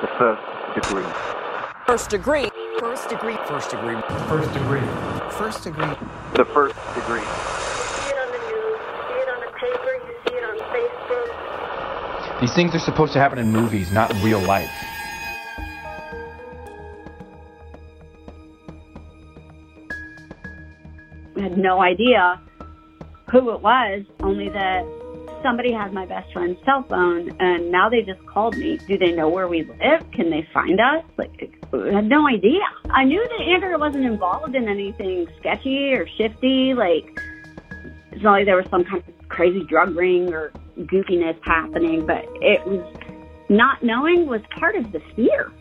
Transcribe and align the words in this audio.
The 0.00 0.08
first 0.18 0.74
degree. 0.74 1.06
First 1.86 2.10
degree. 2.10 2.50
First 2.78 3.08
degree. 3.08 3.36
First 3.48 3.70
degree. 3.70 3.96
First 4.28 4.52
degree. 4.52 4.82
First 5.30 5.64
degree. 5.64 5.96
The 6.34 6.44
first 6.44 6.76
degree. 6.94 7.22
see 7.22 8.10
it 8.10 8.18
on 8.18 8.30
the 8.30 8.38
news, 8.44 8.78
you 8.84 9.00
see 9.08 9.20
it 9.22 9.28
on 9.30 9.40
the 9.40 9.48
paper, 9.56 9.92
you 10.04 10.14
see 10.28 10.34
it 10.34 10.44
on 10.44 10.58
Facebook. 10.68 12.40
These 12.42 12.52
things 12.52 12.74
are 12.74 12.78
supposed 12.78 13.14
to 13.14 13.18
happen 13.18 13.38
in 13.38 13.50
movies, 13.50 13.90
not 13.90 14.14
in 14.14 14.22
real 14.22 14.40
life. 14.40 14.70
I 21.36 21.40
had 21.40 21.56
no 21.56 21.80
idea 21.80 22.38
who 23.32 23.50
it 23.50 23.62
was, 23.62 24.04
only 24.20 24.50
that 24.50 24.84
somebody 25.46 25.72
has 25.72 25.92
my 25.92 26.04
best 26.04 26.32
friend's 26.32 26.58
cell 26.64 26.82
phone 26.88 27.30
and 27.38 27.70
now 27.70 27.88
they 27.88 28.02
just 28.02 28.24
called 28.26 28.56
me. 28.56 28.78
Do 28.88 28.98
they 28.98 29.12
know 29.12 29.28
where 29.28 29.46
we 29.46 29.62
live? 29.62 30.10
Can 30.12 30.28
they 30.30 30.46
find 30.52 30.80
us? 30.80 31.04
Like, 31.16 31.54
I 31.72 31.92
had 31.92 32.06
no 32.06 32.26
idea. 32.26 32.62
I 32.90 33.04
knew 33.04 33.22
that 33.22 33.40
Andrea 33.40 33.78
wasn't 33.78 34.06
involved 34.06 34.56
in 34.56 34.68
anything 34.68 35.28
sketchy 35.38 35.92
or 35.92 36.08
shifty. 36.18 36.74
Like, 36.74 37.20
it's 38.10 38.22
not 38.22 38.32
like 38.32 38.46
there 38.46 38.56
was 38.56 38.66
some 38.70 38.84
kind 38.84 39.04
of 39.06 39.28
crazy 39.28 39.62
drug 39.64 39.94
ring 39.94 40.34
or 40.34 40.52
goofiness 40.78 41.38
happening, 41.44 42.04
but 42.06 42.24
it 42.40 42.66
was 42.66 42.84
not 43.48 43.82
knowing 43.84 44.26
was 44.26 44.42
part 44.58 44.74
of 44.74 44.90
the 44.90 45.00
fear. 45.14 45.52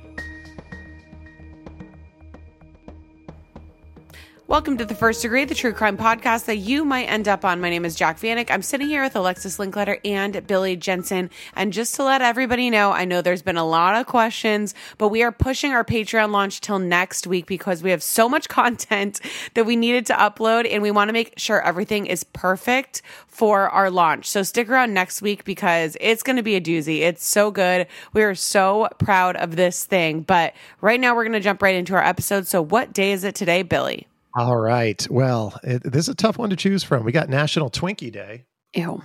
Welcome 4.48 4.78
to 4.78 4.86
the 4.86 4.94
First 4.94 5.24
Degree, 5.24 5.44
the 5.46 5.56
true 5.56 5.74
crime 5.74 5.98
podcast 5.98 6.46
that 6.46 6.58
you 6.58 6.86
might 6.86 7.06
end 7.06 7.28
up 7.28 7.44
on. 7.44 7.60
My 7.62 7.72
name 7.72 7.84
is 7.84 7.96
Jac 7.96 8.20
Vanek. 8.20 8.52
I'm 8.52 8.62
sitting 8.62 8.88
here 8.88 9.02
with 9.02 9.16
Alexis 9.16 9.58
Linkletter 9.58 10.00
and 10.06 10.46
Billy 10.46 10.76
Jensen. 10.76 11.32
And 11.56 11.74
just 11.74 11.96
to 11.96 12.04
let 12.04 12.22
everybody 12.22 12.70
know, 12.70 12.92
I 12.92 13.06
know 13.06 13.24
there's 13.24 13.42
been 13.42 13.58
a 13.58 13.66
lot 13.66 13.96
of 13.96 14.06
questions, 14.06 14.76
but 15.00 15.08
we 15.08 15.24
are 15.24 15.32
pushing 15.32 15.72
our 15.72 15.84
Patreon 15.84 16.30
launch 16.30 16.62
till 16.62 16.78
next 16.78 17.26
week 17.26 17.48
because 17.48 17.82
we 17.82 17.90
have 17.90 18.04
so 18.04 18.30
much 18.30 18.48
content 18.50 19.20
that 19.56 19.66
we 19.66 19.76
needed 19.76 20.06
to 20.06 20.14
upload 20.14 20.72
and 20.72 20.84
we 20.84 20.92
want 20.92 21.10
to 21.10 21.14
make 21.14 21.34
sure 21.40 21.60
everything 21.64 22.06
is 22.06 22.24
perfect 22.24 23.02
for 23.26 23.68
our 23.72 23.90
launch. 23.90 24.30
So 24.30 24.44
stick 24.44 24.70
around 24.70 24.94
next 24.94 25.24
week 25.24 25.44
because 25.44 25.98
it's 26.00 26.22
going 26.22 26.38
to 26.38 26.44
be 26.44 26.54
a 26.54 26.62
doozy. 26.62 27.00
It's 27.00 27.26
so 27.26 27.50
good. 27.50 27.88
We 28.14 28.22
are 28.22 28.36
so 28.36 28.90
proud 29.00 29.38
of 29.38 29.56
this 29.56 29.86
thing. 29.86 30.22
But 30.22 30.54
right 30.82 31.00
now 31.00 31.16
we're 31.16 31.24
going 31.24 31.34
to 31.34 31.40
jump 31.40 31.64
right 31.64 31.76
into 31.76 31.96
our 31.96 32.04
episode. 32.06 32.46
So 32.46 32.62
what 32.62 32.94
day 32.94 33.12
is 33.12 33.24
it 33.24 33.34
today, 33.34 33.64
Billy? 33.64 34.06
All 34.36 34.58
right. 34.58 35.06
Well, 35.10 35.58
it, 35.64 35.84
this 35.84 36.06
is 36.06 36.10
a 36.10 36.16
tough 36.16 36.38
one 36.38 36.50
to 36.50 36.56
choose 36.56 36.84
from. 36.84 37.04
We 37.06 37.12
got 37.12 37.30
National 37.30 37.70
Twinkie 37.70 38.12
Day. 38.12 38.46
Ew. 38.74 39.02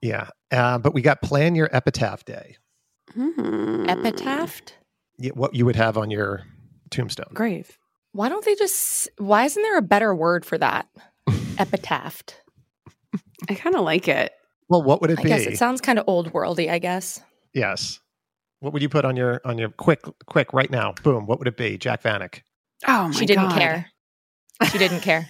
Yeah. 0.00 0.28
Uh, 0.50 0.78
but 0.78 0.94
we 0.94 1.02
got 1.02 1.20
Plan 1.22 1.54
Your 1.54 1.68
Epitaph 1.74 2.24
Day. 2.24 2.56
Hmm. 3.14 3.88
Epitaph? 3.88 4.62
Yeah, 5.18 5.32
what 5.34 5.54
you 5.54 5.66
would 5.66 5.76
have 5.76 5.98
on 5.98 6.10
your 6.10 6.44
tombstone. 6.90 7.30
Grave. 7.34 7.76
Why 8.12 8.28
don't 8.28 8.44
they 8.44 8.54
just, 8.54 9.08
why 9.18 9.44
isn't 9.44 9.62
there 9.62 9.76
a 9.76 9.82
better 9.82 10.14
word 10.14 10.44
for 10.46 10.56
that? 10.58 10.88
Epitaph. 11.58 12.22
I 13.48 13.54
kind 13.54 13.76
of 13.76 13.82
like 13.82 14.08
it. 14.08 14.32
Well, 14.68 14.82
what 14.82 15.00
would 15.00 15.10
it 15.10 15.18
I 15.18 15.22
be? 15.22 15.28
guess 15.28 15.46
it 15.46 15.58
sounds 15.58 15.80
kind 15.80 15.98
of 15.98 16.04
old 16.06 16.32
worldy, 16.32 16.70
I 16.70 16.78
guess. 16.78 17.20
yes. 17.52 18.00
What 18.60 18.72
would 18.74 18.82
you 18.82 18.90
put 18.90 19.06
on 19.06 19.16
your 19.16 19.40
on 19.46 19.56
your 19.56 19.70
quick 19.70 20.02
quick 20.26 20.52
right 20.52 20.70
now? 20.70 20.92
Boom. 21.02 21.24
What 21.26 21.38
would 21.38 21.48
it 21.48 21.56
be? 21.56 21.78
Jac 21.78 22.02
Vanek. 22.02 22.42
Oh 22.86 23.08
my 23.08 23.10
she 23.10 23.24
didn't 23.24 23.48
God. 23.48 23.58
care. 23.58 23.86
She 24.70 24.78
didn't 24.78 25.00
care. 25.00 25.28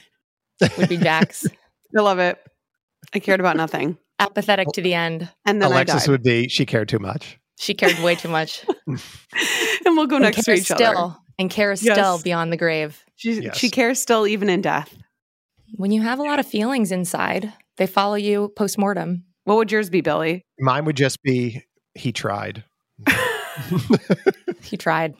Would 0.76 0.88
be 0.88 0.96
Jac's. 0.96 1.46
I 1.96 2.00
love 2.00 2.18
it. 2.18 2.38
I 3.14 3.18
cared 3.18 3.40
about 3.40 3.56
nothing. 3.56 3.96
Apathetic 4.18 4.68
to 4.74 4.82
the 4.82 4.94
end. 4.94 5.28
And 5.46 5.60
then 5.62 5.70
Alexis 5.70 6.02
I 6.02 6.06
died. 6.06 6.10
would 6.10 6.22
be. 6.22 6.48
She 6.48 6.66
cared 6.66 6.88
too 6.88 6.98
much. 6.98 7.38
She 7.58 7.74
cared 7.74 7.98
way 8.00 8.14
too 8.14 8.28
much. 8.28 8.64
and 8.86 8.98
we'll 9.96 10.06
go 10.06 10.16
and 10.16 10.24
next 10.24 10.38
to 10.38 10.42
cares 10.44 10.60
each 10.60 10.64
still, 10.66 10.96
other. 10.98 11.16
And 11.38 11.50
cares 11.50 11.82
Yes. 11.82 11.96
still 11.96 12.18
beyond 12.22 12.52
the 12.52 12.56
grave. 12.56 13.02
She, 13.16 13.40
Yes. 13.40 13.56
she 13.58 13.70
cares 13.70 13.98
still 14.00 14.26
even 14.26 14.48
in 14.50 14.60
death. 14.60 14.96
When 15.76 15.90
you 15.92 16.02
have 16.02 16.18
a 16.18 16.22
lot 16.22 16.38
of 16.38 16.46
feelings 16.46 16.92
inside, 16.92 17.52
they 17.76 17.86
follow 17.86 18.16
you 18.16 18.52
post 18.56 18.76
mortem. 18.78 19.24
What 19.44 19.56
would 19.56 19.72
yours 19.72 19.88
be, 19.90 20.00
Billy? 20.00 20.44
Mine 20.58 20.84
would 20.84 20.96
just 20.96 21.22
be. 21.22 21.64
He 21.94 22.12
tried. 22.12 22.64
He 24.62 24.76
tried. 24.76 25.14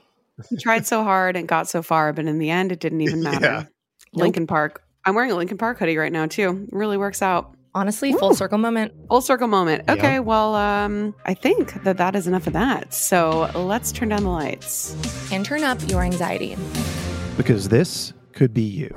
He 0.49 0.57
tried 0.57 0.87
so 0.87 1.03
hard 1.03 1.37
and 1.37 1.47
got 1.49 1.69
so 1.69 1.83
far, 1.83 2.13
but 2.13 2.27
in 2.27 2.39
the 2.39 2.51
end, 2.51 2.73
it 2.73 2.81
didn't 2.81 3.01
even 3.03 3.23
matter. 3.23 3.69
Yeah. 4.13 4.23
Linkin 4.25 4.47
Park. 4.47 4.83
I'm 5.05 5.15
wearing 5.15 5.31
a 5.31 5.37
Linkin 5.37 5.59
Park 5.59 5.79
hoodie 5.79 5.97
right 5.97 6.13
now 6.13 6.27
too. 6.27 6.69
It 6.71 6.75
really 6.75 6.97
works 6.97 7.23
out. 7.23 7.55
Honestly, 7.73 8.13
full 8.13 8.35
circle 8.35 8.59
moment. 8.59 8.93
Full 9.09 9.21
circle 9.21 9.47
moment. 9.47 9.85
Yeah. 9.87 9.95
Okay, 9.95 10.21
well, 10.21 10.57
um, 10.57 11.15
I 11.25 11.35
think 11.35 11.85
that 11.85 11.99
that 11.99 12.17
is 12.17 12.27
enough 12.27 12.49
of 12.49 12.53
that. 12.55 12.93
So 12.93 13.49
let's 13.55 13.93
turn 13.93 14.09
down 14.09 14.25
the 14.25 14.31
lights. 14.31 14.97
And 15.31 15.45
turn 15.45 15.63
up 15.63 15.79
your 15.89 16.03
anxiety. 16.03 16.57
Because 17.37 17.69
this 17.69 18.13
could 18.33 18.53
be 18.53 18.63
you. 18.63 18.97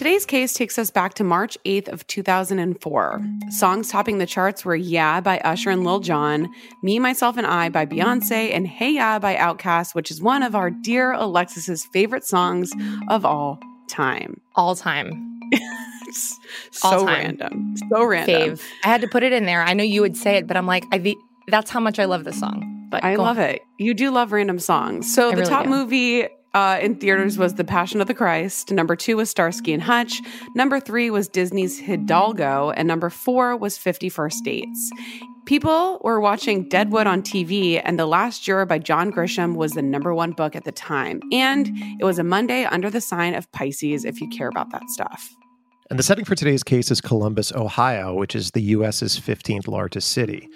Today's 0.00 0.24
case 0.24 0.54
takes 0.54 0.78
us 0.78 0.90
back 0.90 1.12
to 1.12 1.24
March 1.24 1.58
8th 1.66 1.88
of 1.88 2.06
2004. 2.06 3.22
Songs 3.50 3.90
topping 3.90 4.16
the 4.16 4.24
charts 4.24 4.64
were 4.64 4.74
Yeah 4.74 5.20
by 5.20 5.40
Usher 5.40 5.68
and 5.68 5.84
Lil 5.84 6.00
Jon, 6.00 6.50
Me, 6.82 6.98
Myself, 6.98 7.36
and 7.36 7.46
I 7.46 7.68
by 7.68 7.84
Beyonce, 7.84 8.50
and 8.50 8.66
Hey 8.66 8.92
Ya 8.92 9.18
by 9.18 9.36
Outkast, 9.36 9.94
which 9.94 10.10
is 10.10 10.22
one 10.22 10.42
of 10.42 10.54
our 10.54 10.70
dear 10.70 11.12
Alexis's 11.12 11.84
favorite 11.84 12.24
songs 12.24 12.72
of 13.10 13.26
all 13.26 13.60
time. 13.88 14.40
All 14.56 14.74
time. 14.74 15.38
so 16.72 16.88
All 16.88 17.04
time. 17.04 17.06
random. 17.06 17.74
So 17.90 18.02
random. 18.02 18.56
Fave. 18.56 18.62
I 18.82 18.88
had 18.88 19.02
to 19.02 19.06
put 19.06 19.22
it 19.22 19.34
in 19.34 19.44
there. 19.44 19.62
I 19.62 19.74
know 19.74 19.84
you 19.84 20.00
would 20.00 20.16
say 20.16 20.36
it, 20.36 20.46
but 20.46 20.56
I'm 20.56 20.66
like, 20.66 20.84
I 20.92 21.14
that's 21.48 21.70
how 21.70 21.80
much 21.80 21.98
I 21.98 22.06
love 22.06 22.24
this 22.24 22.40
song. 22.40 22.88
But 22.90 23.04
I 23.04 23.16
love 23.16 23.38
on. 23.38 23.44
it. 23.44 23.60
You 23.78 23.92
do 23.92 24.10
love 24.10 24.32
random 24.32 24.60
songs. 24.60 25.14
So 25.14 25.28
I 25.28 25.32
the 25.32 25.36
really 25.42 25.50
top 25.50 25.64
do. 25.64 25.68
movie 25.68 26.26
uh, 26.54 26.78
in 26.80 26.96
theaters 26.96 27.38
was 27.38 27.54
The 27.54 27.64
Passion 27.64 28.00
of 28.00 28.06
the 28.06 28.14
Christ. 28.14 28.72
Number 28.72 28.96
two 28.96 29.16
was 29.16 29.30
Starsky 29.30 29.72
and 29.72 29.82
Hutch. 29.82 30.20
Number 30.54 30.80
three 30.80 31.10
was 31.10 31.28
Disney's 31.28 31.78
Hidalgo. 31.78 32.70
And 32.70 32.88
number 32.88 33.10
four 33.10 33.56
was 33.56 33.78
50 33.78 34.08
First 34.08 34.44
Dates. 34.44 34.90
People 35.46 36.00
were 36.04 36.20
watching 36.20 36.68
Deadwood 36.68 37.06
on 37.06 37.22
TV, 37.22 37.80
and 37.84 37.98
The 37.98 38.06
Last 38.06 38.42
Juror 38.42 38.66
by 38.66 38.78
John 38.78 39.10
Grisham 39.10 39.56
was 39.56 39.72
the 39.72 39.82
number 39.82 40.14
one 40.14 40.32
book 40.32 40.54
at 40.54 40.64
the 40.64 40.72
time. 40.72 41.20
And 41.32 41.70
it 41.98 42.04
was 42.04 42.18
a 42.18 42.24
Monday 42.24 42.64
under 42.64 42.90
the 42.90 43.00
sign 43.00 43.34
of 43.34 43.50
Pisces, 43.52 44.04
if 44.04 44.20
you 44.20 44.28
care 44.28 44.48
about 44.48 44.70
that 44.70 44.88
stuff. 44.90 45.28
And 45.88 45.98
the 45.98 46.04
setting 46.04 46.24
for 46.24 46.36
today's 46.36 46.62
case 46.62 46.90
is 46.92 47.00
Columbus, 47.00 47.52
Ohio, 47.52 48.14
which 48.14 48.36
is 48.36 48.52
the 48.52 48.62
U.S.'s 48.62 49.18
15th 49.18 49.66
largest 49.66 50.12
city. 50.12 50.48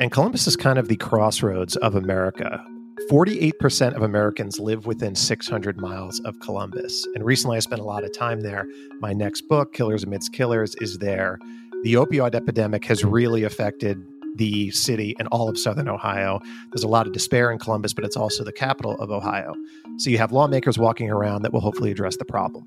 And 0.00 0.10
Columbus 0.10 0.46
is 0.46 0.56
kind 0.56 0.78
of 0.78 0.88
the 0.88 0.96
crossroads 0.96 1.76
of 1.76 1.94
America. 1.94 2.64
48% 3.10 3.94
of 3.94 4.02
Americans 4.02 4.58
live 4.58 4.86
within 4.86 5.14
600 5.14 5.80
miles 5.80 6.20
of 6.20 6.38
Columbus. 6.40 7.06
And 7.14 7.24
recently 7.24 7.56
I 7.56 7.60
spent 7.60 7.80
a 7.80 7.84
lot 7.84 8.04
of 8.04 8.12
time 8.12 8.40
there. 8.40 8.66
My 9.00 9.12
next 9.12 9.42
book, 9.42 9.72
Killers 9.72 10.04
Amidst 10.04 10.32
Killers, 10.32 10.74
is 10.80 10.98
there. 10.98 11.38
The 11.84 11.94
opioid 11.94 12.34
epidemic 12.34 12.84
has 12.86 13.04
really 13.04 13.44
affected 13.44 14.04
the 14.36 14.70
city 14.70 15.14
and 15.18 15.28
all 15.28 15.48
of 15.48 15.58
southern 15.58 15.88
Ohio. 15.88 16.40
There's 16.70 16.82
a 16.82 16.88
lot 16.88 17.06
of 17.06 17.12
despair 17.12 17.50
in 17.50 17.58
Columbus, 17.58 17.92
but 17.92 18.04
it's 18.04 18.16
also 18.16 18.44
the 18.44 18.52
capital 18.52 18.94
of 19.00 19.10
Ohio. 19.10 19.54
So 19.98 20.10
you 20.10 20.18
have 20.18 20.32
lawmakers 20.32 20.78
walking 20.78 21.10
around 21.10 21.42
that 21.42 21.52
will 21.52 21.60
hopefully 21.60 21.90
address 21.90 22.16
the 22.16 22.24
problem. 22.24 22.64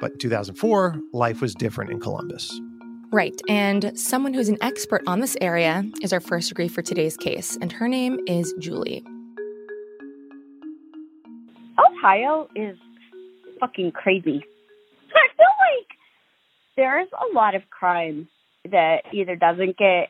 But 0.00 0.12
in 0.12 0.18
2004, 0.18 1.00
life 1.12 1.40
was 1.40 1.54
different 1.54 1.90
in 1.90 2.00
Columbus. 2.00 2.60
Right. 3.10 3.40
And 3.48 3.92
someone 3.98 4.34
who's 4.34 4.48
an 4.48 4.58
expert 4.60 5.02
on 5.06 5.20
this 5.20 5.36
area 5.40 5.84
is 6.02 6.12
our 6.12 6.20
first 6.20 6.48
degree 6.48 6.68
for 6.68 6.82
today's 6.82 7.16
case, 7.16 7.56
and 7.60 7.72
her 7.72 7.88
name 7.88 8.20
is 8.26 8.54
Julie. 8.58 9.04
Ohio 11.98 12.48
is 12.54 12.76
fucking 13.60 13.92
crazy. 13.92 14.44
I 15.14 15.26
feel 15.36 15.54
like 15.70 15.88
there's 16.76 17.08
a 17.12 17.34
lot 17.34 17.54
of 17.54 17.62
crime 17.70 18.28
that 18.70 18.98
either 19.12 19.36
doesn't 19.36 19.76
get 19.76 20.08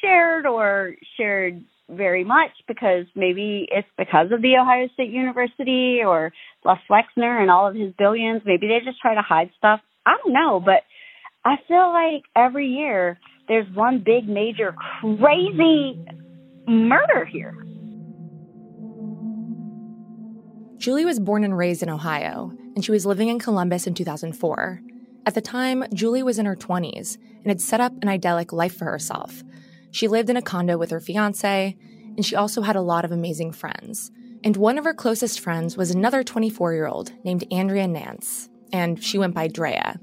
shared 0.00 0.46
or 0.46 0.94
shared 1.16 1.62
very 1.90 2.24
much 2.24 2.50
because 2.66 3.04
maybe 3.14 3.68
it's 3.70 3.88
because 3.98 4.32
of 4.32 4.40
the 4.40 4.56
Ohio 4.60 4.88
State 4.94 5.10
University 5.10 6.00
or 6.06 6.32
Les 6.64 6.78
Wexner 6.90 7.40
and 7.40 7.50
all 7.50 7.68
of 7.68 7.74
his 7.74 7.92
billions. 7.98 8.42
Maybe 8.44 8.68
they 8.68 8.78
just 8.84 9.00
try 9.00 9.14
to 9.14 9.22
hide 9.22 9.50
stuff. 9.58 9.80
I 10.06 10.16
don't 10.22 10.32
know, 10.32 10.60
but 10.64 10.82
I 11.44 11.56
feel 11.68 11.92
like 11.92 12.22
every 12.34 12.68
year 12.68 13.18
there's 13.48 13.66
one 13.74 14.02
big 14.04 14.26
major 14.26 14.74
crazy 15.00 15.98
murder 16.66 17.26
here. 17.30 17.54
Julie 20.84 21.06
was 21.06 21.18
born 21.18 21.44
and 21.44 21.56
raised 21.56 21.82
in 21.82 21.88
Ohio, 21.88 22.52
and 22.74 22.84
she 22.84 22.92
was 22.92 23.06
living 23.06 23.28
in 23.30 23.38
Columbus 23.38 23.86
in 23.86 23.94
2004. 23.94 24.82
At 25.24 25.32
the 25.32 25.40
time, 25.40 25.86
Julie 25.94 26.22
was 26.22 26.38
in 26.38 26.44
her 26.44 26.54
20s 26.54 27.16
and 27.16 27.46
had 27.46 27.62
set 27.62 27.80
up 27.80 27.94
an 28.02 28.08
idyllic 28.10 28.52
life 28.52 28.76
for 28.76 28.84
herself. 28.84 29.42
She 29.92 30.08
lived 30.08 30.28
in 30.28 30.36
a 30.36 30.42
condo 30.42 30.76
with 30.76 30.90
her 30.90 31.00
fiance, 31.00 31.74
and 32.18 32.26
she 32.26 32.36
also 32.36 32.60
had 32.60 32.76
a 32.76 32.82
lot 32.82 33.06
of 33.06 33.12
amazing 33.12 33.52
friends. 33.52 34.10
And 34.44 34.58
one 34.58 34.76
of 34.76 34.84
her 34.84 34.92
closest 34.92 35.40
friends 35.40 35.74
was 35.74 35.90
another 35.90 36.22
24 36.22 36.74
year 36.74 36.86
old 36.86 37.12
named 37.24 37.50
Andrea 37.50 37.88
Nance, 37.88 38.50
and 38.70 39.02
she 39.02 39.16
went 39.16 39.32
by 39.34 39.48
Drea. 39.48 39.98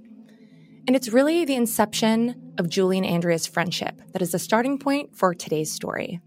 And 0.88 0.96
it's 0.96 1.10
really 1.10 1.46
the 1.46 1.58
inception 1.58 2.56
of 2.58 2.70
Julie 2.70 2.98
and 2.98 3.06
Andrea's 3.06 3.46
friendship 3.46 4.02
that 4.14 4.24
is 4.24 4.32
the 4.32 4.40
starting 4.40 4.80
point 4.80 5.16
for 5.16 5.36
today's 5.36 5.72
story. 5.72 6.22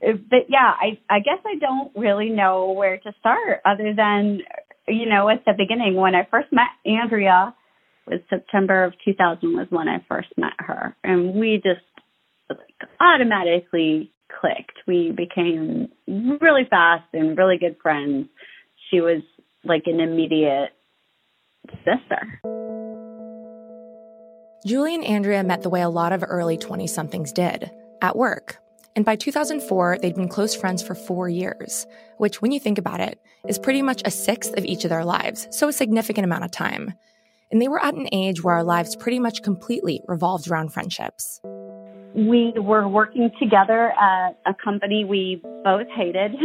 But 0.00 0.48
yeah, 0.48 0.72
I 0.80 0.98
I 1.08 1.20
guess 1.20 1.38
I 1.44 1.56
don't 1.58 1.92
really 1.94 2.30
know 2.30 2.72
where 2.72 2.98
to 2.98 3.12
start 3.20 3.60
other 3.64 3.94
than 3.94 4.40
you 4.88 5.06
know 5.06 5.28
at 5.28 5.44
the 5.44 5.52
beginning 5.56 5.96
when 5.96 6.14
I 6.14 6.26
first 6.30 6.48
met 6.52 6.68
Andrea 6.86 7.54
was 8.06 8.20
September 8.28 8.84
of 8.84 8.94
2000 9.04 9.56
was 9.56 9.66
when 9.70 9.88
I 9.88 10.04
first 10.08 10.28
met 10.36 10.54
her, 10.58 10.96
and 11.04 11.34
we 11.34 11.60
just 11.62 11.84
like, 12.48 12.58
automatically 12.98 14.10
clicked. 14.40 14.78
We 14.86 15.12
became 15.12 15.88
really 16.06 16.66
fast 16.68 17.04
and 17.12 17.36
really 17.36 17.58
good 17.58 17.76
friends. 17.82 18.28
She 18.90 19.00
was 19.00 19.22
like 19.64 19.82
an 19.86 20.00
immediate 20.00 20.70
sister. 21.84 22.40
Julie 24.66 24.94
and 24.94 25.04
Andrea 25.04 25.42
met 25.42 25.62
the 25.62 25.70
way 25.70 25.80
a 25.82 25.88
lot 25.88 26.12
of 26.12 26.24
early 26.26 26.58
20 26.58 26.86
somethings 26.86 27.32
did 27.32 27.70
at 28.02 28.16
work. 28.16 28.58
And 28.96 29.04
by 29.04 29.16
2004, 29.16 29.98
they'd 30.00 30.16
been 30.16 30.28
close 30.28 30.54
friends 30.54 30.82
for 30.82 30.94
four 30.94 31.28
years, 31.28 31.86
which, 32.18 32.42
when 32.42 32.50
you 32.50 32.58
think 32.58 32.78
about 32.78 33.00
it, 33.00 33.20
is 33.46 33.58
pretty 33.58 33.82
much 33.82 34.02
a 34.04 34.10
sixth 34.10 34.56
of 34.56 34.64
each 34.64 34.84
of 34.84 34.90
their 34.90 35.04
lives, 35.04 35.46
so 35.50 35.68
a 35.68 35.72
significant 35.72 36.24
amount 36.24 36.44
of 36.44 36.50
time. 36.50 36.94
And 37.50 37.62
they 37.62 37.68
were 37.68 37.82
at 37.82 37.94
an 37.94 38.08
age 38.12 38.42
where 38.42 38.54
our 38.54 38.64
lives 38.64 38.96
pretty 38.96 39.18
much 39.18 39.42
completely 39.42 40.02
revolved 40.06 40.50
around 40.50 40.72
friendships. 40.72 41.40
We 42.14 42.52
were 42.56 42.88
working 42.88 43.30
together 43.40 43.92
at 43.92 44.36
a 44.44 44.54
company 44.54 45.04
we 45.04 45.40
both 45.64 45.86
hated. 45.96 46.34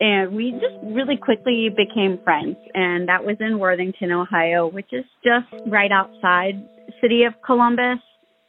and 0.00 0.32
we 0.32 0.52
just 0.52 0.76
really 0.82 1.16
quickly 1.16 1.68
became 1.68 2.18
friends. 2.22 2.56
And 2.74 3.08
that 3.08 3.24
was 3.24 3.36
in 3.40 3.58
Worthington, 3.58 4.12
Ohio, 4.12 4.68
which 4.68 4.92
is 4.92 5.04
just 5.24 5.48
right 5.66 5.90
outside 5.90 6.62
city 7.00 7.24
of 7.24 7.34
Columbus. 7.44 7.98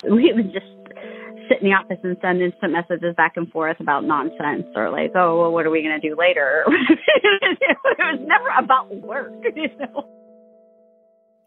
We 0.03 0.31
would 0.33 0.53
just 0.53 0.65
sit 1.49 1.61
in 1.61 1.69
the 1.69 1.75
office 1.75 1.97
and 2.03 2.15
send 2.21 2.41
instant 2.41 2.71
messages 2.71 3.15
back 3.17 3.33
and 3.35 3.51
forth 3.51 3.79
about 3.79 4.05
nonsense 4.05 4.65
or 4.75 4.89
like, 4.89 5.11
oh, 5.15 5.41
well, 5.41 5.51
what 5.51 5.65
are 5.65 5.71
we 5.71 5.81
going 5.81 5.99
to 5.99 6.07
do 6.09 6.15
later? 6.15 6.63
it 6.69 7.77
was 7.97 8.19
never 8.21 8.49
about 8.57 8.95
work, 8.95 9.33
you 9.55 9.67
know. 9.79 10.07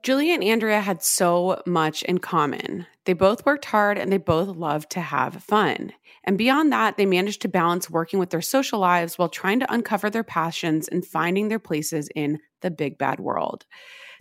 Julie 0.03 0.35
and 0.35 0.43
Andrea 0.43 0.81
had 0.81 1.01
so 1.01 1.63
much 1.65 2.03
in 2.03 2.19
common. 2.19 2.87
They 3.05 3.13
both 3.13 3.47
worked 3.47 3.67
hard 3.67 3.99
and 3.99 4.13
they 4.13 4.19
both 4.19 4.49
loved 4.49 4.91
to 4.91 5.01
have 5.01 5.45
fun. 5.45 5.93
And 6.25 6.37
beyond 6.37 6.73
that, 6.73 6.97
they 6.97 7.07
managed 7.07 7.43
to 7.43 7.49
balance 7.49 7.89
working 7.89 8.19
with 8.19 8.31
their 8.31 8.43
social 8.43 8.81
lives 8.81 9.17
while 9.17 9.29
trying 9.29 9.61
to 9.61 9.73
uncover 9.73 10.11
their 10.11 10.25
passions 10.25 10.89
and 10.89 11.07
finding 11.07 11.49
their 11.49 11.61
places 11.61 12.09
in 12.17 12.41
the 12.63 12.71
big 12.71 12.99
bad 12.99 13.21
world. 13.21 13.65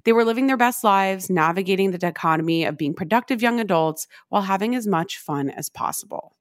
They 0.03 0.13
were 0.13 0.25
living 0.25 0.48
their 0.48 0.57
best 0.57 0.83
lives, 0.83 1.30
navigating 1.30 1.92
the 1.92 1.98
dichotomy 1.98 2.65
of 2.65 2.77
being 2.77 2.94
productive 2.94 3.42
young 3.42 3.59
adults 3.59 4.07
while 4.30 4.44
having 4.44 4.75
as 4.75 4.88
much 4.88 5.18
fun 5.18 5.50
as 5.50 5.69
possible. 5.69 6.36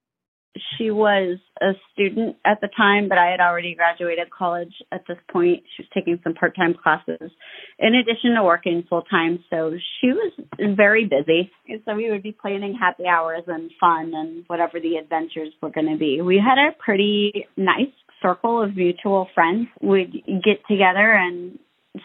She 0.77 0.91
was 0.91 1.37
a 1.61 1.71
student 1.93 2.35
at 2.45 2.59
the 2.59 2.67
time, 2.75 3.07
but 3.07 3.17
I 3.17 3.31
had 3.31 3.39
already 3.39 3.73
graduated 3.73 4.29
college 4.29 4.73
at 4.91 5.03
this 5.07 5.17
point. 5.31 5.63
She 5.75 5.83
was 5.83 5.89
taking 5.93 6.19
some 6.23 6.33
part 6.33 6.57
time 6.57 6.73
classes 6.73 7.31
in 7.79 7.95
addition 7.95 8.35
to 8.35 8.43
working 8.43 8.83
full 8.89 9.03
time. 9.03 9.43
So 9.49 9.71
she 9.99 10.07
was 10.07 10.33
very 10.59 11.05
busy. 11.05 11.51
And 11.69 11.81
so 11.85 11.95
we 11.95 12.11
would 12.11 12.23
be 12.23 12.33
planning 12.33 12.75
happy 12.77 13.05
hours 13.07 13.43
and 13.47 13.71
fun 13.79 14.11
and 14.13 14.43
whatever 14.47 14.81
the 14.81 14.97
adventures 14.97 15.53
were 15.61 15.69
going 15.69 15.89
to 15.89 15.97
be. 15.97 16.21
We 16.21 16.37
had 16.37 16.57
a 16.57 16.75
pretty 16.83 17.47
nice 17.55 17.93
circle 18.21 18.61
of 18.61 18.75
mutual 18.75 19.29
friends. 19.33 19.67
We'd 19.81 20.11
get 20.43 20.65
together 20.69 21.13
and 21.13 21.59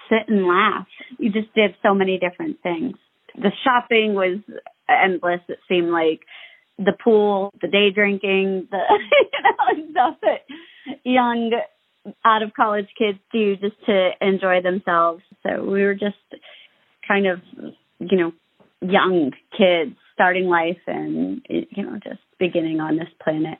sit 0.08 0.28
and 0.28 0.46
laugh. 0.46 0.86
You 1.18 1.30
just 1.30 1.52
did 1.54 1.74
so 1.82 1.94
many 1.94 2.18
different 2.18 2.62
things. 2.62 2.96
The 3.36 3.52
shopping 3.64 4.14
was 4.14 4.38
endless. 4.88 5.40
It 5.48 5.58
seemed 5.68 5.90
like 5.90 6.20
the 6.78 6.92
pool, 6.92 7.52
the 7.60 7.68
day 7.68 7.90
drinking, 7.90 8.68
the 8.70 8.78
you 9.78 9.84
know 9.84 9.90
stuff 9.90 10.16
that 10.22 10.98
young 11.04 11.52
out 12.24 12.42
of 12.42 12.54
college 12.54 12.88
kids 12.96 13.18
do 13.32 13.56
just 13.56 13.76
to 13.86 14.10
enjoy 14.20 14.62
themselves. 14.62 15.22
So 15.42 15.64
we 15.64 15.82
were 15.82 15.94
just 15.94 16.16
kind 17.06 17.26
of 17.26 17.40
you 17.98 18.18
know 18.18 18.32
young 18.80 19.32
kids 19.56 19.96
starting 20.14 20.46
life 20.46 20.80
and 20.86 21.44
you 21.48 21.82
know 21.82 21.98
just 22.02 22.20
beginning 22.38 22.80
on 22.80 22.96
this 22.96 23.08
planet. 23.22 23.58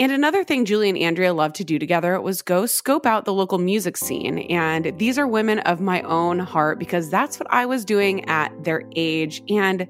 And 0.00 0.12
another 0.12 0.44
thing 0.44 0.64
Julie 0.64 0.88
and 0.88 0.96
Andrea 0.96 1.34
loved 1.34 1.56
to 1.56 1.64
do 1.64 1.78
together 1.78 2.18
was 2.22 2.40
go 2.40 2.64
scope 2.64 3.04
out 3.04 3.26
the 3.26 3.34
local 3.34 3.58
music 3.58 3.98
scene. 3.98 4.38
And 4.50 4.98
these 4.98 5.18
are 5.18 5.26
women 5.26 5.58
of 5.58 5.78
my 5.78 6.00
own 6.02 6.38
heart 6.38 6.78
because 6.78 7.10
that's 7.10 7.38
what 7.38 7.46
I 7.52 7.66
was 7.66 7.84
doing 7.84 8.24
at 8.24 8.64
their 8.64 8.82
age. 8.96 9.42
And 9.50 9.86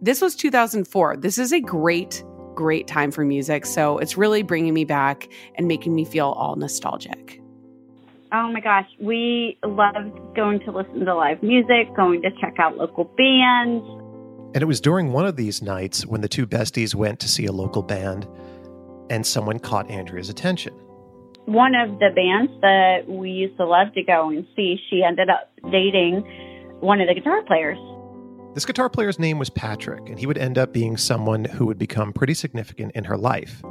this 0.00 0.20
was 0.20 0.34
2004. 0.34 1.18
This 1.18 1.38
is 1.38 1.52
a 1.52 1.60
great, 1.60 2.24
great 2.56 2.88
time 2.88 3.12
for 3.12 3.24
music. 3.24 3.64
So 3.64 3.98
it's 3.98 4.16
really 4.16 4.42
bringing 4.42 4.74
me 4.74 4.84
back 4.84 5.28
and 5.54 5.68
making 5.68 5.94
me 5.94 6.04
feel 6.04 6.30
all 6.30 6.56
nostalgic. 6.56 7.40
Oh 8.32 8.50
my 8.50 8.60
gosh, 8.60 8.88
we 8.98 9.58
loved 9.64 10.34
going 10.34 10.58
to 10.60 10.72
listen 10.72 11.04
to 11.04 11.14
live 11.14 11.40
music, 11.40 11.94
going 11.94 12.20
to 12.22 12.32
check 12.40 12.54
out 12.58 12.78
local 12.78 13.04
bands. 13.04 13.86
And 14.56 14.62
it 14.62 14.66
was 14.66 14.80
during 14.80 15.12
one 15.12 15.24
of 15.24 15.36
these 15.36 15.62
nights 15.62 16.04
when 16.04 16.20
the 16.20 16.28
two 16.28 16.48
besties 16.48 16.96
went 16.96 17.20
to 17.20 17.28
see 17.28 17.46
a 17.46 17.52
local 17.52 17.82
band 17.82 18.26
and 19.10 19.26
someone 19.26 19.58
caught 19.58 19.90
Andrea's 19.90 20.28
attention. 20.28 20.74
One 21.46 21.74
of 21.74 21.98
the 21.98 22.10
bands 22.14 22.52
that 22.60 23.08
we 23.08 23.30
used 23.30 23.56
to 23.56 23.66
love 23.66 23.92
to 23.94 24.02
go 24.02 24.30
and 24.30 24.46
see, 24.54 24.78
she 24.88 25.02
ended 25.02 25.28
up 25.28 25.50
dating 25.70 26.20
one 26.80 27.00
of 27.00 27.08
the 27.08 27.14
guitar 27.14 27.42
players. 27.42 27.78
This 28.54 28.64
guitar 28.64 28.88
player's 28.88 29.18
name 29.18 29.38
was 29.38 29.50
Patrick, 29.50 30.08
and 30.08 30.18
he 30.18 30.26
would 30.26 30.38
end 30.38 30.58
up 30.58 30.72
being 30.72 30.96
someone 30.96 31.44
who 31.44 31.66
would 31.66 31.78
become 31.78 32.12
pretty 32.12 32.34
significant 32.34 32.92
in 32.94 33.04
her 33.04 33.16
life. 33.16 33.62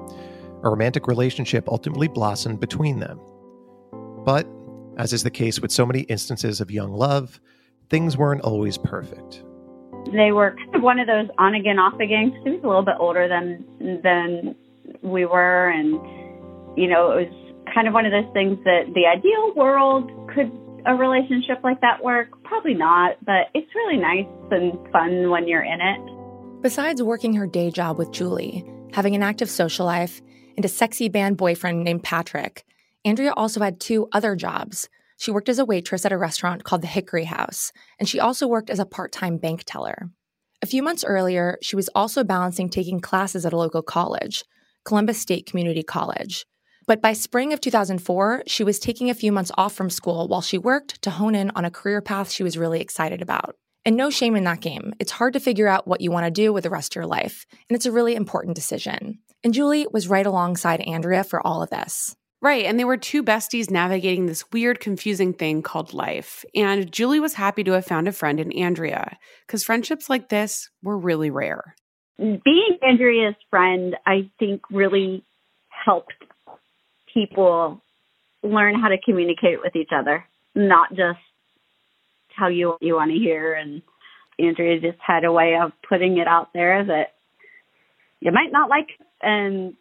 A 0.63 0.69
romantic 0.69 1.07
relationship 1.07 1.67
ultimately 1.69 2.07
blossomed 2.07 2.59
between 2.59 2.99
them. 2.99 3.19
But, 4.25 4.47
as 4.97 5.13
is 5.13 5.23
the 5.23 5.29
case 5.29 5.59
with 5.59 5.71
so 5.71 5.85
many 5.85 6.01
instances 6.01 6.61
of 6.61 6.71
young 6.71 6.93
love, 6.93 7.39
things 7.89 8.17
weren't 8.17 8.41
always 8.41 8.77
perfect. 8.77 9.43
They 10.11 10.31
were 10.31 10.55
kind 10.55 10.75
of 10.75 10.81
one 10.81 10.99
of 10.99 11.07
those 11.07 11.27
on 11.37 11.53
again, 11.53 11.77
off 11.77 11.99
again. 11.99 12.33
He 12.43 12.49
was 12.49 12.63
a 12.63 12.67
little 12.67 12.83
bit 12.83 12.95
older 12.99 13.27
than 13.27 13.63
than 14.01 14.55
we 15.01 15.25
were. 15.25 15.69
And 15.69 15.93
you 16.77 16.87
know 16.87 17.11
it 17.11 17.27
was 17.27 17.53
kind 17.73 17.87
of 17.87 17.93
one 17.93 18.05
of 18.05 18.11
those 18.11 18.31
things 18.33 18.57
that 18.63 18.91
the 18.93 19.05
ideal 19.05 19.53
world 19.55 20.09
could 20.33 20.51
a 20.85 20.95
relationship 20.95 21.59
like 21.63 21.79
that 21.81 22.03
work? 22.03 22.29
Probably 22.43 22.73
not 22.73 23.17
but 23.25 23.49
it's 23.53 23.73
really 23.75 23.97
nice 23.97 24.25
and 24.51 24.73
fun 24.91 25.29
when 25.29 25.47
you're 25.47 25.63
in 25.63 25.79
it. 25.79 26.61
Besides 26.61 27.01
working 27.03 27.33
her 27.33 27.47
day 27.47 27.71
job 27.71 27.97
with 27.97 28.11
julie 28.11 28.65
having 28.93 29.15
an 29.15 29.23
active 29.23 29.49
social 29.49 29.85
life 29.85 30.21
and 30.55 30.65
a 30.65 30.69
sexy 30.69 31.07
band 31.07 31.37
boyfriend 31.37 31.83
named 31.83 32.03
patrick 32.03 32.65
andrea 33.05 33.33
also 33.33 33.59
had 33.59 33.79
two 33.79 34.07
other 34.11 34.35
jobs. 34.35 34.89
She 35.17 35.31
worked 35.31 35.49
as 35.49 35.59
a 35.59 35.65
waitress 35.65 36.03
at 36.03 36.11
a 36.11 36.17
restaurant 36.17 36.63
called 36.63 36.81
the 36.81 36.87
Hickory 36.87 37.25
House, 37.25 37.71
and 37.99 38.09
she 38.09 38.19
also 38.19 38.47
worked 38.47 38.71
as 38.71 38.79
a 38.79 38.85
part 38.85 39.11
time 39.11 39.37
bank 39.37 39.63
teller. 39.67 40.09
A 40.63 40.65
few 40.65 40.81
months 40.81 41.03
earlier, 41.03 41.59
she 41.61 41.75
was 41.75 41.89
also 41.93 42.23
balancing 42.23 42.69
taking 42.69 42.99
classes 42.99 43.45
at 43.45 43.53
a 43.53 43.57
local 43.57 43.83
college, 43.83 44.43
Columbus 44.85 45.19
State 45.19 45.45
Community 45.45 45.83
College. 45.83 46.45
But 46.87 47.01
by 47.01 47.13
spring 47.13 47.53
of 47.53 47.61
2004, 47.61 48.43
she 48.47 48.63
was 48.63 48.79
taking 48.79 49.09
a 49.09 49.13
few 49.13 49.31
months 49.31 49.51
off 49.57 49.73
from 49.73 49.89
school 49.89 50.27
while 50.27 50.41
she 50.41 50.57
worked 50.57 51.01
to 51.03 51.11
hone 51.11 51.35
in 51.35 51.51
on 51.55 51.65
a 51.65 51.71
career 51.71 52.01
path 52.01 52.31
she 52.31 52.43
was 52.43 52.57
really 52.57 52.81
excited 52.81 53.21
about. 53.21 53.55
And 53.85 53.95
no 53.95 54.09
shame 54.09 54.35
in 54.35 54.43
that 54.43 54.61
game. 54.61 54.93
It's 54.99 55.11
hard 55.11 55.33
to 55.33 55.39
figure 55.39 55.67
out 55.67 55.87
what 55.87 56.01
you 56.01 56.11
want 56.11 56.25
to 56.25 56.31
do 56.31 56.53
with 56.53 56.63
the 56.63 56.69
rest 56.69 56.93
of 56.93 56.95
your 56.97 57.07
life, 57.07 57.45
and 57.69 57.75
it's 57.75 57.85
a 57.85 57.91
really 57.91 58.15
important 58.15 58.55
decision. 58.55 59.19
And 59.43 59.53
Julie 59.53 59.87
was 59.91 60.07
right 60.07 60.25
alongside 60.25 60.81
Andrea 60.81 61.23
for 61.23 61.45
all 61.45 61.63
of 61.63 61.69
this. 61.69 62.15
Right. 62.41 62.65
And 62.65 62.79
they 62.79 62.85
were 62.85 62.97
two 62.97 63.23
besties 63.23 63.69
navigating 63.69 64.25
this 64.25 64.43
weird, 64.51 64.79
confusing 64.79 65.31
thing 65.31 65.61
called 65.61 65.93
life. 65.93 66.43
And 66.55 66.91
Julie 66.91 67.19
was 67.19 67.35
happy 67.35 67.63
to 67.63 67.73
have 67.73 67.85
found 67.85 68.07
a 68.07 68.11
friend 68.11 68.39
in 68.39 68.51
Andrea 68.51 69.17
because 69.45 69.63
friendships 69.63 70.09
like 70.09 70.29
this 70.29 70.69
were 70.81 70.97
really 70.97 71.29
rare. 71.29 71.75
Being 72.21 72.77
Andrea's 72.87 73.35
friend, 73.49 73.95
I 74.05 74.29
think, 74.37 74.61
really 74.69 75.23
helped 75.69 76.13
people 77.11 77.81
learn 78.43 78.79
how 78.79 78.89
to 78.89 78.97
communicate 79.03 79.59
with 79.63 79.75
each 79.75 79.89
other, 79.91 80.23
not 80.53 80.89
just 80.91 81.19
tell 82.37 82.51
you 82.51 82.69
what 82.69 82.81
you 82.81 82.95
want 82.95 83.09
to 83.11 83.17
hear. 83.17 83.53
And 83.53 83.81
Andrea 84.39 84.79
just 84.79 84.99
had 85.05 85.23
a 85.23 85.31
way 85.31 85.57
of 85.61 85.71
putting 85.87 86.19
it 86.19 86.27
out 86.27 86.49
there 86.53 86.85
that 86.85 87.13
you 88.19 88.31
might 88.31 88.51
not 88.51 88.69
like 88.69 88.87
and 89.21 89.73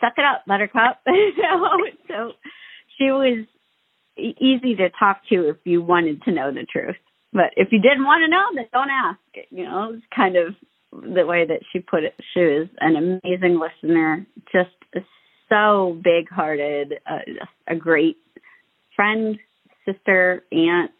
suck 0.00 0.14
it 0.16 0.24
up, 0.24 0.44
buttercup. 0.48 1.00
so 2.08 2.32
she 2.98 3.04
was 3.12 3.46
easy 4.16 4.74
to 4.76 4.90
talk 4.90 5.20
to 5.28 5.48
if 5.50 5.56
you 5.64 5.80
wanted 5.80 6.22
to 6.22 6.32
know 6.32 6.52
the 6.52 6.66
truth. 6.70 6.96
But 7.32 7.50
if 7.56 7.68
you 7.72 7.80
didn't 7.80 8.04
want 8.04 8.22
to 8.24 8.30
know, 8.30 8.44
then 8.54 8.66
don't 8.72 8.90
ask. 8.90 9.18
You 9.50 9.64
know, 9.64 9.92
it's 9.94 10.04
kind 10.14 10.36
of 10.36 10.54
the 11.02 11.26
way 11.26 11.44
that 11.46 11.60
she 11.72 11.80
put 11.80 12.04
it. 12.04 12.14
She 12.32 12.40
was 12.40 12.68
an 12.80 12.96
amazing 12.96 13.60
listener, 13.60 14.26
just 14.52 14.70
so 15.48 15.98
big 16.02 16.28
hearted, 16.30 16.94
uh, 17.06 17.18
a 17.68 17.76
great 17.76 18.16
friend, 18.96 19.38
sister, 19.84 20.44
aunt. 20.52 20.90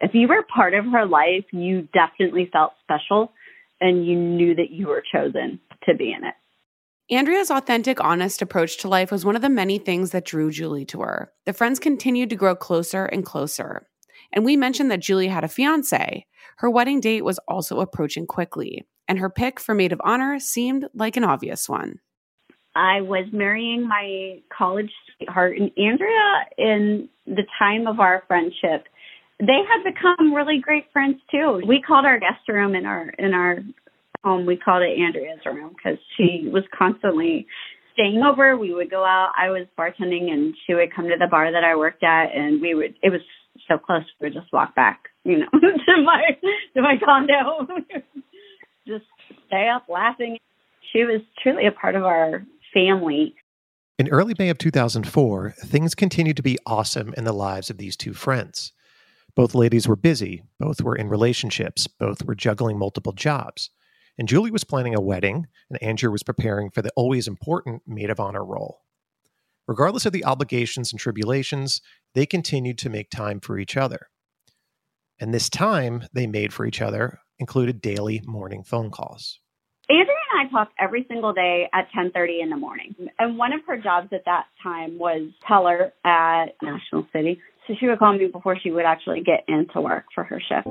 If 0.00 0.14
you 0.14 0.28
were 0.28 0.44
part 0.54 0.74
of 0.74 0.84
her 0.86 1.06
life, 1.06 1.44
you 1.52 1.88
definitely 1.92 2.50
felt 2.52 2.72
special 2.82 3.32
and 3.80 4.06
you 4.06 4.16
knew 4.16 4.54
that 4.54 4.70
you 4.70 4.88
were 4.88 5.02
chosen 5.12 5.60
to 5.88 5.94
be 5.94 6.12
in 6.12 6.24
it. 6.24 6.34
Andrea's 7.10 7.50
authentic, 7.50 8.02
honest 8.02 8.40
approach 8.40 8.78
to 8.78 8.88
life 8.88 9.12
was 9.12 9.24
one 9.24 9.36
of 9.36 9.42
the 9.42 9.50
many 9.50 9.78
things 9.78 10.10
that 10.10 10.24
drew 10.24 10.50
Julie 10.50 10.86
to 10.86 11.02
her. 11.02 11.30
The 11.44 11.52
friends 11.52 11.78
continued 11.78 12.30
to 12.30 12.36
grow 12.36 12.56
closer 12.56 13.04
and 13.04 13.24
closer. 13.24 13.86
And 14.32 14.44
we 14.44 14.56
mentioned 14.56 14.90
that 14.90 15.00
Julie 15.00 15.28
had 15.28 15.44
a 15.44 15.48
fiance. 15.48 16.26
Her 16.56 16.70
wedding 16.70 17.00
date 17.00 17.24
was 17.24 17.38
also 17.46 17.80
approaching 17.80 18.26
quickly, 18.26 18.86
and 19.08 19.18
her 19.18 19.30
pick 19.30 19.60
for 19.60 19.74
maid 19.74 19.92
of 19.92 20.00
honor 20.04 20.38
seemed 20.38 20.86
like 20.94 21.16
an 21.16 21.24
obvious 21.24 21.68
one. 21.68 22.00
I 22.76 23.02
was 23.02 23.26
marrying 23.32 23.86
my 23.86 24.40
college 24.56 24.90
sweetheart, 25.16 25.56
and 25.58 25.70
Andrea, 25.78 26.46
in 26.58 27.08
the 27.26 27.44
time 27.58 27.86
of 27.86 28.00
our 28.00 28.24
friendship, 28.26 28.86
they 29.38 29.60
had 29.68 29.84
become 29.84 30.34
really 30.34 30.58
great 30.60 30.86
friends 30.92 31.16
too. 31.30 31.62
We 31.66 31.80
called 31.80 32.04
our 32.04 32.18
guest 32.18 32.48
room 32.48 32.74
in 32.74 32.86
our 32.86 33.08
in 33.10 33.34
our 33.34 33.58
home, 34.24 34.46
we 34.46 34.56
called 34.56 34.82
it 34.82 34.98
Andrea's 34.98 35.44
room 35.44 35.74
because 35.76 35.98
she 36.16 36.48
was 36.50 36.64
constantly 36.76 37.46
staying 37.92 38.22
over. 38.22 38.56
We 38.56 38.74
would 38.74 38.90
go 38.90 39.04
out. 39.04 39.32
I 39.38 39.50
was 39.50 39.66
bartending 39.78 40.32
and 40.32 40.54
she 40.66 40.74
would 40.74 40.94
come 40.94 41.04
to 41.04 41.16
the 41.18 41.28
bar 41.30 41.52
that 41.52 41.62
I 41.62 41.76
worked 41.76 42.02
at 42.02 42.34
and 42.34 42.60
we 42.60 42.74
would, 42.74 42.94
it 43.02 43.10
was 43.10 43.20
so 43.68 43.78
close. 43.78 44.02
We 44.20 44.28
would 44.28 44.34
just 44.34 44.52
walk 44.52 44.74
back, 44.74 45.04
you 45.24 45.38
know, 45.38 45.48
to 45.52 46.02
my, 46.02 46.22
to 46.74 46.82
my 46.82 46.96
condo. 47.04 47.66
just 48.86 49.04
stay 49.46 49.68
up 49.68 49.84
laughing. 49.88 50.38
She 50.92 51.04
was 51.04 51.20
truly 51.42 51.66
a 51.66 51.72
part 51.72 51.94
of 51.94 52.04
our 52.04 52.44
family. 52.72 53.34
In 53.98 54.08
early 54.08 54.34
May 54.38 54.48
of 54.48 54.58
2004, 54.58 55.54
things 55.64 55.94
continued 55.94 56.36
to 56.36 56.42
be 56.42 56.58
awesome 56.66 57.14
in 57.16 57.24
the 57.24 57.32
lives 57.32 57.70
of 57.70 57.78
these 57.78 57.96
two 57.96 58.12
friends. 58.12 58.72
Both 59.36 59.54
ladies 59.54 59.88
were 59.88 59.96
busy, 59.96 60.42
both 60.60 60.80
were 60.80 60.96
in 60.96 61.08
relationships, 61.08 61.86
both 61.86 62.24
were 62.24 62.34
juggling 62.34 62.78
multiple 62.78 63.12
jobs. 63.12 63.70
And 64.16 64.28
Julie 64.28 64.52
was 64.52 64.62
planning 64.62 64.94
a 64.94 65.00
wedding, 65.00 65.46
and 65.68 65.82
Andrew 65.82 66.10
was 66.10 66.22
preparing 66.22 66.70
for 66.70 66.82
the 66.82 66.92
always 66.94 67.26
important 67.26 67.82
maid 67.86 68.10
of 68.10 68.20
honor 68.20 68.44
role. 68.44 68.82
Regardless 69.66 70.06
of 70.06 70.12
the 70.12 70.24
obligations 70.24 70.92
and 70.92 71.00
tribulations, 71.00 71.80
they 72.14 72.26
continued 72.26 72.78
to 72.78 72.90
make 72.90 73.10
time 73.10 73.40
for 73.40 73.58
each 73.58 73.76
other. 73.76 74.08
And 75.18 75.32
this 75.32 75.48
time 75.48 76.06
they 76.12 76.26
made 76.26 76.52
for 76.52 76.66
each 76.66 76.82
other 76.82 77.20
included 77.44 77.82
daily 77.82 78.22
morning 78.26 78.64
phone 78.64 78.90
calls. 78.90 79.38
Andrea 79.90 80.16
and 80.32 80.48
I 80.48 80.50
talked 80.50 80.72
every 80.80 81.04
single 81.08 81.34
day 81.34 81.68
at 81.74 81.88
10:30 81.92 82.40
in 82.40 82.48
the 82.48 82.56
morning. 82.56 82.94
And 83.18 83.36
one 83.36 83.52
of 83.52 83.60
her 83.66 83.76
jobs 83.76 84.08
at 84.14 84.24
that 84.24 84.46
time 84.62 84.98
was 84.98 85.28
teller 85.46 85.92
at 86.06 86.56
National 86.62 87.06
City. 87.12 87.38
So 87.66 87.74
she 87.78 87.86
would 87.86 87.98
call 87.98 88.14
me 88.14 88.28
before 88.28 88.58
she 88.58 88.70
would 88.70 88.86
actually 88.86 89.20
get 89.20 89.44
into 89.46 89.82
work 89.82 90.06
for 90.14 90.24
her 90.24 90.40
shift. 90.40 90.66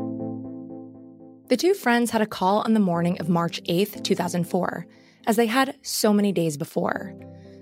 The 1.50 1.58
two 1.58 1.76
friends 1.76 2.10
had 2.10 2.24
a 2.24 2.26
call 2.26 2.62
on 2.62 2.74
the 2.74 2.80
morning 2.80 3.20
of 3.20 3.30
March 3.30 3.62
8th, 3.70 4.02
2004, 4.02 4.88
as 5.28 5.36
they 5.36 5.46
had 5.46 5.76
so 5.84 6.12
many 6.12 6.32
days 6.32 6.58
before. 6.58 7.14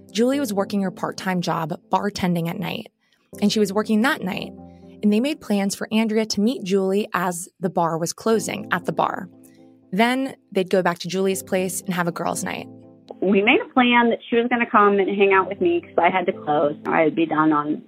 Julie 0.10 0.39
was 0.39 0.53
working 0.53 0.84
her 0.84 0.91
part 0.91 1.18
time 1.18 1.41
job 1.41 1.77
bartending 1.91 2.48
at 2.48 2.60
night, 2.60 2.88
and 3.41 3.51
she 3.51 3.60
was 3.60 3.74
working 3.74 4.03
that 4.03 4.22
night. 4.22 4.53
And 5.03 5.12
they 5.12 5.20
made 5.20 5.41
plans 5.41 5.75
for 5.75 5.88
Andrea 5.91 6.25
to 6.27 6.41
meet 6.41 6.63
Julie 6.63 7.08
as 7.13 7.50
the 7.60 7.70
bar 7.70 7.98
was 7.98 8.13
closing 8.13 8.67
at 8.72 8.86
the 8.86 8.91
bar. 8.91 9.29
Then 9.91 10.36
they'd 10.51 10.70
go 10.70 10.81
back 10.81 11.00
to 11.00 11.08
Julie's 11.08 11.43
place 11.43 11.81
and 11.81 11.93
have 11.93 12.08
a 12.08 12.12
girls' 12.12 12.43
night. 12.43 12.67
We 13.22 13.41
made 13.41 13.60
a 13.62 13.74
plan 13.74 14.10
that 14.10 14.20
she 14.29 14.38
was 14.38 14.48
going 14.48 14.63
to 14.63 14.72
come 14.72 15.00
and 15.00 15.10
hang 15.10 15.34
out 15.34 15.48
with 15.48 15.60
me 15.60 15.79
because 15.81 15.98
I 15.98 16.10
had 16.10 16.25
to 16.27 16.34
close. 16.34 16.75
I'd 16.86 17.15
be 17.15 17.25
done 17.25 17.51
on 17.51 17.84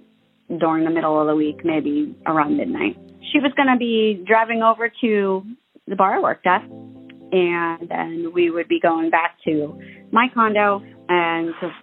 during 0.58 0.84
the 0.84 0.90
middle 0.90 1.20
of 1.20 1.26
the 1.26 1.34
week, 1.34 1.64
maybe 1.64 2.14
around 2.26 2.56
midnight. 2.56 2.96
She 3.32 3.38
was 3.40 3.52
going 3.56 3.68
to 3.68 3.78
be 3.78 4.22
driving 4.26 4.62
over 4.62 4.92
to 5.00 5.42
the 5.86 5.96
bar 5.96 6.16
I 6.16 6.20
worked 6.20 6.46
at. 6.46 6.62
And 6.62 7.88
then 7.88 8.32
we 8.34 8.50
would 8.50 8.68
be 8.68 8.78
going 8.80 9.10
back 9.10 9.38
to 9.44 9.80
my 10.12 10.26
condo 10.32 10.82
and 11.08 11.52
just 11.60 11.74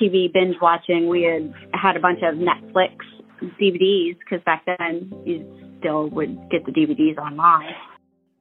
TV 0.00 0.32
binge 0.32 0.56
watching. 0.60 1.08
We 1.08 1.22
had 1.22 1.54
had 1.72 1.96
a 1.96 2.00
bunch 2.00 2.18
of 2.22 2.34
Netflix 2.34 2.96
DVDs 3.42 4.18
because 4.18 4.42
back 4.44 4.64
then 4.66 5.12
you 5.24 5.46
still 5.78 6.08
would 6.08 6.38
get 6.50 6.64
the 6.66 6.72
DVDs 6.72 7.18
online. 7.18 7.74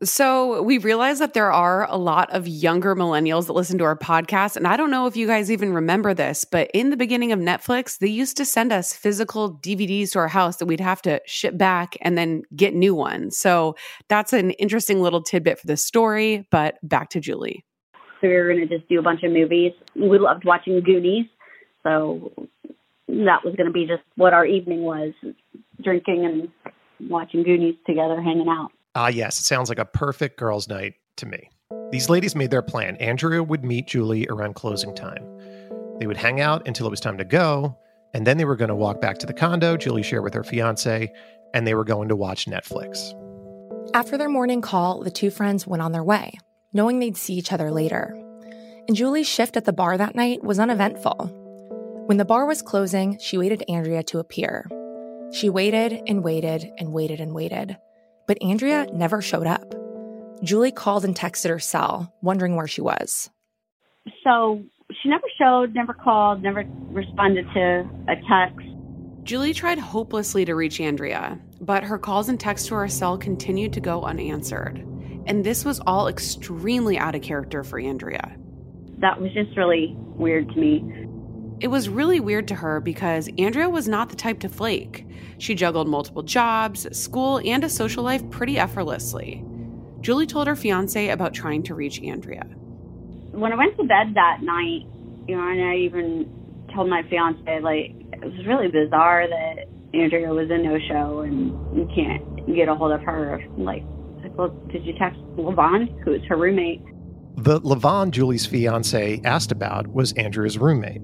So 0.01 0.61
we 0.61 0.77
realize 0.77 1.19
that 1.19 1.33
there 1.33 1.51
are 1.51 1.85
a 1.89 1.97
lot 1.97 2.31
of 2.31 2.47
younger 2.47 2.95
millennials 2.95 3.47
that 3.47 3.53
listen 3.53 3.77
to 3.79 3.83
our 3.83 3.97
podcast. 3.97 4.55
And 4.55 4.65
I 4.65 4.77
don't 4.77 4.91
know 4.91 5.07
if 5.07 5.17
you 5.17 5.27
guys 5.27 5.51
even 5.51 5.73
remember 5.73 6.13
this, 6.13 6.45
but 6.45 6.71
in 6.73 6.89
the 6.89 6.95
beginning 6.95 7.33
of 7.33 7.39
Netflix, 7.39 7.97
they 7.97 8.07
used 8.07 8.37
to 8.37 8.45
send 8.45 8.71
us 8.71 8.93
physical 8.93 9.55
DVDs 9.55 10.11
to 10.11 10.19
our 10.19 10.29
house 10.29 10.55
that 10.57 10.67
we'd 10.67 10.79
have 10.79 11.01
to 11.01 11.19
ship 11.25 11.57
back 11.57 11.97
and 11.99 12.17
then 12.17 12.43
get 12.55 12.73
new 12.73 12.95
ones. 12.95 13.37
So 13.37 13.75
that's 14.07 14.31
an 14.31 14.51
interesting 14.51 15.01
little 15.01 15.21
tidbit 15.21 15.59
for 15.59 15.67
the 15.67 15.75
story. 15.75 16.47
But 16.49 16.77
back 16.81 17.09
to 17.09 17.19
Julie. 17.19 17.65
So 18.21 18.27
we 18.29 18.35
were 18.35 18.53
going 18.53 18.65
to 18.65 18.77
just 18.77 18.87
do 18.87 18.99
a 18.99 19.03
bunch 19.03 19.23
of 19.23 19.33
movies. 19.33 19.73
We 19.95 20.17
loved 20.17 20.45
watching 20.45 20.79
Goonies. 20.81 21.25
So 21.83 22.31
that 23.09 23.43
was 23.43 23.55
going 23.55 23.67
to 23.67 23.73
be 23.73 23.85
just 23.85 24.03
what 24.15 24.33
our 24.33 24.45
evening 24.45 24.83
was 24.83 25.13
drinking 25.81 26.25
and 26.25 27.09
watching 27.09 27.43
Goonies 27.43 27.75
together, 27.87 28.21
hanging 28.21 28.47
out. 28.47 28.71
Ah, 28.95 29.07
yes, 29.07 29.39
it 29.39 29.43
sounds 29.43 29.69
like 29.69 29.79
a 29.79 29.85
perfect 29.85 30.37
girls' 30.37 30.67
night 30.67 30.95
to 31.17 31.25
me. 31.25 31.49
These 31.91 32.09
ladies 32.09 32.35
made 32.35 32.51
their 32.51 32.61
plan. 32.61 32.95
Andrea 32.97 33.43
would 33.43 33.63
meet 33.63 33.87
Julie 33.87 34.27
around 34.29 34.55
closing 34.55 34.93
time. 34.95 35.23
They 35.99 36.07
would 36.07 36.17
hang 36.17 36.39
out 36.41 36.67
until 36.67 36.87
it 36.87 36.91
was 36.91 36.99
time 36.99 37.17
to 37.17 37.25
go, 37.25 37.77
and 38.13 38.25
then 38.25 38.37
they 38.37 38.45
were 38.45 38.55
going 38.55 38.69
to 38.69 38.75
walk 38.75 39.01
back 39.01 39.17
to 39.19 39.25
the 39.25 39.33
condo 39.33 39.77
Julie 39.77 40.03
shared 40.03 40.23
with 40.23 40.33
her 40.33 40.43
fiance, 40.43 41.11
and 41.53 41.65
they 41.65 41.73
were 41.73 41.83
going 41.83 42.09
to 42.09 42.15
watch 42.15 42.45
Netflix. 42.45 43.13
After 43.93 44.17
their 44.17 44.29
morning 44.29 44.61
call, 44.61 45.01
the 45.01 45.11
two 45.11 45.31
friends 45.31 45.65
went 45.65 45.81
on 45.81 45.91
their 45.91 46.03
way, 46.03 46.33
knowing 46.73 46.99
they'd 46.99 47.17
see 47.17 47.33
each 47.33 47.51
other 47.51 47.71
later. 47.71 48.15
And 48.87 48.95
Julie's 48.95 49.27
shift 49.27 49.57
at 49.57 49.65
the 49.65 49.73
bar 49.73 49.97
that 49.97 50.15
night 50.15 50.43
was 50.43 50.59
uneventful. 50.59 51.38
When 52.09 52.17
the 52.17 52.25
bar 52.25 52.47
was 52.47 52.63
closing, 52.63 53.19
she 53.19 53.37
waited 53.37 53.63
Andrea 53.69 54.01
to 54.03 54.17
appear. 54.17 54.65
She 55.31 55.47
waited 55.47 56.01
and 56.07 56.23
waited 56.23 56.67
and 56.79 56.91
waited 56.91 57.21
and 57.21 57.35
waited 57.35 57.77
but 58.29 58.37
Andrea 58.43 58.85
never 58.93 59.23
showed 59.23 59.47
up. 59.47 59.73
Julie 60.43 60.71
called 60.71 61.03
and 61.03 61.15
texted 61.15 61.49
her 61.49 61.57
cell, 61.57 62.13
wondering 62.21 62.55
where 62.55 62.67
she 62.67 62.79
was. 62.79 63.27
So 64.23 64.61
she 65.01 65.09
never 65.09 65.25
showed, 65.35 65.73
never 65.73 65.95
called, 65.95 66.43
never 66.43 66.63
responded 66.91 67.47
to 67.55 67.89
a 68.07 68.15
text. 68.29 68.67
Julie 69.23 69.55
tried 69.55 69.79
hopelessly 69.79 70.45
to 70.45 70.53
reach 70.53 70.79
Andrea, 70.79 71.39
but 71.59 71.83
her 71.83 71.97
calls 71.97 72.29
and 72.29 72.39
texts 72.39 72.67
to 72.67 72.75
her 72.75 72.87
cell 72.87 73.17
continued 73.17 73.73
to 73.73 73.81
go 73.81 74.03
unanswered. 74.03 74.77
And 75.25 75.43
this 75.43 75.65
was 75.65 75.79
all 75.87 76.07
extremely 76.07 76.99
out 76.99 77.15
of 77.15 77.23
character 77.23 77.63
for 77.63 77.79
Andrea. 77.79 78.37
That 78.99 79.19
was 79.19 79.33
just 79.33 79.57
really 79.57 79.95
weird 79.97 80.49
to 80.49 80.55
me. 80.55 81.08
It 81.61 81.67
was 81.67 81.89
really 81.89 82.21
weird 82.21 82.47
to 82.49 82.55
her 82.55 82.79
because 82.79 83.29
Andrea 83.37 83.69
was 83.69 83.87
not 83.87 84.09
the 84.09 84.15
type 84.15 84.39
to 84.39 84.49
flake. 84.49 85.05
She 85.39 85.55
juggled 85.55 85.89
multiple 85.89 86.23
jobs, 86.23 86.87
school, 86.97 87.41
and 87.43 87.63
a 87.65 87.69
social 87.69 88.03
life 88.03 88.27
pretty 88.29 88.57
effortlessly. 88.57 89.43
Julie 89.99 90.25
told 90.25 90.47
her 90.47 90.55
fiance 90.55 91.09
about 91.09 91.33
trying 91.33 91.63
to 91.63 91.75
reach 91.75 92.01
Andrea. 92.01 92.45
When 93.31 93.51
I 93.51 93.55
went 93.55 93.75
to 93.77 93.83
bed 93.83 94.13
that 94.15 94.41
night, 94.41 94.87
you 95.27 95.35
know, 95.35 95.47
and 95.47 95.61
I 95.61 95.75
even 95.75 96.31
told 96.73 96.89
my 96.89 97.03
fiance, 97.09 97.59
like, 97.59 97.91
it 98.13 98.21
was 98.21 98.47
really 98.47 98.69
bizarre 98.69 99.27
that 99.27 99.65
Andrea 99.93 100.29
was 100.29 100.49
a 100.49 100.57
no 100.57 100.79
show 100.87 101.19
and 101.21 101.51
you 101.77 101.89
can't 101.93 102.55
get 102.55 102.69
a 102.69 102.75
hold 102.75 102.93
of 102.93 103.01
her. 103.01 103.43
Like, 103.57 103.83
like 104.23 104.37
well, 104.37 104.49
did 104.71 104.85
you 104.85 104.93
text 104.97 105.19
Levon, 105.35 105.99
who 106.03 106.13
is 106.13 106.21
her 106.29 106.37
roommate? 106.37 106.81
The 107.35 107.59
Levon, 107.61 108.11
Julie's 108.11 108.45
fiance, 108.45 109.21
asked 109.25 109.51
about 109.51 109.87
was 109.87 110.13
Andrea's 110.13 110.57
roommate. 110.57 111.01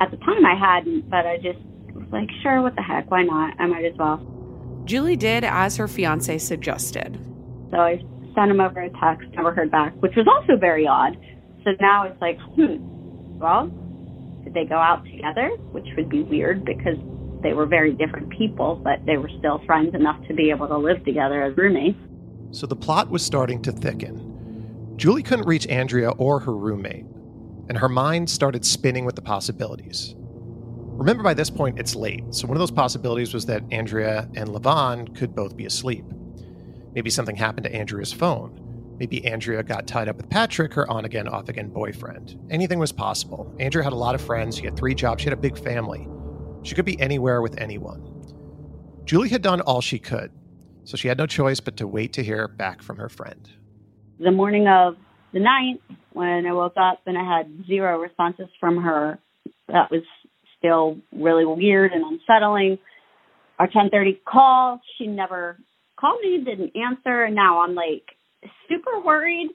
At 0.00 0.10
the 0.10 0.16
time, 0.18 0.44
I 0.44 0.54
hadn't, 0.58 1.08
but 1.08 1.26
I 1.26 1.36
just 1.36 1.58
was 1.94 2.06
like, 2.10 2.28
sure, 2.42 2.62
what 2.62 2.74
the 2.76 2.82
heck? 2.82 3.10
Why 3.10 3.22
not? 3.22 3.54
I 3.58 3.66
might 3.66 3.84
as 3.84 3.96
well. 3.96 4.20
Julie 4.84 5.16
did 5.16 5.44
as 5.44 5.76
her 5.76 5.88
fiance 5.88 6.38
suggested. 6.38 7.18
So 7.70 7.78
I 7.78 8.02
sent 8.34 8.50
him 8.50 8.60
over 8.60 8.80
a 8.80 8.90
text, 9.00 9.28
never 9.34 9.54
heard 9.54 9.70
back, 9.70 9.94
which 10.02 10.14
was 10.16 10.26
also 10.28 10.58
very 10.58 10.86
odd. 10.86 11.16
So 11.64 11.70
now 11.80 12.04
it's 12.04 12.20
like, 12.20 12.38
hmm, 12.54 13.38
well, 13.38 13.68
did 14.44 14.52
they 14.52 14.64
go 14.64 14.76
out 14.76 15.04
together? 15.04 15.48
Which 15.72 15.86
would 15.96 16.08
be 16.08 16.22
weird 16.22 16.64
because 16.64 16.96
they 17.42 17.52
were 17.52 17.66
very 17.66 17.92
different 17.92 18.30
people, 18.30 18.80
but 18.82 19.04
they 19.06 19.16
were 19.16 19.30
still 19.38 19.62
friends 19.66 19.94
enough 19.94 20.20
to 20.28 20.34
be 20.34 20.50
able 20.50 20.68
to 20.68 20.76
live 20.76 21.04
together 21.04 21.42
as 21.42 21.56
roommates. 21.56 21.98
So 22.50 22.66
the 22.66 22.76
plot 22.76 23.10
was 23.10 23.24
starting 23.24 23.62
to 23.62 23.72
thicken. 23.72 24.94
Julie 24.96 25.22
couldn't 25.22 25.46
reach 25.46 25.66
Andrea 25.66 26.10
or 26.10 26.40
her 26.40 26.54
roommate, 26.54 27.06
and 27.68 27.78
her 27.78 27.88
mind 27.88 28.28
started 28.28 28.64
spinning 28.64 29.04
with 29.04 29.16
the 29.16 29.22
possibilities. 29.22 30.14
Remember, 30.16 31.22
by 31.22 31.34
this 31.34 31.50
point, 31.50 31.78
it's 31.78 31.94
late, 31.94 32.22
so 32.30 32.46
one 32.46 32.56
of 32.56 32.60
those 32.60 32.70
possibilities 32.70 33.34
was 33.34 33.46
that 33.46 33.64
Andrea 33.70 34.28
and 34.34 34.48
Levon 34.48 35.14
could 35.16 35.34
both 35.34 35.56
be 35.56 35.66
asleep. 35.66 36.04
Maybe 36.94 37.10
something 37.10 37.36
happened 37.36 37.64
to 37.64 37.74
Andrea's 37.74 38.12
phone. 38.12 38.60
Maybe 38.98 39.26
Andrea 39.26 39.62
got 39.64 39.88
tied 39.88 40.08
up 40.08 40.16
with 40.16 40.30
Patrick, 40.30 40.72
her 40.74 40.88
on 40.88 41.04
again, 41.04 41.26
off 41.26 41.48
again 41.48 41.68
boyfriend. 41.68 42.38
Anything 42.48 42.78
was 42.78 42.92
possible. 42.92 43.52
Andrea 43.58 43.82
had 43.82 43.92
a 43.92 43.96
lot 43.96 44.14
of 44.14 44.20
friends, 44.20 44.56
she 44.56 44.64
had 44.64 44.76
three 44.76 44.94
jobs, 44.94 45.22
she 45.22 45.26
had 45.26 45.36
a 45.36 45.40
big 45.40 45.58
family. 45.58 46.06
She 46.62 46.74
could 46.74 46.84
be 46.84 47.00
anywhere 47.00 47.42
with 47.42 47.60
anyone. 47.60 48.10
Julie 49.04 49.28
had 49.28 49.42
done 49.42 49.60
all 49.62 49.80
she 49.80 49.98
could, 49.98 50.30
so 50.84 50.96
she 50.96 51.08
had 51.08 51.18
no 51.18 51.26
choice 51.26 51.60
but 51.60 51.76
to 51.78 51.86
wait 51.88 52.12
to 52.12 52.22
hear 52.22 52.46
back 52.46 52.82
from 52.82 52.96
her 52.98 53.08
friend 53.08 53.50
the 54.18 54.30
morning 54.30 54.68
of 54.68 54.96
the 55.34 55.40
ninth, 55.40 55.80
when 56.12 56.46
I 56.46 56.52
woke 56.52 56.76
up 56.76 57.00
and 57.06 57.18
I 57.18 57.24
had 57.24 57.66
zero 57.66 58.00
responses 58.00 58.46
from 58.60 58.82
her, 58.82 59.18
that 59.68 59.90
was 59.90 60.02
still 60.56 60.96
really 61.12 61.44
weird 61.44 61.92
and 61.92 62.04
unsettling. 62.04 62.78
Our 63.58 63.68
10:30 63.68 64.20
call, 64.24 64.80
she 64.96 65.06
never 65.06 65.58
called 66.00 66.20
me, 66.22 66.42
didn't 66.44 66.76
answer, 66.76 67.24
and 67.24 67.34
now 67.34 67.62
I'm 67.62 67.74
like 67.74 68.04
super 68.68 69.00
worried 69.00 69.50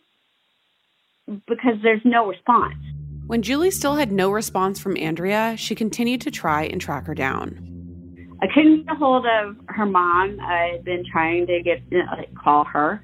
because 1.27 1.75
there's 1.81 2.01
no 2.03 2.27
response. 2.27 2.75
When 3.27 3.41
Julie 3.41 3.71
still 3.71 3.95
had 3.95 4.11
no 4.11 4.31
response 4.31 4.79
from 4.79 4.97
Andrea, 4.97 5.55
she 5.57 5.75
continued 5.75 6.21
to 6.21 6.31
try 6.31 6.63
and 6.63 6.81
track 6.81 7.05
her 7.05 7.15
down. 7.15 7.65
I 8.41 8.47
couldn't 8.53 8.85
get 8.85 8.95
a 8.95 8.97
hold 8.97 9.25
of 9.25 9.57
her 9.67 9.85
mom. 9.85 10.39
I 10.41 10.71
had 10.73 10.83
been 10.83 11.05
trying 11.09 11.45
to 11.47 11.61
get 11.61 11.81
uh, 11.93 12.23
call 12.41 12.65
her. 12.65 13.01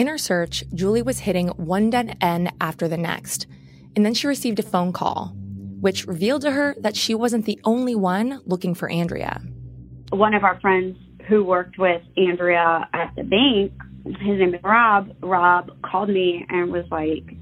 In 0.00 0.06
her 0.06 0.16
search, 0.16 0.64
Julie 0.72 1.02
was 1.02 1.18
hitting 1.18 1.48
one 1.48 1.90
dead 1.90 2.16
end 2.22 2.54
after 2.58 2.88
the 2.88 2.96
next, 2.96 3.46
and 3.94 4.02
then 4.02 4.14
she 4.14 4.26
received 4.26 4.58
a 4.58 4.62
phone 4.62 4.94
call, 4.94 5.34
which 5.78 6.06
revealed 6.06 6.40
to 6.40 6.52
her 6.52 6.74
that 6.78 6.96
she 6.96 7.14
wasn't 7.14 7.44
the 7.44 7.60
only 7.64 7.94
one 7.94 8.40
looking 8.46 8.74
for 8.74 8.88
Andrea. 8.88 9.42
One 10.08 10.32
of 10.32 10.42
our 10.42 10.58
friends 10.60 10.96
who 11.28 11.44
worked 11.44 11.76
with 11.76 12.00
Andrea 12.16 12.88
at 12.94 13.14
the 13.14 13.24
bank, 13.24 13.72
his 14.06 14.38
name 14.38 14.54
is 14.54 14.62
Rob, 14.64 15.14
Rob 15.20 15.70
called 15.82 16.08
me 16.08 16.46
and 16.48 16.72
was 16.72 16.86
like, 16.90 17.36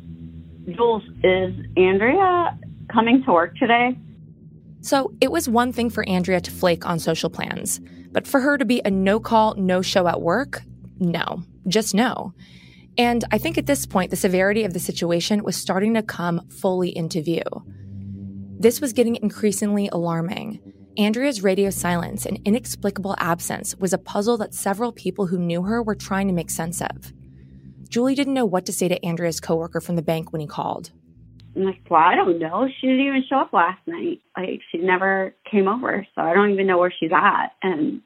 Jules, 0.75 1.05
is 1.23 1.55
Andrea 1.77 2.59
coming 2.93 3.23
to 3.23 3.33
work 3.33 3.57
today? 3.59 3.97
So 4.81 5.13
it 5.21 5.31
was 5.31 5.49
one 5.49 5.73
thing 5.73 5.91
for 5.91 6.05
Andrea 6.09 6.41
to 6.41 6.51
flake 6.51 6.85
on 6.85 6.99
social 6.99 7.31
plans, 7.31 7.81
but 8.11 8.27
for 8.27 8.41
her 8.41 8.59
to 8.59 8.65
be 8.65 8.83
a 8.85 8.91
no 8.91 9.21
call, 9.21 9.55
no 9.55 9.81
show 9.81 10.09
at 10.09 10.21
work, 10.21 10.63
no 10.99 11.45
just 11.69 11.95
no. 11.95 12.33
And 12.97 13.25
I 13.31 13.39
think 13.39 13.57
at 13.57 13.67
this 13.67 13.87
point, 13.87 14.11
the 14.11 14.17
severity 14.17 14.65
of 14.65 14.73
the 14.73 14.81
situation 14.81 15.45
was 15.45 15.57
starting 15.57 15.95
to 15.95 16.03
come 16.03 16.49
fully 16.49 16.95
into 16.97 17.23
view. 17.23 17.45
This 18.59 18.81
was 18.81 18.93
getting 18.93 19.17
increasingly 19.17 19.89
alarming. 19.89 20.61
Andrea's 20.97 21.45
radio 21.45 21.71
silence 21.71 22.27
and 22.27 22.41
inexplicable 22.45 23.15
absence 23.19 23.77
was 23.77 23.93
a 23.93 23.99
puzzle 23.99 24.37
that 24.39 24.53
several 24.53 24.91
people 24.91 25.27
who 25.27 25.39
knew 25.39 25.63
her 25.63 25.81
were 25.81 25.95
trying 25.95 26.27
to 26.27 26.35
make 26.35 26.51
sense 26.51 26.83
of. 26.83 27.13
Julie 27.89 28.17
didn't 28.17 28.35
know 28.35 28.45
what 28.45 28.67
to 28.67 28.73
say 28.73 28.89
to 28.89 29.05
Andrea's 29.05 29.39
coworker 29.39 29.81
from 29.81 29.95
the 29.95 30.03
bank 30.03 30.33
when 30.33 30.41
he 30.41 30.47
called. 30.49 30.91
I'm 31.55 31.65
like, 31.65 31.81
well, 31.89 32.01
I 32.01 32.17
don't 32.17 32.41
know. 32.41 32.69
She 32.81 32.89
didn't 32.89 33.07
even 33.07 33.25
show 33.29 33.37
up 33.37 33.53
last 33.53 33.81
night. 33.87 34.21
Like, 34.37 34.61
she 34.71 34.79
never 34.79 35.35
came 35.51 35.69
over, 35.69 36.07
so 36.15 36.23
I 36.23 36.35
don't 36.35 36.51
even 36.51 36.67
know 36.67 36.79
where 36.79 36.93
she's 36.97 37.13
at. 37.13 37.53
And 37.63 38.03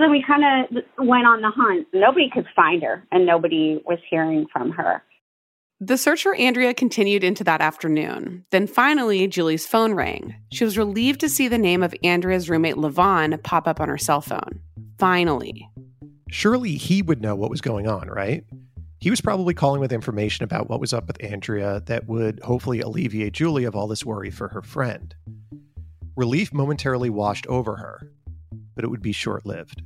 so 0.00 0.08
we 0.08 0.24
kind 0.26 0.42
of 0.44 0.82
went 1.06 1.26
on 1.26 1.42
the 1.42 1.50
hunt. 1.50 1.86
Nobody 1.92 2.30
could 2.32 2.46
find 2.56 2.82
her, 2.82 3.04
and 3.12 3.26
nobody 3.26 3.80
was 3.84 3.98
hearing 4.08 4.46
from 4.52 4.70
her. 4.70 5.02
The 5.82 5.96
search 5.96 6.22
for 6.22 6.34
Andrea 6.34 6.74
continued 6.74 7.24
into 7.24 7.44
that 7.44 7.60
afternoon. 7.60 8.44
Then 8.50 8.66
finally, 8.66 9.26
Julie's 9.26 9.66
phone 9.66 9.94
rang. 9.94 10.34
She 10.52 10.64
was 10.64 10.76
relieved 10.76 11.20
to 11.20 11.28
see 11.28 11.48
the 11.48 11.58
name 11.58 11.82
of 11.82 11.94
Andrea's 12.02 12.50
roommate, 12.50 12.76
Levon, 12.76 13.42
pop 13.42 13.66
up 13.66 13.80
on 13.80 13.88
her 13.88 13.98
cell 13.98 14.20
phone. 14.20 14.60
Finally. 14.98 15.68
Surely 16.30 16.76
he 16.76 17.02
would 17.02 17.22
know 17.22 17.34
what 17.34 17.50
was 17.50 17.60
going 17.60 17.88
on, 17.88 18.08
right? 18.08 18.44
He 19.00 19.08
was 19.08 19.22
probably 19.22 19.54
calling 19.54 19.80
with 19.80 19.92
information 19.92 20.44
about 20.44 20.68
what 20.68 20.80
was 20.80 20.92
up 20.92 21.06
with 21.06 21.22
Andrea 21.24 21.80
that 21.86 22.06
would 22.06 22.40
hopefully 22.40 22.80
alleviate 22.80 23.32
Julie 23.32 23.64
of 23.64 23.74
all 23.74 23.88
this 23.88 24.04
worry 24.04 24.30
for 24.30 24.48
her 24.48 24.60
friend. 24.60 25.14
Relief 26.14 26.52
momentarily 26.52 27.08
washed 27.08 27.46
over 27.46 27.76
her, 27.76 28.12
but 28.74 28.84
it 28.84 28.88
would 28.88 29.02
be 29.02 29.12
short 29.12 29.44
lived 29.46 29.82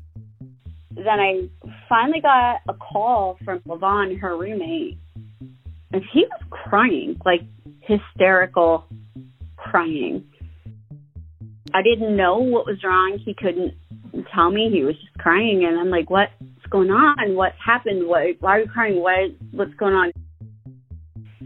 then 0.96 1.20
I 1.20 1.48
finally 1.88 2.20
got 2.20 2.60
a 2.68 2.74
call 2.74 3.38
from 3.44 3.60
Levon, 3.60 4.18
her 4.20 4.36
roommate, 4.36 4.98
and 5.92 6.02
he 6.12 6.20
was 6.24 6.40
crying, 6.50 7.20
like 7.24 7.42
hysterical 7.80 8.86
crying. 9.56 10.24
I 11.72 11.82
didn't 11.82 12.16
know 12.16 12.38
what 12.38 12.66
was 12.66 12.82
wrong. 12.84 13.18
He 13.24 13.34
couldn't 13.34 13.74
tell 14.32 14.50
me. 14.50 14.70
He 14.72 14.84
was 14.84 14.94
just 14.94 15.18
crying, 15.18 15.64
and 15.64 15.78
I'm 15.78 15.90
like, 15.90 16.10
"What's 16.10 16.32
going 16.70 16.90
on? 16.90 17.34
What 17.34 17.52
happened? 17.64 18.06
Why 18.06 18.34
are 18.42 18.60
you 18.60 18.68
crying? 18.68 19.00
What? 19.00 19.32
What's 19.50 19.74
going 19.74 19.94
on?" 19.94 20.12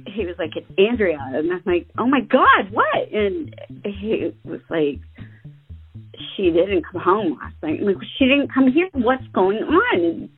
He 0.07 0.27
was 0.27 0.37
like, 0.39 0.57
"It's 0.57 0.71
Andrea," 0.79 1.19
and 1.33 1.51
I'm 1.53 1.63
like, 1.65 1.89
"Oh 1.97 2.07
my 2.07 2.21
God, 2.21 2.71
what?" 2.71 3.13
And 3.13 3.55
he 3.85 4.35
was 4.45 4.61
like, 4.69 5.01
she 6.39 6.51
didn't 6.53 6.85
come 6.91 7.03
home 7.03 7.39
last 7.41 7.55
night. 7.63 7.83
Like, 7.83 7.97
she 8.17 8.27
didn't 8.27 8.53
come 8.53 8.71
here. 8.71 8.89
What's 8.93 9.27
going 9.35 9.59
on? 9.59 10.31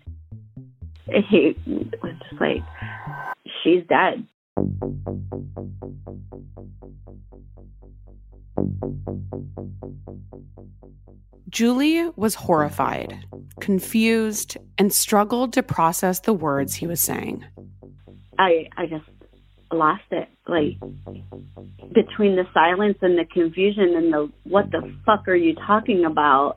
And 1.08 1.24
he 1.28 1.56
was 2.02 2.14
just 2.30 2.40
like, 2.40 2.62
she's 3.62 3.84
dead. 3.86 4.26
Julie 11.50 12.08
was 12.16 12.36
horrified, 12.36 13.26
confused, 13.60 14.56
and 14.78 14.92
struggled 14.92 15.52
to 15.52 15.62
process 15.62 16.20
the 16.20 16.32
words 16.32 16.74
he 16.74 16.86
was 16.86 17.00
saying. 17.00 17.44
I 18.38 18.68
I 18.76 18.86
just 18.86 19.04
lost 19.72 20.04
it. 20.12 20.28
Like 20.46 20.78
between 21.92 22.36
the 22.36 22.44
silence 22.54 22.98
and 23.02 23.18
the 23.18 23.24
confusion 23.24 23.94
and 23.96 24.12
the 24.12 24.32
what 24.44 24.70
the 24.70 24.78
mm-hmm. 24.78 25.02
fuck 25.04 25.26
are 25.28 25.34
you 25.34 25.54
talking 25.54 26.04
about? 26.04 26.56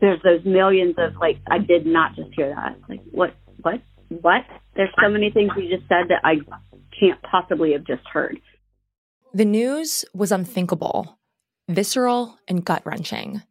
There's 0.00 0.20
those 0.22 0.44
millions 0.44 0.94
of 0.98 1.16
like 1.20 1.38
I 1.50 1.58
did 1.58 1.86
not 1.86 2.14
just 2.16 2.30
hear 2.34 2.54
that. 2.54 2.76
Like 2.88 3.00
what 3.10 3.34
what 3.62 3.80
what? 4.08 4.42
There's 4.76 4.90
so 5.02 5.08
many 5.08 5.30
things 5.30 5.50
you 5.56 5.68
just 5.68 5.88
said 5.88 6.08
that 6.08 6.20
I 6.24 6.36
can't 6.98 7.20
possibly 7.22 7.72
have 7.72 7.84
just 7.84 8.06
heard. 8.12 8.40
The 9.32 9.44
news 9.44 10.04
was 10.14 10.32
unthinkable, 10.32 11.18
visceral, 11.68 12.36
and 12.48 12.64
gut 12.64 12.82
wrenching. 12.84 13.42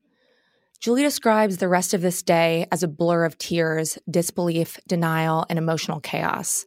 Julie 0.81 1.03
describes 1.03 1.57
the 1.57 1.67
rest 1.67 1.93
of 1.93 2.01
this 2.01 2.21
day 2.21 2.65
as 2.71 2.83
a 2.83 2.87
blur 2.87 3.25
of 3.25 3.37
tears, 3.37 3.97
disbelief, 4.09 4.79
denial, 4.87 5.45
and 5.49 5.59
emotional 5.59 5.99
chaos 5.99 6.65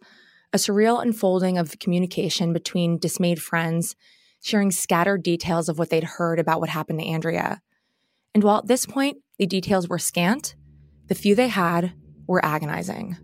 a 0.53 0.59
surreal 0.59 1.01
unfolding 1.01 1.59
of 1.59 1.79
communication 1.79 2.53
between 2.53 2.99
dismayed 2.99 3.41
friends, 3.41 3.97
sharing 4.43 4.71
scattered 4.71 5.23
details 5.23 5.69
of 5.69 5.79
what 5.79 5.91
they'd 5.91 6.05
heard 6.05 6.39
about 6.39 6.61
what 6.61 6.69
happened 6.69 6.99
to 6.99 7.07
Andrea. 7.07 7.63
And 8.35 8.45
while 8.45 8.59
at 8.59 8.67
this 8.67 8.87
point 8.87 9.19
the 9.39 9.47
details 9.47 9.89
were 9.89 9.99
scant, 9.99 10.55
the 11.09 11.15
few 11.15 11.35
they 11.35 11.49
had 11.49 11.93
were 12.27 12.45
agonizing. 12.45 13.17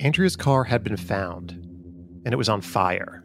Andrea's 0.00 0.36
car 0.36 0.64
had 0.64 0.84
been 0.84 0.96
found, 0.96 1.52
and 2.24 2.32
it 2.32 2.36
was 2.36 2.48
on 2.48 2.60
fire. 2.60 3.24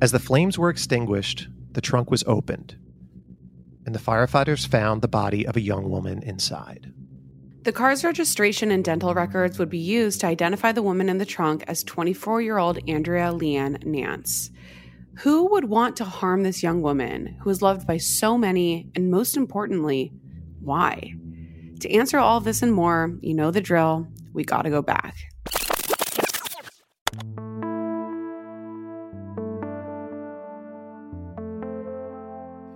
As 0.00 0.12
the 0.12 0.18
flames 0.18 0.58
were 0.58 0.70
extinguished, 0.70 1.48
the 1.72 1.80
trunk 1.80 2.10
was 2.10 2.24
opened, 2.26 2.76
and 3.86 3.94
the 3.94 3.98
firefighters 4.00 4.66
found 4.66 5.00
the 5.00 5.08
body 5.08 5.46
of 5.46 5.56
a 5.56 5.60
young 5.60 5.88
woman 5.88 6.22
inside. 6.22 6.92
The 7.62 7.70
car's 7.72 8.02
registration 8.02 8.72
and 8.72 8.82
dental 8.82 9.14
records 9.14 9.56
would 9.60 9.70
be 9.70 9.78
used 9.78 10.20
to 10.20 10.26
identify 10.26 10.72
the 10.72 10.82
woman 10.82 11.08
in 11.08 11.18
the 11.18 11.24
trunk 11.24 11.62
as 11.68 11.84
24 11.84 12.42
year 12.42 12.58
old 12.58 12.80
Andrea 12.88 13.30
Leanne 13.30 13.84
Nance. 13.84 14.50
Who 15.18 15.48
would 15.52 15.66
want 15.66 15.96
to 15.98 16.04
harm 16.04 16.42
this 16.42 16.64
young 16.64 16.82
woman 16.82 17.38
who 17.40 17.50
is 17.50 17.62
loved 17.62 17.86
by 17.86 17.98
so 17.98 18.36
many, 18.36 18.90
and 18.96 19.12
most 19.12 19.36
importantly, 19.36 20.12
why? 20.60 21.14
To 21.80 21.90
answer 21.92 22.18
all 22.18 22.38
of 22.38 22.42
this 22.42 22.62
and 22.62 22.72
more, 22.72 23.16
you 23.20 23.32
know 23.32 23.52
the 23.52 23.60
drill. 23.60 24.08
We 24.32 24.42
gotta 24.42 24.68
go 24.68 24.82
back. 24.82 25.14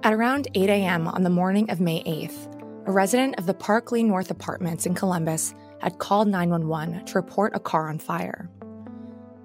At 0.04 0.12
around 0.12 0.46
8 0.54 0.70
a.m. 0.70 1.08
on 1.08 1.24
the 1.24 1.30
morning 1.30 1.70
of 1.70 1.80
May 1.80 2.04
8th, 2.04 2.55
a 2.86 2.92
resident 2.92 3.34
of 3.36 3.46
the 3.46 3.54
Park 3.54 3.90
Lane 3.90 4.06
North 4.06 4.30
Apartments 4.30 4.86
in 4.86 4.94
Columbus 4.94 5.54
had 5.80 5.98
called 5.98 6.28
911 6.28 7.04
to 7.06 7.14
report 7.14 7.52
a 7.54 7.60
car 7.60 7.88
on 7.88 7.98
fire. 7.98 8.48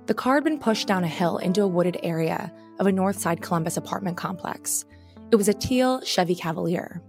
The 0.06 0.13
car 0.13 0.36
had 0.36 0.43
been 0.43 0.60
pushed 0.60 0.88
down 0.88 1.04
a 1.04 1.08
hill 1.08 1.39
into 1.39 1.63
a 1.63 1.67
wooded 1.67 1.97
area 2.04 2.54
of 2.80 2.86
a 2.86 2.91
Northside 2.91 3.41
Columbus 3.41 3.77
apartment 3.77 4.15
complex. 4.15 4.86
It 5.32 5.38
was 5.38 5.47
a 5.47 5.56
teal 5.56 6.01
Chevy 6.01 6.36
Cavalier. 6.36 7.01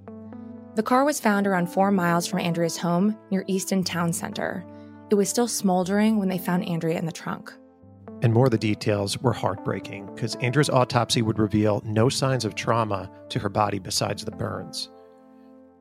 The 0.75 0.83
car 0.83 1.05
was 1.05 1.21
found 1.21 1.47
around 1.47 1.67
four 1.67 1.91
miles 1.91 2.27
from 2.27 2.41
Andrea's 2.41 2.79
home 2.79 3.19
near 3.31 3.45
Easton 3.47 3.85
Town 3.85 4.11
Center. 4.11 4.65
It 5.11 5.17
was 5.17 5.29
still 5.29 5.49
smoldering 5.49 6.19
when 6.19 6.31
they 6.31 6.39
found 6.39 6.67
Andrea 6.67 6.99
in 6.99 7.05
the 7.05 7.13
trunk. 7.13 7.53
And 8.23 8.33
more 8.33 8.47
of 8.47 8.53
the 8.53 8.59
details 8.59 9.19
were 9.19 9.35
heartbreaking 9.35 10.15
because 10.15 10.37
Andrea's 10.37 10.71
autopsy 10.71 11.21
would 11.21 11.39
reveal 11.39 11.83
no 11.85 12.09
signs 12.09 12.47
of 12.47 12.55
trauma 12.55 13.11
to 13.29 13.39
her 13.39 13.51
body 13.51 13.79
besides 13.79 14.25
the 14.25 14.31
burns. 14.31 14.89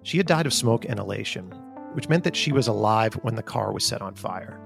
She 0.03 0.17
had 0.17 0.27
died 0.27 0.45
of 0.45 0.53
smoke 0.53 0.85
inhalation, 0.85 1.51
which 1.93 2.09
meant 2.09 2.23
that 2.23 2.35
she 2.35 2.51
was 2.51 2.67
alive 2.67 3.13
when 3.21 3.35
the 3.35 3.43
car 3.43 3.71
was 3.71 3.85
set 3.85 4.01
on 4.01 4.15
fire. 4.15 4.59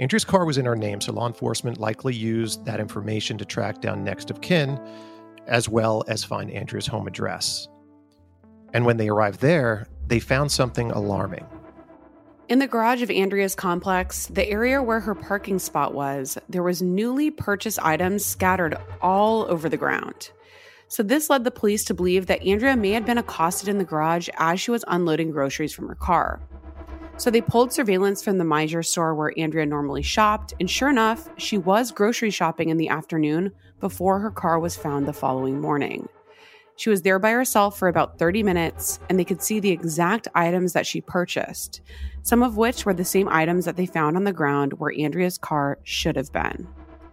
Andrea's 0.00 0.24
car 0.24 0.44
was 0.44 0.58
in 0.58 0.64
her 0.64 0.76
name, 0.76 1.00
so 1.00 1.12
law 1.12 1.26
enforcement 1.26 1.78
likely 1.78 2.14
used 2.14 2.64
that 2.64 2.80
information 2.80 3.36
to 3.38 3.44
track 3.44 3.80
down 3.80 4.04
next 4.04 4.30
of 4.30 4.40
kin, 4.40 4.80
as 5.46 5.68
well 5.68 6.04
as 6.08 6.22
find 6.22 6.50
Andrea's 6.50 6.86
home 6.86 7.06
address. 7.06 7.68
And 8.72 8.84
when 8.86 8.96
they 8.96 9.08
arrived 9.08 9.40
there, 9.40 9.86
they 10.06 10.20
found 10.20 10.52
something 10.52 10.90
alarming. 10.90 11.46
In 12.48 12.60
the 12.60 12.66
garage 12.66 13.02
of 13.02 13.10
Andrea's 13.10 13.54
complex, 13.54 14.26
the 14.26 14.48
area 14.48 14.82
where 14.82 15.00
her 15.00 15.14
parking 15.14 15.58
spot 15.58 15.92
was, 15.94 16.38
there 16.48 16.62
was 16.62 16.80
newly 16.80 17.30
purchased 17.30 17.78
items 17.84 18.24
scattered 18.24 18.76
all 19.02 19.42
over 19.50 19.68
the 19.68 19.76
ground. 19.76 20.30
So 20.88 21.02
this 21.02 21.28
led 21.28 21.44
the 21.44 21.50
police 21.50 21.84
to 21.84 21.94
believe 21.94 22.26
that 22.26 22.42
Andrea 22.42 22.76
may 22.76 22.92
have 22.92 23.04
been 23.04 23.18
accosted 23.18 23.68
in 23.68 23.76
the 23.76 23.84
garage 23.84 24.28
as 24.38 24.58
she 24.58 24.70
was 24.70 24.84
unloading 24.88 25.30
groceries 25.30 25.74
from 25.74 25.86
her 25.86 25.94
car. 25.94 26.40
So 27.18 27.30
they 27.30 27.42
pulled 27.42 27.72
surveillance 27.72 28.22
from 28.22 28.38
the 28.38 28.44
Meijer 28.44 28.86
store 28.86 29.14
where 29.14 29.32
Andrea 29.36 29.66
normally 29.66 30.02
shopped, 30.02 30.54
and 30.60 30.70
sure 30.70 30.88
enough, 30.88 31.28
she 31.36 31.58
was 31.58 31.90
grocery 31.90 32.30
shopping 32.30 32.70
in 32.70 32.78
the 32.78 32.88
afternoon 32.88 33.52
before 33.80 34.20
her 34.20 34.30
car 34.30 34.58
was 34.58 34.76
found 34.76 35.06
the 35.06 35.12
following 35.12 35.60
morning. 35.60 36.08
She 36.76 36.90
was 36.90 37.02
there 37.02 37.18
by 37.18 37.32
herself 37.32 37.76
for 37.76 37.88
about 37.88 38.20
30 38.20 38.44
minutes, 38.44 39.00
and 39.10 39.18
they 39.18 39.24
could 39.24 39.42
see 39.42 39.58
the 39.58 39.72
exact 39.72 40.28
items 40.34 40.74
that 40.74 40.86
she 40.86 41.00
purchased, 41.00 41.80
some 42.22 42.42
of 42.42 42.56
which 42.56 42.86
were 42.86 42.94
the 42.94 43.04
same 43.04 43.28
items 43.28 43.64
that 43.64 43.76
they 43.76 43.84
found 43.84 44.16
on 44.16 44.22
the 44.22 44.32
ground 44.32 44.74
where 44.74 44.94
Andrea's 44.96 45.38
car 45.38 45.80
should 45.82 46.14
have 46.14 46.32
been. 46.32 46.68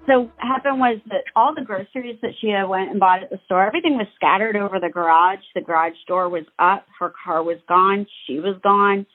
So 0.08 0.22
what 0.22 0.32
happened 0.38 0.80
was 0.80 1.00
that 1.08 1.24
all 1.36 1.56
the 1.56 1.64
groceries 1.64 2.20
that 2.22 2.32
she 2.40 2.50
had 2.50 2.66
went 2.66 2.92
and 2.92 3.00
bought 3.00 3.24
at 3.24 3.30
the 3.30 3.40
store, 3.46 3.66
everything 3.66 3.98
was 3.98 4.08
scattered 4.16 4.56
over 4.56 4.80
the 4.80 4.90
garage. 4.90 5.40
The 5.56 5.62
garage 5.62 5.96
door 6.08 6.30
was 6.30 6.46
up. 6.60 6.86
Her 7.00 7.12
car 7.24 7.44
was 7.44 7.58
gone. 7.68 8.06
She 8.28 8.40
was 8.40 8.56
gone. 8.62 9.06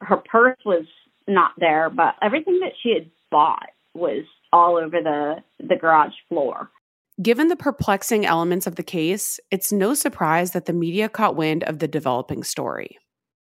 Her 0.00 0.16
purse 0.16 0.58
was 0.64 0.84
not 1.28 1.52
there, 1.58 1.90
but 1.90 2.14
everything 2.22 2.60
that 2.60 2.72
she 2.82 2.92
had 2.94 3.10
bought 3.30 3.68
was 3.94 4.24
all 4.52 4.76
over 4.76 5.00
the 5.02 5.36
the 5.58 5.76
garage 5.76 6.14
floor. 6.28 6.70
Given 7.22 7.48
the 7.48 7.56
perplexing 7.56 8.26
elements 8.26 8.66
of 8.66 8.76
the 8.76 8.82
case, 8.82 9.40
it's 9.50 9.72
no 9.72 9.94
surprise 9.94 10.50
that 10.52 10.66
the 10.66 10.72
media 10.72 11.08
caught 11.08 11.34
wind 11.34 11.64
of 11.64 11.78
the 11.78 11.88
developing 11.88 12.42
story. 12.42 12.98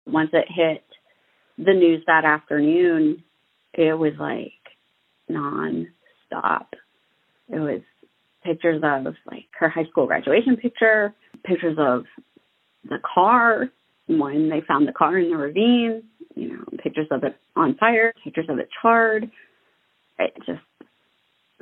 Once 0.05 0.29
it 0.31 0.45
hit 0.47 0.83
the 1.57 1.73
news 1.73 2.03
that 2.07 2.23
afternoon, 2.23 3.23
it 3.73 3.97
was 3.97 4.13
like 4.19 4.53
non-stop. 6.31 6.73
It 7.49 7.59
was 7.59 7.81
pictures 8.43 8.81
of 8.83 9.15
like 9.29 9.45
her 9.59 9.69
high 9.69 9.85
school 9.85 10.07
graduation 10.07 10.57
picture, 10.57 11.13
pictures 11.43 11.77
of 11.79 12.05
the 12.89 12.99
car 13.13 13.69
when 14.07 14.49
they 14.49 14.61
found 14.61 14.87
the 14.87 14.93
car 14.93 15.17
in 15.17 15.29
the 15.29 15.37
ravine, 15.37 16.03
you 16.35 16.53
know, 16.53 16.63
pictures 16.81 17.07
of 17.11 17.23
it 17.23 17.35
on 17.55 17.75
fire, 17.75 18.13
pictures 18.23 18.47
of 18.49 18.59
it 18.59 18.69
charred. 18.81 19.29
It 20.19 20.33
just 20.45 20.61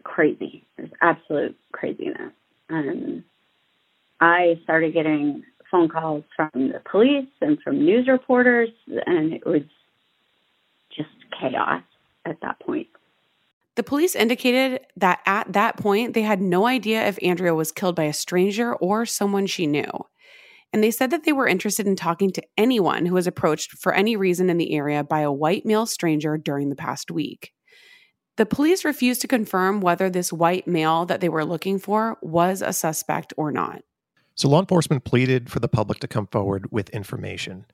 crazy. 0.04 0.63
There's 0.78 0.91
absolute 1.01 1.58
craziness. 1.71 2.32
And 2.69 3.23
I 4.21 4.60
started 4.63 4.93
getting 4.93 5.43
phone 5.71 5.89
calls 5.89 6.23
from 6.36 6.49
the 6.54 6.82
police 6.89 7.28
and 7.41 7.58
from 7.63 7.84
news 7.84 8.08
reporters, 8.08 8.69
and 8.88 9.34
it 9.34 9.45
was 9.45 9.63
just 10.95 11.10
chaos 11.39 11.82
at 12.25 12.39
that 12.41 12.60
point. 12.60 12.88
The 13.76 13.84
police 13.84 14.16
indicated 14.16 14.82
that 14.96 15.20
at 15.26 15.52
that 15.54 15.78
point, 15.78 16.14
they 16.14 16.22
had 16.22 16.42
no 16.42 16.66
idea 16.66 17.06
if 17.08 17.20
Andrea 17.22 17.54
was 17.54 17.74
killed 17.74 17.96
by 17.96 18.04
a 18.04 18.14
stranger 18.14 18.74
or 18.74 19.06
someone 19.06 19.48
she 19.48 19.68
knew. 19.68 19.90
And 20.72 20.84
they 20.84 20.92
said 20.92 21.12
that 21.12 21.24
they 21.24 21.34
were 21.34 21.48
interested 21.48 21.88
in 21.88 21.96
talking 21.96 22.32
to 22.32 22.44
anyone 22.58 23.06
who 23.06 23.14
was 23.14 23.28
approached 23.28 23.72
for 23.74 23.94
any 23.94 24.16
reason 24.16 24.50
in 24.50 24.58
the 24.58 24.74
area 24.74 25.04
by 25.04 25.22
a 25.22 25.32
white 25.32 25.66
male 25.66 25.86
stranger 25.86 26.38
during 26.38 26.70
the 26.70 26.76
past 26.76 27.12
week. 27.12 27.52
The 28.38 28.46
police 28.46 28.84
refused 28.84 29.22
to 29.22 29.28
confirm 29.28 29.80
whether 29.80 30.10
this 30.10 30.34
white 30.34 30.68
male 30.68 31.06
that 31.06 31.22
they 31.22 31.30
were 31.30 31.46
looking 31.46 31.80
for 31.80 32.18
was 32.22 32.62
a 32.62 32.74
suspect 32.74 33.34
or 33.38 33.52
not. 33.52 33.84
So 34.36 34.50
law 34.50 34.60
enforcement 34.60 35.06
pleaded 35.06 35.50
for 35.50 35.60
the 35.60 35.70
public 35.70 36.00
to 36.00 36.08
come 36.08 36.28
forward 36.28 36.70
with 36.72 36.90
information 36.90 37.66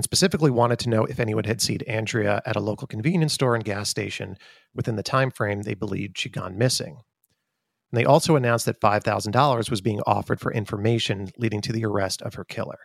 and 0.00 0.04
specifically 0.04 0.50
wanted 0.50 0.78
to 0.78 0.88
know 0.88 1.04
if 1.04 1.20
anyone 1.20 1.44
had 1.44 1.60
seen 1.60 1.80
Andrea 1.86 2.40
at 2.46 2.56
a 2.56 2.60
local 2.60 2.86
convenience 2.86 3.34
store 3.34 3.54
and 3.54 3.62
gas 3.62 3.90
station 3.90 4.38
within 4.74 4.96
the 4.96 5.02
time 5.02 5.30
frame 5.30 5.60
they 5.60 5.74
believed 5.74 6.16
she'd 6.16 6.32
gone 6.32 6.56
missing. 6.56 7.02
And 7.92 8.00
they 8.00 8.06
also 8.06 8.34
announced 8.34 8.64
that 8.64 8.80
$5,000 8.80 9.70
was 9.70 9.80
being 9.82 10.00
offered 10.06 10.40
for 10.40 10.54
information 10.54 11.32
leading 11.36 11.60
to 11.60 11.72
the 11.74 11.84
arrest 11.84 12.22
of 12.22 12.32
her 12.32 12.44
killer. 12.44 12.78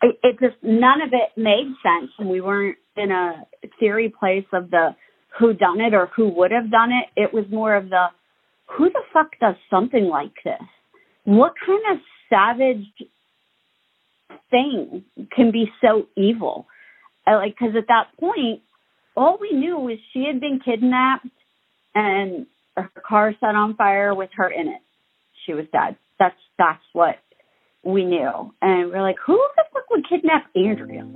It, 0.00 0.16
it 0.22 0.38
just 0.38 0.54
none 0.62 1.02
of 1.02 1.08
it 1.12 1.36
made 1.36 1.74
sense, 1.82 2.12
and 2.20 2.28
we 2.28 2.40
weren't 2.40 2.78
in 2.96 3.10
a 3.10 3.44
theory 3.80 4.08
place 4.08 4.46
of 4.52 4.70
the 4.70 4.94
who 5.40 5.54
done 5.54 5.80
it 5.80 5.92
or 5.92 6.08
who 6.14 6.28
would 6.28 6.52
have 6.52 6.70
done 6.70 6.90
it. 6.92 7.20
It 7.20 7.34
was 7.34 7.46
more 7.50 7.74
of 7.74 7.88
the 7.88 8.06
who 8.66 8.90
the 8.90 9.02
fuck 9.12 9.30
does 9.40 9.56
something 9.68 10.04
like 10.04 10.34
this? 10.44 10.62
What 11.24 11.54
kind 11.66 11.82
of 11.90 11.98
savage 12.30 12.86
thing 14.50 15.04
can 15.34 15.50
be 15.50 15.70
so 15.80 16.06
evil? 16.16 16.66
I, 17.26 17.34
like, 17.34 17.56
because 17.58 17.76
at 17.76 17.88
that 17.88 18.08
point, 18.18 18.62
all 19.16 19.38
we 19.40 19.52
knew 19.52 19.78
was 19.78 19.98
she 20.12 20.24
had 20.24 20.40
been 20.40 20.60
kidnapped 20.64 21.26
and 21.94 22.46
her 22.76 22.90
car 23.06 23.34
set 23.40 23.54
on 23.54 23.74
fire 23.74 24.14
with 24.14 24.30
her 24.34 24.48
in 24.48 24.68
it. 24.68 24.80
She 25.44 25.52
was 25.52 25.66
dead. 25.72 25.96
That's 26.18 26.36
that's 26.58 26.82
what 26.92 27.16
we 27.84 28.04
knew, 28.04 28.52
and 28.60 28.90
we're 28.90 29.02
like, 29.02 29.16
who 29.24 29.36
the 29.56 29.64
fuck 29.72 29.88
would 29.90 30.08
kidnap 30.08 30.46
Andrea? 30.54 31.06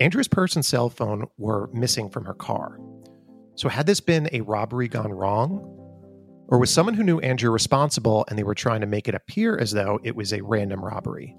Andrea's 0.00 0.28
purse 0.28 0.54
and 0.54 0.64
cell 0.64 0.88
phone 0.88 1.26
were 1.38 1.68
missing 1.72 2.08
from 2.08 2.24
her 2.24 2.34
car. 2.34 2.78
So, 3.56 3.68
had 3.68 3.86
this 3.86 4.00
been 4.00 4.28
a 4.32 4.42
robbery 4.42 4.88
gone 4.88 5.12
wrong? 5.12 5.72
Or 6.48 6.58
was 6.58 6.70
someone 6.70 6.94
who 6.94 7.02
knew 7.02 7.18
Andrea 7.20 7.50
responsible 7.50 8.24
and 8.28 8.38
they 8.38 8.44
were 8.44 8.54
trying 8.54 8.80
to 8.82 8.86
make 8.86 9.08
it 9.08 9.14
appear 9.14 9.58
as 9.58 9.72
though 9.72 9.98
it 10.04 10.14
was 10.14 10.32
a 10.32 10.42
random 10.42 10.84
robbery? 10.84 11.36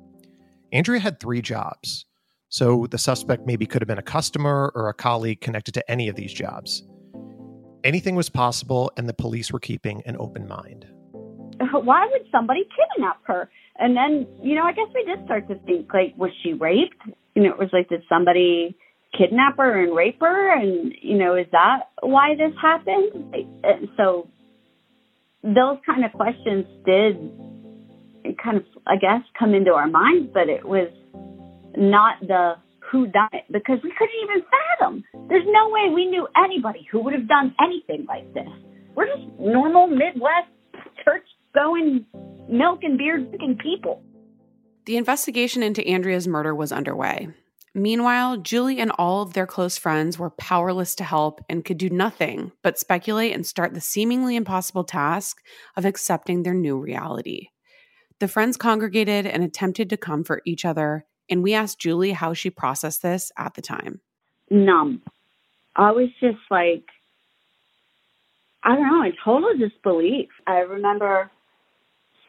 Andrea 0.72 1.00
had 1.00 1.20
three 1.20 1.42
jobs. 1.42 2.06
So, 2.50 2.88
the 2.88 2.98
suspect 2.98 3.46
maybe 3.46 3.66
could 3.66 3.82
have 3.82 3.88
been 3.88 3.98
a 3.98 4.04
customer 4.04 4.72
or 4.74 4.88
a 4.88 4.94
colleague 4.94 5.42
connected 5.42 5.74
to 5.74 5.92
any 5.92 6.08
of 6.08 6.16
these 6.16 6.34
jobs. 6.34 6.84
Anything 7.84 8.16
was 8.16 8.30
possible, 8.30 8.92
and 8.96 9.08
the 9.08 9.14
police 9.14 9.52
were 9.52 9.60
keeping 9.60 10.02
an 10.06 10.16
open 10.18 10.48
mind. 10.48 10.86
Why 11.72 12.08
would 12.10 12.26
somebody 12.32 12.62
kidnap 12.62 13.22
her? 13.26 13.50
And 13.80 13.98
then, 13.98 14.28
you 14.42 14.56
know, 14.56 14.64
I 14.64 14.72
guess 14.72 14.88
we 14.96 15.04
did 15.04 15.26
start 15.26 15.48
to 15.50 15.56
think 15.66 15.94
like, 15.94 16.16
was 16.18 16.32
she 16.42 16.54
raped? 16.54 17.02
You 17.36 17.44
know, 17.44 17.52
it 17.52 17.60
was 17.60 17.70
like, 17.74 17.90
did 17.90 18.04
somebody 18.08 18.78
kidnap 19.16 19.58
her 19.58 19.84
and 19.84 19.96
rape 19.96 20.20
her 20.20 20.60
and 20.60 20.94
you 21.02 21.18
know 21.18 21.36
is 21.36 21.48
that 21.52 21.90
why 22.02 22.36
this 22.36 22.52
happened 22.62 23.34
so 23.96 24.28
those 25.44 25.78
kind 25.86 26.04
of 26.04 26.12
questions 26.12 26.66
did 26.86 27.16
kind 28.36 28.58
of 28.58 28.64
i 28.88 28.96
guess 28.96 29.22
come 29.38 29.54
into 29.54 29.72
our 29.72 29.88
minds 29.88 30.30
but 30.34 30.50
it 30.50 30.66
was 30.66 30.90
not 31.78 32.16
the 32.22 32.54
who 32.92 33.08
done 33.08 33.30
it 33.34 33.44
because 33.52 33.80
we 33.84 33.92
couldn't 33.98 34.16
even 34.24 34.44
fathom 34.50 35.04
there's 35.30 35.46
no 35.48 35.70
way 35.70 35.90
we 35.94 36.06
knew 36.06 36.28
anybody 36.44 36.88
who 36.92 37.04
would 37.04 37.14
have 37.14 37.28
done 37.28 37.54
anything 37.62 38.06
like 38.08 38.32
this 38.34 38.48
we're 38.96 39.08
just 39.08 39.28
normal 39.40 39.88
midwest 39.88 40.50
church 41.04 41.26
going 41.54 42.06
milk 42.50 42.80
and 42.84 42.98
beer 42.98 43.18
drinking 43.18 43.58
people 43.62 44.02
The 44.86 44.98
investigation 44.98 45.64
into 45.64 45.86
Andrea's 45.88 46.28
murder 46.28 46.56
was 46.56 46.72
underway. 46.72 47.30
Meanwhile, 47.76 48.38
Julie 48.38 48.80
and 48.80 48.92
all 48.98 49.22
of 49.22 49.34
their 49.34 49.46
close 49.46 49.78
friends 49.78 50.18
were 50.18 50.32
powerless 50.32 50.96
to 50.96 51.04
help 51.04 51.42
and 51.50 51.64
could 51.66 51.78
do 51.78 51.90
nothing 51.90 52.52
but 52.64 52.80
speculate 52.80 53.36
and 53.36 53.46
start 53.46 53.74
the 53.74 53.82
seemingly 53.82 54.36
impossible 54.36 54.84
task 54.86 55.38
of 55.76 55.86
accepting 55.86 56.44
their 56.44 56.56
new 56.56 56.80
reality. 56.80 57.50
The 58.20 58.28
friends 58.28 58.58
congregated 58.58 59.28
and 59.28 59.44
attempted 59.44 59.90
to 59.92 59.98
comfort 59.98 60.42
each 60.46 60.66
other, 60.66 61.06
and 61.30 61.44
we 61.44 61.54
asked 61.54 61.80
Julie 61.80 62.12
how 62.12 62.34
she 62.34 62.50
processed 62.50 63.02
this 63.04 63.32
at 63.38 63.54
the 63.54 63.62
time. 63.62 64.02
Numb. 64.50 65.02
I 65.76 65.92
was 65.92 66.10
just 66.20 66.40
like, 66.50 66.86
I 68.64 68.76
don't 68.76 68.88
know, 68.88 69.04
in 69.04 69.14
total 69.24 69.56
disbelief. 69.58 70.30
I 70.48 70.60
remember 70.60 71.30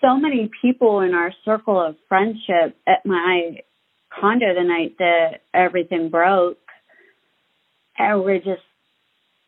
so 0.01 0.17
many 0.17 0.51
people 0.61 1.01
in 1.01 1.15
our 1.15 1.33
circle 1.45 1.81
of 1.81 1.97
friendship 2.09 2.77
at 2.87 3.07
my 3.07 3.63
condo 4.11 4.55
the 4.55 4.65
night 4.65 4.97
that 4.99 5.41
everything 5.55 6.11
broke. 6.11 6.59
And 7.97 8.23
we're 8.25 8.39
just 8.39 8.63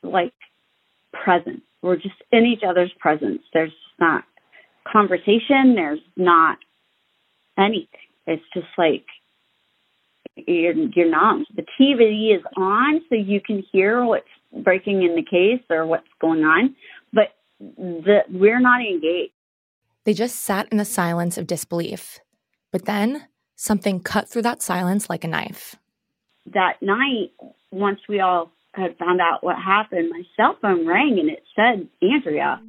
like 0.02 0.32
present. 1.12 1.62
We're 1.82 1.96
just 1.96 2.16
in 2.32 2.46
each 2.46 2.62
other's 2.66 2.92
presence. 2.98 3.42
There's 3.52 3.72
not 3.98 4.24
conversation. 4.90 5.74
There's 5.74 6.00
not 6.16 6.58
anything. 7.58 7.86
It's 8.26 8.42
just 8.54 8.68
like 8.78 9.04
you're 10.36 10.74
you're 10.74 11.10
numb. 11.10 11.46
The 11.54 11.64
TV 11.80 12.36
is 12.36 12.42
on, 12.56 13.00
so 13.08 13.14
you 13.14 13.40
can 13.40 13.64
hear 13.72 14.04
what's 14.04 14.24
breaking 14.52 15.02
in 15.02 15.14
the 15.14 15.22
case 15.22 15.62
or 15.70 15.86
what's 15.86 16.06
going 16.20 16.42
on, 16.42 16.74
but 17.12 17.34
the 17.58 18.20
we're 18.30 18.60
not 18.60 18.80
engaged. 18.80 19.32
They 20.04 20.14
just 20.14 20.40
sat 20.40 20.68
in 20.70 20.78
the 20.78 20.84
silence 20.84 21.36
of 21.36 21.46
disbelief. 21.46 22.20
But 22.72 22.84
then 22.84 23.26
something 23.56 24.00
cut 24.00 24.28
through 24.28 24.42
that 24.42 24.62
silence 24.62 25.10
like 25.10 25.24
a 25.24 25.28
knife. 25.28 25.76
That 26.46 26.80
night, 26.80 27.32
once 27.70 28.00
we 28.08 28.20
all 28.20 28.50
had 28.72 28.96
found 28.96 29.20
out 29.20 29.42
what 29.42 29.56
happened, 29.56 30.10
my 30.10 30.22
cell 30.36 30.56
phone 30.62 30.86
rang 30.86 31.18
and 31.18 31.28
it 31.28 31.42
said 31.54 31.88
Andrea. 32.00 32.60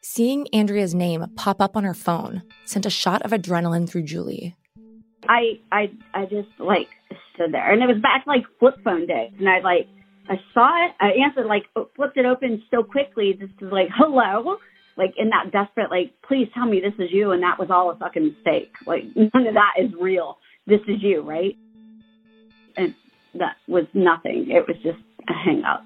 Seeing 0.00 0.46
Andrea's 0.54 0.94
name 0.94 1.26
pop 1.36 1.60
up 1.60 1.76
on 1.76 1.84
her 1.84 1.92
phone 1.92 2.42
sent 2.64 2.86
a 2.86 2.90
shot 2.90 3.20
of 3.22 3.30
adrenaline 3.32 3.86
through 3.88 4.04
Julie. 4.04 4.56
I 5.28 5.60
I 5.70 5.90
I 6.14 6.24
just 6.24 6.48
like 6.58 6.88
stood 7.34 7.52
there, 7.52 7.70
and 7.70 7.82
it 7.82 7.86
was 7.86 8.00
back 8.00 8.24
like 8.26 8.44
flip 8.58 8.76
phone 8.82 9.06
day, 9.06 9.32
and 9.38 9.48
I 9.48 9.60
like 9.60 9.86
I 10.30 10.36
saw 10.54 10.86
it, 10.86 10.92
I 10.98 11.10
answered 11.22 11.46
like 11.46 11.64
flipped 11.94 12.16
it 12.16 12.24
open 12.24 12.62
so 12.70 12.82
quickly, 12.82 13.34
just 13.38 13.52
like 13.60 13.88
hello, 13.94 14.56
like 14.96 15.12
in 15.18 15.28
that 15.28 15.52
desperate 15.52 15.90
like 15.90 16.14
please 16.26 16.48
tell 16.54 16.66
me 16.66 16.80
this 16.80 16.94
is 16.98 17.12
you, 17.12 17.32
and 17.32 17.42
that 17.42 17.58
was 17.58 17.68
all 17.70 17.90
a 17.90 17.96
fucking 17.96 18.34
mistake. 18.34 18.72
Like 18.86 19.04
none 19.14 19.46
of 19.46 19.54
that 19.54 19.74
is 19.78 19.90
real. 20.00 20.38
This 20.66 20.80
is 20.88 21.02
you, 21.02 21.20
right? 21.20 21.54
And 22.78 22.94
that 23.34 23.56
was 23.68 23.84
nothing. 23.92 24.46
It 24.48 24.66
was 24.66 24.76
just 24.82 25.04
a 25.28 25.34
hang 25.34 25.64
up. 25.64 25.84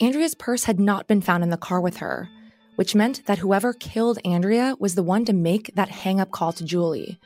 Andrea's 0.00 0.34
purse 0.34 0.64
had 0.64 0.80
not 0.80 1.06
been 1.06 1.20
found 1.20 1.42
in 1.42 1.50
the 1.50 1.58
car 1.58 1.78
with 1.80 1.98
her, 1.98 2.30
which 2.76 2.94
meant 2.94 3.26
that 3.26 3.38
whoever 3.38 3.74
killed 3.74 4.18
Andrea 4.24 4.74
was 4.80 4.94
the 4.94 5.02
one 5.02 5.26
to 5.26 5.34
make 5.34 5.70
that 5.74 5.90
hang 5.90 6.18
up 6.18 6.30
call 6.30 6.52
to 6.54 6.64
Julie. 6.64 7.18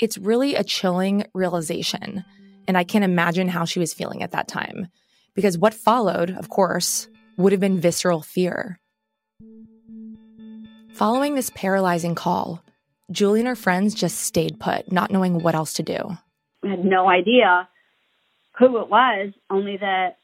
It's 0.00 0.16
really 0.16 0.54
a 0.54 0.64
chilling 0.64 1.26
realization, 1.34 2.24
and 2.66 2.78
I 2.78 2.84
can't 2.84 3.04
imagine 3.04 3.48
how 3.48 3.66
she 3.66 3.78
was 3.78 3.92
feeling 3.92 4.22
at 4.22 4.30
that 4.30 4.48
time. 4.48 4.88
Because 5.34 5.58
what 5.58 5.74
followed, 5.74 6.30
of 6.30 6.48
course, 6.48 7.08
would 7.36 7.52
have 7.52 7.60
been 7.60 7.80
visceral 7.80 8.22
fear. 8.22 8.80
Following 10.94 11.34
this 11.34 11.50
paralyzing 11.50 12.14
call, 12.14 12.62
Julie 13.10 13.40
and 13.40 13.48
her 13.48 13.54
friends 13.54 13.94
just 13.94 14.20
stayed 14.20 14.58
put, 14.58 14.90
not 14.90 15.10
knowing 15.10 15.42
what 15.42 15.54
else 15.54 15.74
to 15.74 15.82
do. 15.82 16.16
I 16.64 16.68
had 16.68 16.84
no 16.84 17.10
idea 17.10 17.68
who 18.58 18.80
it 18.80 18.88
was, 18.88 19.34
only 19.50 19.76
that 19.76 20.16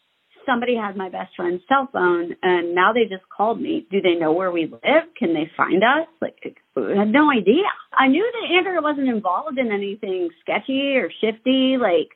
somebody 0.46 0.76
had 0.76 0.96
my 0.96 1.08
best 1.08 1.34
friend's 1.36 1.62
cell 1.68 1.88
phone 1.92 2.36
and 2.42 2.74
now 2.74 2.92
they 2.92 3.04
just 3.04 3.28
called 3.28 3.60
me. 3.60 3.86
Do 3.90 4.00
they 4.00 4.14
know 4.14 4.32
where 4.32 4.50
we 4.50 4.66
live? 4.66 5.04
Can 5.18 5.34
they 5.34 5.50
find 5.56 5.82
us? 5.82 6.08
Like, 6.20 6.56
I 6.76 6.98
had 6.98 7.12
no 7.12 7.30
idea. 7.30 7.64
I 7.92 8.08
knew 8.08 8.30
that 8.32 8.54
Andrea 8.56 8.80
wasn't 8.80 9.08
involved 9.08 9.58
in 9.58 9.70
anything 9.70 10.30
sketchy 10.40 10.96
or 10.96 11.10
shifty. 11.20 11.76
Like, 11.80 12.10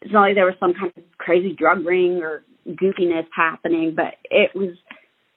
it's 0.00 0.12
not 0.12 0.22
like 0.22 0.34
there 0.34 0.46
was 0.46 0.54
some 0.60 0.74
kind 0.74 0.92
of 0.96 1.02
crazy 1.18 1.54
drug 1.54 1.84
ring 1.84 2.22
or 2.22 2.44
goofiness 2.66 3.26
happening, 3.34 3.94
but 3.94 4.14
it 4.30 4.54
was 4.54 4.76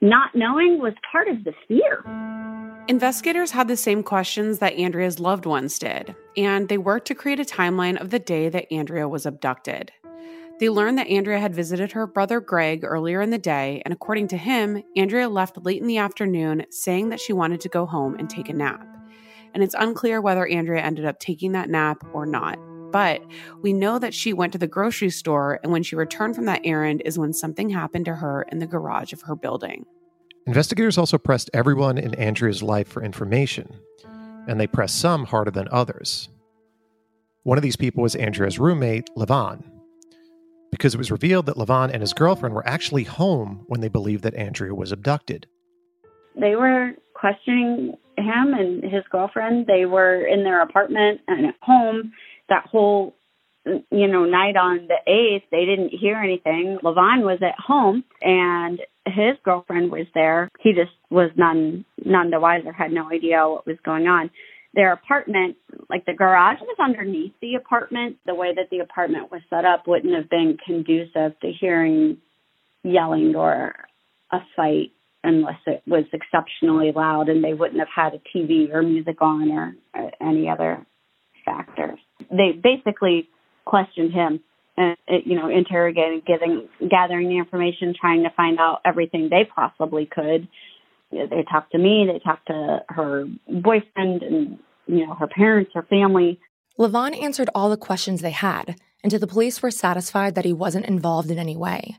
not 0.01 0.36
knowing 0.36 0.80
was 0.80 0.93
part 1.12 1.27
of 1.27 1.43
the 1.43 1.54
fear. 1.67 2.04
Investigators 2.88 3.51
had 3.51 3.67
the 3.67 3.77
same 3.77 4.04
questions 4.04 4.60
that 4.60 4.73
Andrea's 4.73 5.19
loved 5.19 5.45
ones 5.45 5.77
did, 5.80 6.15
and 6.36 6.67
they 6.67 6.77
worked 6.77 7.08
to 7.08 7.15
create 7.15 7.39
a 7.39 7.45
timeline 7.45 7.99
of 8.01 8.10
the 8.10 8.19
day 8.19 8.49
that 8.49 8.71
Andrea 8.71 9.08
was 9.08 9.25
abducted. 9.25 9.91
They 10.62 10.69
learned 10.69 11.00
that 11.00 11.08
Andrea 11.08 11.39
had 11.39 11.56
visited 11.56 11.93
her 11.93 12.06
brother 12.06 12.39
Greg 12.39 12.84
earlier 12.84 13.19
in 13.19 13.32
the 13.32 13.39
day, 13.39 13.82
and 13.84 13.91
according 13.91 14.28
to 14.28 14.38
him, 14.38 14.84
Andrea 14.95 15.28
left 15.28 15.58
late 15.65 15.82
in 15.82 15.88
the 15.88 15.97
afternoon 15.97 16.67
saying 16.69 17.10
that 17.10 17.19
she 17.19 17.34
wanted 17.34 17.62
to 17.62 17.69
go 17.69 17.88
home 17.88 18.15
and 18.19 18.30
take 18.30 18.47
a 18.47 18.54
nap. 18.54 18.86
And 19.56 19.63
it's 19.63 19.74
unclear 19.74 20.21
whether 20.21 20.45
Andrea 20.45 20.84
ended 20.84 21.04
up 21.04 21.19
taking 21.19 21.54
that 21.54 21.71
nap 21.71 22.04
or 22.13 22.28
not. 22.28 22.60
But 22.91 23.24
we 23.63 23.74
know 23.74 23.97
that 23.97 24.13
she 24.13 24.34
went 24.34 24.54
to 24.54 24.60
the 24.60 24.67
grocery 24.67 25.10
store, 25.10 25.60
and 25.63 25.71
when 25.71 25.82
she 25.82 25.95
returned 25.95 26.36
from 26.36 26.45
that 26.45 26.62
errand 26.63 27.02
is 27.06 27.17
when 27.17 27.34
something 27.34 27.71
happened 27.71 28.06
to 28.06 28.13
her 28.13 28.43
in 28.52 28.60
the 28.60 28.67
garage 28.67 29.13
of 29.13 29.24
her 29.24 29.36
building. 29.36 29.88
Investigators 30.45 30.95
also 30.95 31.17
pressed 31.17 31.50
everyone 31.56 31.97
in 31.97 32.13
Andrea's 32.13 32.62
life 32.62 32.88
for 32.88 33.02
information, 33.02 33.80
and 34.47 34.60
they 34.60 34.67
pressed 34.67 35.00
some 35.00 35.26
harder 35.26 35.50
than 35.50 35.67
others. 35.71 36.30
One 37.41 37.58
of 37.58 37.63
these 37.63 37.78
people 37.78 38.04
was 38.04 38.13
Andrea's 38.15 38.60
roommate, 38.60 39.10
Levon, 39.17 39.63
because 40.71 40.95
it 40.95 40.97
was 40.97 41.12
revealed 41.12 41.45
that 41.45 41.57
Levon 41.57 41.91
and 41.91 42.01
his 42.01 42.13
girlfriend 42.13 42.55
were 42.55 42.67
actually 42.67 43.03
home 43.03 43.63
when 43.67 43.81
they 43.81 43.89
believed 43.89 44.23
that 44.23 44.36
Andrea 44.36 44.73
was 44.73 44.91
abducted. 44.91 45.47
They 46.36 46.55
were 46.55 46.91
questioning 47.13 47.97
him 48.17 48.53
and 48.53 48.84
his 48.84 49.03
girlfriend. 49.12 49.67
They 49.67 49.86
were 49.86 50.25
in 50.25 50.43
their 50.43 50.62
apartment 50.62 51.21
and 51.27 51.45
at 51.45 51.55
home 51.62 52.13
that 52.49 52.65
whole 52.65 53.15
you 53.65 54.07
know 54.07 54.25
night 54.25 54.55
on 54.55 54.88
the 54.88 54.97
8th 55.07 55.43
they 55.51 55.65
didn't 55.65 55.89
hear 55.89 56.15
anything 56.15 56.79
levon 56.84 57.23
was 57.23 57.39
at 57.43 57.53
home 57.60 58.03
and 58.21 58.81
his 59.05 59.38
girlfriend 59.43 59.91
was 59.91 60.07
there 60.15 60.49
he 60.60 60.73
just 60.73 60.91
was 61.12 61.29
none 61.36 61.86
none 62.03 62.31
the 62.31 62.39
wiser 62.39 62.71
had 62.71 62.91
no 62.91 63.12
idea 63.12 63.47
what 63.47 63.67
was 63.67 63.77
going 63.86 64.07
on 64.07 64.31
their 64.73 64.93
apartment 64.93 65.57
like 65.89 66.05
the 66.05 66.13
garage 66.13 66.60
was 66.62 66.77
underneath 66.79 67.34
the 67.41 67.55
apartment. 67.55 68.17
The 68.25 68.36
way 68.36 68.53
that 68.55 68.69
the 68.69 68.79
apartment 68.79 69.31
was 69.31 69.41
set 69.49 69.65
up 69.65 69.88
wouldn't 69.88 70.15
have 70.15 70.29
been 70.29 70.57
conducive 70.65 71.39
to 71.41 71.51
hearing 71.51 72.17
yelling 72.84 73.36
or 73.36 73.75
a 74.31 74.39
fight 74.55 74.91
unless 75.23 75.60
it 75.67 75.84
was 75.86 76.05
exceptionally 76.13 76.91
loud 76.95 77.29
and 77.29 77.43
they 77.43 77.53
wouldn't 77.53 77.79
have 77.79 77.89
had 77.93 78.13
a 78.13 78.38
tv 78.38 78.73
or 78.73 78.81
music 78.81 79.21
on 79.21 79.51
or, 79.51 79.75
or 79.93 80.12
any 80.21 80.49
other 80.49 80.84
factors. 81.45 81.99
They 82.31 82.51
basically 82.53 83.29
questioned 83.65 84.13
him 84.13 84.39
uh, 84.77 84.95
and 85.07 85.23
you 85.25 85.36
know 85.36 85.49
interrogating 85.49 86.21
giving, 86.25 86.67
gathering 86.89 87.29
the 87.29 87.38
information 87.38 87.93
trying 87.99 88.23
to 88.23 88.29
find 88.31 88.57
out 88.60 88.81
everything 88.86 89.29
they 89.29 89.43
possibly 89.43 90.05
could 90.05 90.47
they 91.12 91.43
talked 91.50 91.71
to 91.71 91.78
me 91.78 92.08
they 92.12 92.19
talked 92.19 92.47
to 92.47 92.84
her 92.89 93.26
boyfriend 93.47 94.24
and 94.24 94.60
you 94.88 95.06
know 95.06 95.13
her 95.15 95.28
parents 95.28 95.71
her 95.74 95.84
family 95.84 96.39
levon 96.80 97.19
answered 97.21 97.50
all 97.54 97.69
the 97.69 97.78
questions 97.78 98.21
they 98.21 98.32
had 98.32 98.76
and 99.04 99.12
to 99.12 99.19
the 99.19 99.28
police 99.28 99.62
were 99.62 99.71
satisfied 99.71 100.36
that 100.36 100.45
he 100.45 100.54
wasn't 100.54 100.86
involved 100.86 101.30
in 101.32 101.39
any 101.39 101.56
way 101.56 101.97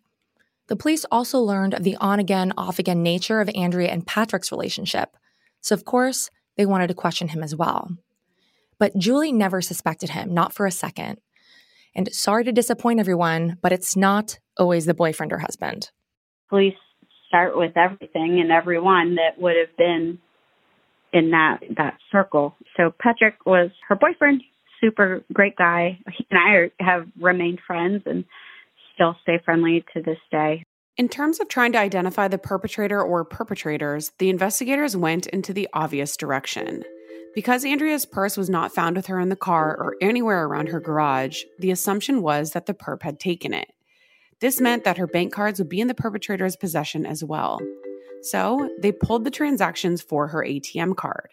the 0.69 0.77
police 0.77 1.05
also 1.11 1.39
learned 1.39 1.75
of 1.75 1.85
the 1.85 1.97
on 1.97 2.19
again 2.19 2.53
off 2.57 2.79
again 2.79 3.03
nature 3.03 3.41
of 3.41 3.51
andrea 3.55 3.91
and 3.91 4.07
patrick's 4.07 4.53
relationship 4.53 5.17
so 5.61 5.75
of 5.75 5.85
course 5.85 6.31
they 6.57 6.67
wanted 6.67 6.89
to 6.89 6.95
question 6.95 7.29
him 7.29 7.43
as 7.43 7.55
well 7.55 7.91
but 8.83 8.99
Julie 8.99 9.31
never 9.31 9.63
suspected 9.63 10.11
him, 10.11 10.35
not 10.35 10.53
for 10.53 10.67
a 10.67 10.73
second. 10.73 11.21
And 11.95 12.13
sorry 12.13 12.43
to 12.43 12.51
disappoint 12.51 12.99
everyone, 12.99 13.57
but 13.63 13.71
it's 13.71 13.95
not 13.95 14.41
always 14.57 14.87
the 14.87 14.93
boyfriend 14.93 15.33
or 15.33 15.39
husband. 15.39 15.93
Police 16.49 16.75
start 17.33 17.57
with 17.57 17.75
everything 17.79 18.41
and 18.41 18.53
everyone 18.53 19.15
that 19.15 19.41
would 19.41 19.57
have 19.57 19.75
been 19.79 20.19
in 21.15 21.31
that 21.31 21.61
that 21.79 21.97
circle. 22.11 22.55
So 22.77 22.93
Patrick 22.99 23.47
was 23.47 23.71
her 23.89 23.97
boyfriend, 23.97 24.43
super 24.83 25.25
great 25.33 25.57
guy. 25.57 25.99
He 26.15 26.27
and 26.31 26.39
I 26.39 26.53
are, 26.53 26.71
have 26.79 27.09
remained 27.19 27.61
friends 27.67 28.03
and 28.05 28.27
still 28.95 29.17
stay 29.23 29.41
friendly 29.43 29.83
to 29.95 30.03
this 30.03 30.19
day. 30.31 30.63
In 30.99 31.09
terms 31.09 31.41
of 31.41 31.49
trying 31.49 31.73
to 31.73 31.79
identify 31.79 32.29
the 32.29 32.37
perpetrator 32.37 33.01
or 33.01 33.25
perpetrators, 33.25 34.13
the 34.19 34.29
investigators 34.29 34.95
went 34.95 35.27
into 35.29 35.55
the 35.55 35.69
obvious 35.73 36.19
direction. 36.19 36.85
Because 37.35 37.65
Andrea's 37.65 38.05
purse 38.05 38.37
was 38.37 38.51
not 38.51 38.75
found 38.75 38.95
with 38.97 39.07
her 39.07 39.19
in 39.19 39.31
the 39.31 39.37
car 39.37 39.75
or 39.75 39.97
anywhere 40.03 40.45
around 40.45 40.69
her 40.69 40.81
garage, 40.81 41.45
the 41.59 41.71
assumption 41.71 42.21
was 42.21 42.51
that 42.51 42.67
the 42.67 42.75
perp 42.75 43.03
had 43.03 43.19
taken 43.19 43.55
it. 43.55 43.73
This 44.43 44.61
meant 44.61 44.83
that 44.83 44.99
her 44.99 45.07
bank 45.07 45.33
cards 45.33 45.61
would 45.61 45.69
be 45.69 45.81
in 45.81 45.87
the 45.87 45.95
perpetrator's 45.95 46.57
possession 46.57 47.07
as 47.07 47.23
well. 47.23 47.61
So 48.23 48.69
they 48.83 48.91
pulled 48.91 49.23
the 49.23 49.31
transactions 49.31 50.03
for 50.03 50.27
her 50.27 50.45
ATM 50.45 50.97
card. 50.97 51.29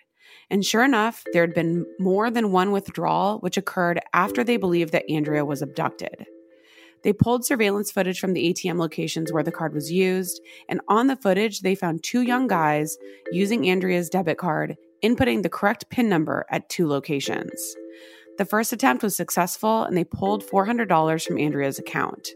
And 0.52 0.64
sure 0.64 0.84
enough, 0.84 1.24
there 1.34 1.42
had 1.42 1.56
been 1.56 1.88
more 2.00 2.30
than 2.30 2.52
one 2.52 2.72
withdrawal, 2.72 3.40
which 3.40 3.58
occurred 3.58 4.00
after 4.14 4.44
they 4.44 4.58
believed 4.58 4.92
that 4.92 5.10
Andrea 5.10 5.44
was 5.44 5.64
abducted. 5.64 6.28
They 7.04 7.12
pulled 7.12 7.44
surveillance 7.44 7.90
footage 7.90 8.20
from 8.20 8.34
the 8.34 8.54
ATM 8.54 8.78
locations 8.78 9.34
where 9.34 9.42
the 9.42 9.52
card 9.52 9.74
was 9.74 9.92
used, 9.92 10.40
and 10.68 10.80
on 10.88 11.08
the 11.08 11.16
footage, 11.16 11.62
they 11.62 11.74
found 11.74 12.04
two 12.04 12.22
young 12.22 12.46
guys 12.46 12.96
using 13.32 13.68
Andrea's 13.68 14.10
debit 14.10 14.38
card, 14.38 14.78
inputting 15.04 15.42
the 15.42 15.50
correct 15.50 15.90
PIN 15.90 16.10
number 16.10 16.46
at 16.52 16.70
two 16.70 16.88
locations. 16.88 17.76
The 18.38 18.46
first 18.46 18.72
attempt 18.72 19.02
was 19.02 19.16
successful, 19.16 19.84
and 19.84 19.98
they 19.98 20.04
pulled 20.04 20.46
$400 20.46 21.26
from 21.26 21.40
Andrea's 21.40 21.80
account. 21.80 22.30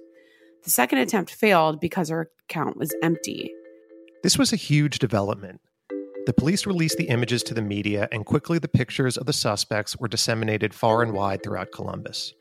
The 0.63 0.69
second 0.69 0.99
attempt 0.99 1.31
failed 1.31 1.81
because 1.81 2.07
her 2.09 2.29
account 2.49 2.77
was 2.77 2.95
empty. 3.03 3.51
This 4.23 4.37
was 4.37 4.53
a 4.53 4.57
huge 4.57 4.99
development. 4.99 5.59
The 6.25 6.33
police 6.33 6.65
released 6.65 6.97
the 6.97 7.09
images 7.09 7.43
to 7.43 7.53
the 7.53 7.61
media, 7.61 8.07
and 8.13 8.25
quickly 8.25 8.59
the 8.59 8.69
pictures 8.69 9.17
of 9.17 9.25
the 9.25 9.33
suspects 9.33 9.97
were 9.97 10.07
disseminated 10.07 10.73
far 10.73 11.03
and 11.03 11.11
wide 11.11 11.43
throughout 11.43 11.73
Columbus. 11.73 12.33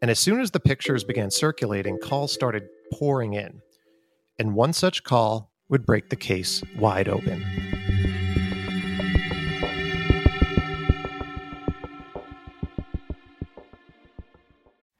And 0.00 0.08
as 0.08 0.20
soon 0.20 0.40
as 0.40 0.52
the 0.52 0.60
pictures 0.60 1.02
began 1.02 1.32
circulating, 1.32 1.98
calls 1.98 2.32
started 2.32 2.68
pouring 2.92 3.34
in. 3.34 3.60
And 4.38 4.54
one 4.54 4.72
such 4.72 5.02
call 5.02 5.50
would 5.68 5.84
break 5.84 6.10
the 6.10 6.16
case 6.16 6.62
wide 6.78 7.08
open. 7.08 7.44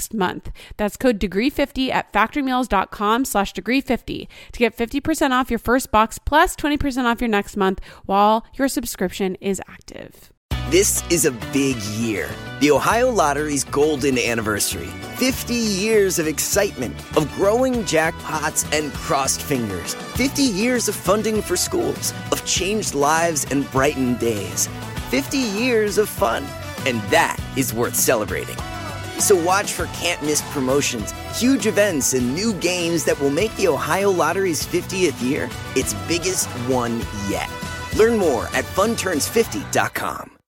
next 0.00 0.14
month. 0.14 0.50
That's 0.78 0.96
code 0.96 1.20
degree50 1.20 1.90
at 1.90 2.10
factormeals.com 2.10 3.26
slash 3.26 3.52
degree50 3.52 4.28
to 4.52 4.58
get 4.58 4.74
50% 4.74 5.32
off 5.32 5.50
your 5.50 5.58
first 5.58 5.90
box 5.90 6.18
plus 6.18 6.56
20% 6.56 7.04
off 7.04 7.20
your 7.20 7.28
next 7.28 7.54
month 7.54 7.80
while 8.06 8.46
your 8.54 8.68
subscription 8.68 9.36
is 9.42 9.60
active. 9.68 10.32
This 10.70 11.02
is 11.10 11.26
a 11.26 11.32
big 11.52 11.76
year. 12.00 12.30
The 12.60 12.70
Ohio 12.70 13.10
Lottery's 13.10 13.64
golden 13.64 14.16
anniversary. 14.16 14.86
50 15.16 15.52
years 15.52 16.18
of 16.18 16.26
excitement, 16.26 16.94
of 17.16 17.30
growing 17.34 17.74
jackpots 17.84 18.64
and 18.72 18.90
crossed 18.94 19.42
fingers. 19.42 19.94
50 20.16 20.42
years 20.42 20.88
of 20.88 20.94
funding 20.94 21.42
for 21.42 21.56
schools, 21.56 22.14
of 22.32 22.42
changed 22.46 22.94
lives 22.94 23.44
and 23.50 23.70
brightened 23.70 24.18
days. 24.18 24.66
50 25.10 25.36
years 25.36 25.98
of 25.98 26.08
fun. 26.08 26.42
And 26.86 27.02
that 27.10 27.36
is 27.56 27.74
worth 27.74 27.96
celebrating. 27.96 28.56
So 29.20 29.36
watch 29.44 29.72
for 29.72 29.86
can't 29.86 30.22
miss 30.22 30.42
promotions, 30.50 31.12
huge 31.38 31.66
events, 31.66 32.14
and 32.14 32.34
new 32.34 32.54
games 32.54 33.04
that 33.04 33.20
will 33.20 33.30
make 33.30 33.54
the 33.56 33.68
Ohio 33.68 34.10
Lottery's 34.10 34.66
50th 34.66 35.22
year 35.22 35.48
its 35.76 35.94
biggest 36.08 36.48
one 36.68 37.00
yet. 37.28 37.48
Learn 37.96 38.18
more 38.18 38.44
at 38.46 38.64
funturns50.com. 38.64 40.38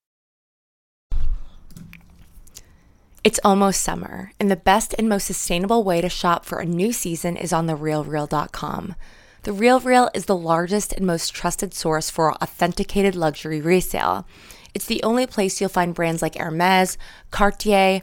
It's 3.24 3.38
almost 3.44 3.82
summer, 3.82 4.32
and 4.40 4.50
the 4.50 4.56
best 4.56 4.96
and 4.98 5.08
most 5.08 5.26
sustainable 5.26 5.84
way 5.84 6.00
to 6.00 6.08
shop 6.08 6.44
for 6.44 6.58
a 6.58 6.64
new 6.64 6.92
season 6.92 7.36
is 7.36 7.52
on 7.52 7.68
therealreal.com. 7.68 8.96
The 9.44 9.52
Real 9.52 9.78
Real 9.78 10.10
is 10.12 10.24
the 10.24 10.36
largest 10.36 10.92
and 10.92 11.06
most 11.06 11.32
trusted 11.32 11.72
source 11.72 12.10
for 12.10 12.34
authenticated 12.34 13.14
luxury 13.14 13.60
resale. 13.60 14.26
It's 14.74 14.86
the 14.86 15.02
only 15.04 15.26
place 15.26 15.60
you'll 15.60 15.68
find 15.68 15.94
brands 15.94 16.20
like 16.22 16.36
Hermes, 16.36 16.98
Cartier, 17.30 18.02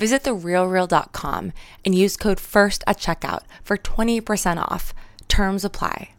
Visit 0.00 0.22
therealreal.com 0.22 1.52
and 1.84 1.94
use 1.94 2.16
code 2.16 2.40
FIRST 2.40 2.82
at 2.86 2.96
checkout 2.96 3.42
for 3.62 3.76
20% 3.76 4.56
off. 4.56 4.94
Terms 5.28 5.62
apply. 5.62 6.12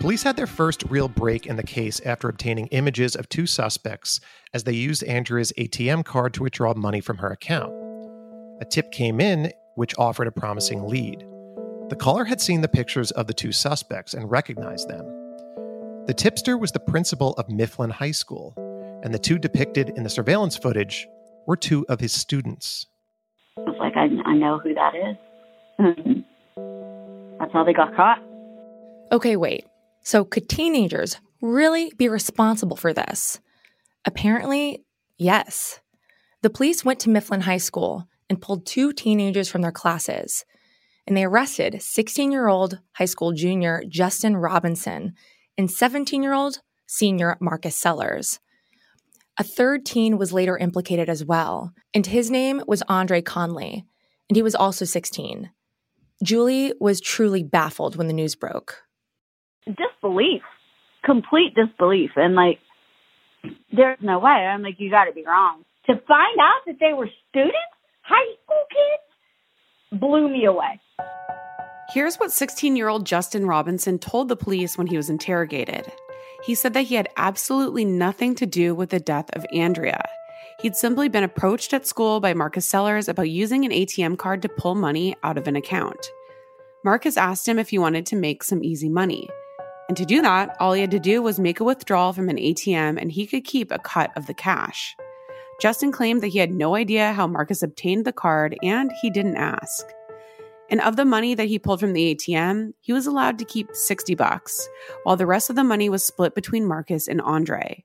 Police 0.00 0.24
had 0.24 0.36
their 0.36 0.48
first 0.48 0.82
real 0.90 1.06
break 1.06 1.46
in 1.46 1.54
the 1.54 1.62
case 1.62 2.00
after 2.00 2.28
obtaining 2.28 2.66
images 2.72 3.14
of 3.14 3.28
two 3.28 3.46
suspects 3.46 4.18
as 4.52 4.64
they 4.64 4.72
used 4.72 5.04
Andrea's 5.04 5.52
ATM 5.56 6.04
card 6.04 6.34
to 6.34 6.42
withdraw 6.42 6.74
money 6.74 7.00
from 7.00 7.18
her 7.18 7.30
account. 7.30 7.72
A 8.60 8.64
tip 8.68 8.90
came 8.90 9.20
in 9.20 9.52
which 9.76 9.96
offered 9.96 10.26
a 10.26 10.32
promising 10.32 10.88
lead. 10.88 11.24
The 11.92 11.96
caller 11.96 12.24
had 12.24 12.40
seen 12.40 12.62
the 12.62 12.68
pictures 12.68 13.10
of 13.10 13.26
the 13.26 13.34
two 13.34 13.52
suspects 13.52 14.14
and 14.14 14.30
recognized 14.30 14.88
them. 14.88 15.04
The 16.06 16.14
tipster 16.16 16.56
was 16.56 16.72
the 16.72 16.80
principal 16.80 17.34
of 17.34 17.50
Mifflin 17.50 17.90
High 17.90 18.12
School, 18.12 18.54
and 19.04 19.12
the 19.12 19.18
two 19.18 19.38
depicted 19.38 19.90
in 19.90 20.02
the 20.02 20.08
surveillance 20.08 20.56
footage 20.56 21.06
were 21.46 21.54
two 21.54 21.84
of 21.90 22.00
his 22.00 22.14
students. 22.14 22.86
I 23.58 23.60
was 23.60 23.76
like, 23.78 23.94
I, 23.94 24.08
I 24.24 24.34
know 24.36 24.58
who 24.58 24.72
that 24.72 24.94
is. 24.94 25.16
That's 27.38 27.52
how 27.52 27.62
they 27.62 27.74
got 27.74 27.94
caught. 27.94 28.22
Okay, 29.12 29.36
wait. 29.36 29.66
So, 30.02 30.24
could 30.24 30.48
teenagers 30.48 31.18
really 31.42 31.92
be 31.98 32.08
responsible 32.08 32.78
for 32.78 32.94
this? 32.94 33.38
Apparently, 34.06 34.82
yes. 35.18 35.80
The 36.40 36.48
police 36.48 36.86
went 36.86 37.00
to 37.00 37.10
Mifflin 37.10 37.42
High 37.42 37.58
School 37.58 38.08
and 38.30 38.40
pulled 38.40 38.64
two 38.64 38.94
teenagers 38.94 39.50
from 39.50 39.60
their 39.60 39.70
classes, 39.70 40.46
and 41.06 41.16
they 41.16 41.24
arrested 41.24 41.82
16 41.82 42.32
year 42.32 42.48
old 42.48 42.78
high 42.92 43.06
school 43.06 43.32
junior 43.32 43.82
Justin 43.88 44.36
Robinson 44.36 45.14
and 45.58 45.70
17 45.70 46.22
year 46.22 46.34
old 46.34 46.60
senior 46.86 47.36
Marcus 47.40 47.76
Sellers. 47.76 48.40
A 49.38 49.44
third 49.44 49.86
teen 49.86 50.18
was 50.18 50.32
later 50.32 50.58
implicated 50.58 51.08
as 51.08 51.24
well, 51.24 51.72
and 51.94 52.06
his 52.06 52.30
name 52.30 52.62
was 52.66 52.82
Andre 52.88 53.22
Conley, 53.22 53.86
and 54.28 54.36
he 54.36 54.42
was 54.42 54.54
also 54.54 54.84
16. 54.84 55.50
Julie 56.22 56.74
was 56.78 57.00
truly 57.00 57.42
baffled 57.42 57.96
when 57.96 58.06
the 58.06 58.12
news 58.12 58.34
broke. 58.34 58.82
Disbelief, 59.64 60.42
complete 61.04 61.54
disbelief. 61.54 62.10
And 62.16 62.34
like, 62.34 62.58
there's 63.72 63.98
no 64.00 64.18
way. 64.18 64.30
I'm 64.30 64.62
like, 64.62 64.76
you 64.78 64.90
got 64.90 65.06
to 65.06 65.12
be 65.12 65.24
wrong. 65.26 65.64
To 65.86 65.94
find 65.94 66.38
out 66.38 66.60
that 66.66 66.76
they 66.78 66.92
were 66.92 67.08
students, 67.30 67.56
high 68.02 68.34
school 68.44 68.64
kids, 68.70 70.00
blew 70.00 70.28
me 70.28 70.44
away. 70.44 70.80
Here's 71.92 72.16
what 72.16 72.32
16 72.32 72.74
year 72.76 72.88
old 72.88 73.04
Justin 73.04 73.46
Robinson 73.46 73.98
told 73.98 74.28
the 74.28 74.36
police 74.36 74.78
when 74.78 74.86
he 74.86 74.96
was 74.96 75.10
interrogated. 75.10 75.92
He 76.44 76.54
said 76.54 76.74
that 76.74 76.82
he 76.82 76.94
had 76.94 77.08
absolutely 77.16 77.84
nothing 77.84 78.34
to 78.36 78.46
do 78.46 78.74
with 78.74 78.90
the 78.90 78.98
death 78.98 79.28
of 79.34 79.46
Andrea. 79.52 80.02
He'd 80.60 80.76
simply 80.76 81.08
been 81.08 81.24
approached 81.24 81.72
at 81.72 81.86
school 81.86 82.20
by 82.20 82.34
Marcus 82.34 82.66
Sellers 82.66 83.08
about 83.08 83.30
using 83.30 83.64
an 83.64 83.72
ATM 83.72 84.16
card 84.18 84.42
to 84.42 84.48
pull 84.48 84.74
money 84.74 85.14
out 85.22 85.36
of 85.36 85.46
an 85.46 85.56
account. 85.56 86.10
Marcus 86.84 87.16
asked 87.16 87.46
him 87.46 87.58
if 87.58 87.68
he 87.68 87.78
wanted 87.78 88.06
to 88.06 88.16
make 88.16 88.42
some 88.42 88.64
easy 88.64 88.88
money. 88.88 89.28
And 89.88 89.96
to 89.96 90.04
do 90.04 90.22
that, 90.22 90.56
all 90.58 90.72
he 90.72 90.80
had 90.80 90.90
to 90.92 90.98
do 90.98 91.20
was 91.22 91.38
make 91.38 91.60
a 91.60 91.64
withdrawal 91.64 92.12
from 92.12 92.28
an 92.28 92.38
ATM 92.38 93.00
and 93.00 93.12
he 93.12 93.26
could 93.26 93.44
keep 93.44 93.70
a 93.70 93.78
cut 93.78 94.10
of 94.16 94.26
the 94.26 94.34
cash. 94.34 94.96
Justin 95.60 95.92
claimed 95.92 96.22
that 96.22 96.28
he 96.28 96.38
had 96.38 96.52
no 96.52 96.74
idea 96.74 97.12
how 97.12 97.26
Marcus 97.26 97.62
obtained 97.62 98.04
the 98.04 98.12
card 98.12 98.56
and 98.62 98.90
he 99.00 99.10
didn't 99.10 99.36
ask. 99.36 99.84
And 100.72 100.80
of 100.80 100.96
the 100.96 101.04
money 101.04 101.34
that 101.34 101.48
he 101.48 101.58
pulled 101.58 101.80
from 101.80 101.92
the 101.92 102.14
ATM, 102.14 102.72
he 102.80 102.94
was 102.94 103.06
allowed 103.06 103.38
to 103.38 103.44
keep 103.44 103.68
60 103.74 104.14
bucks, 104.14 104.70
while 105.02 105.16
the 105.16 105.26
rest 105.26 105.50
of 105.50 105.56
the 105.56 105.62
money 105.62 105.90
was 105.90 106.02
split 106.02 106.34
between 106.34 106.66
Marcus 106.66 107.08
and 107.08 107.20
Andre. 107.20 107.84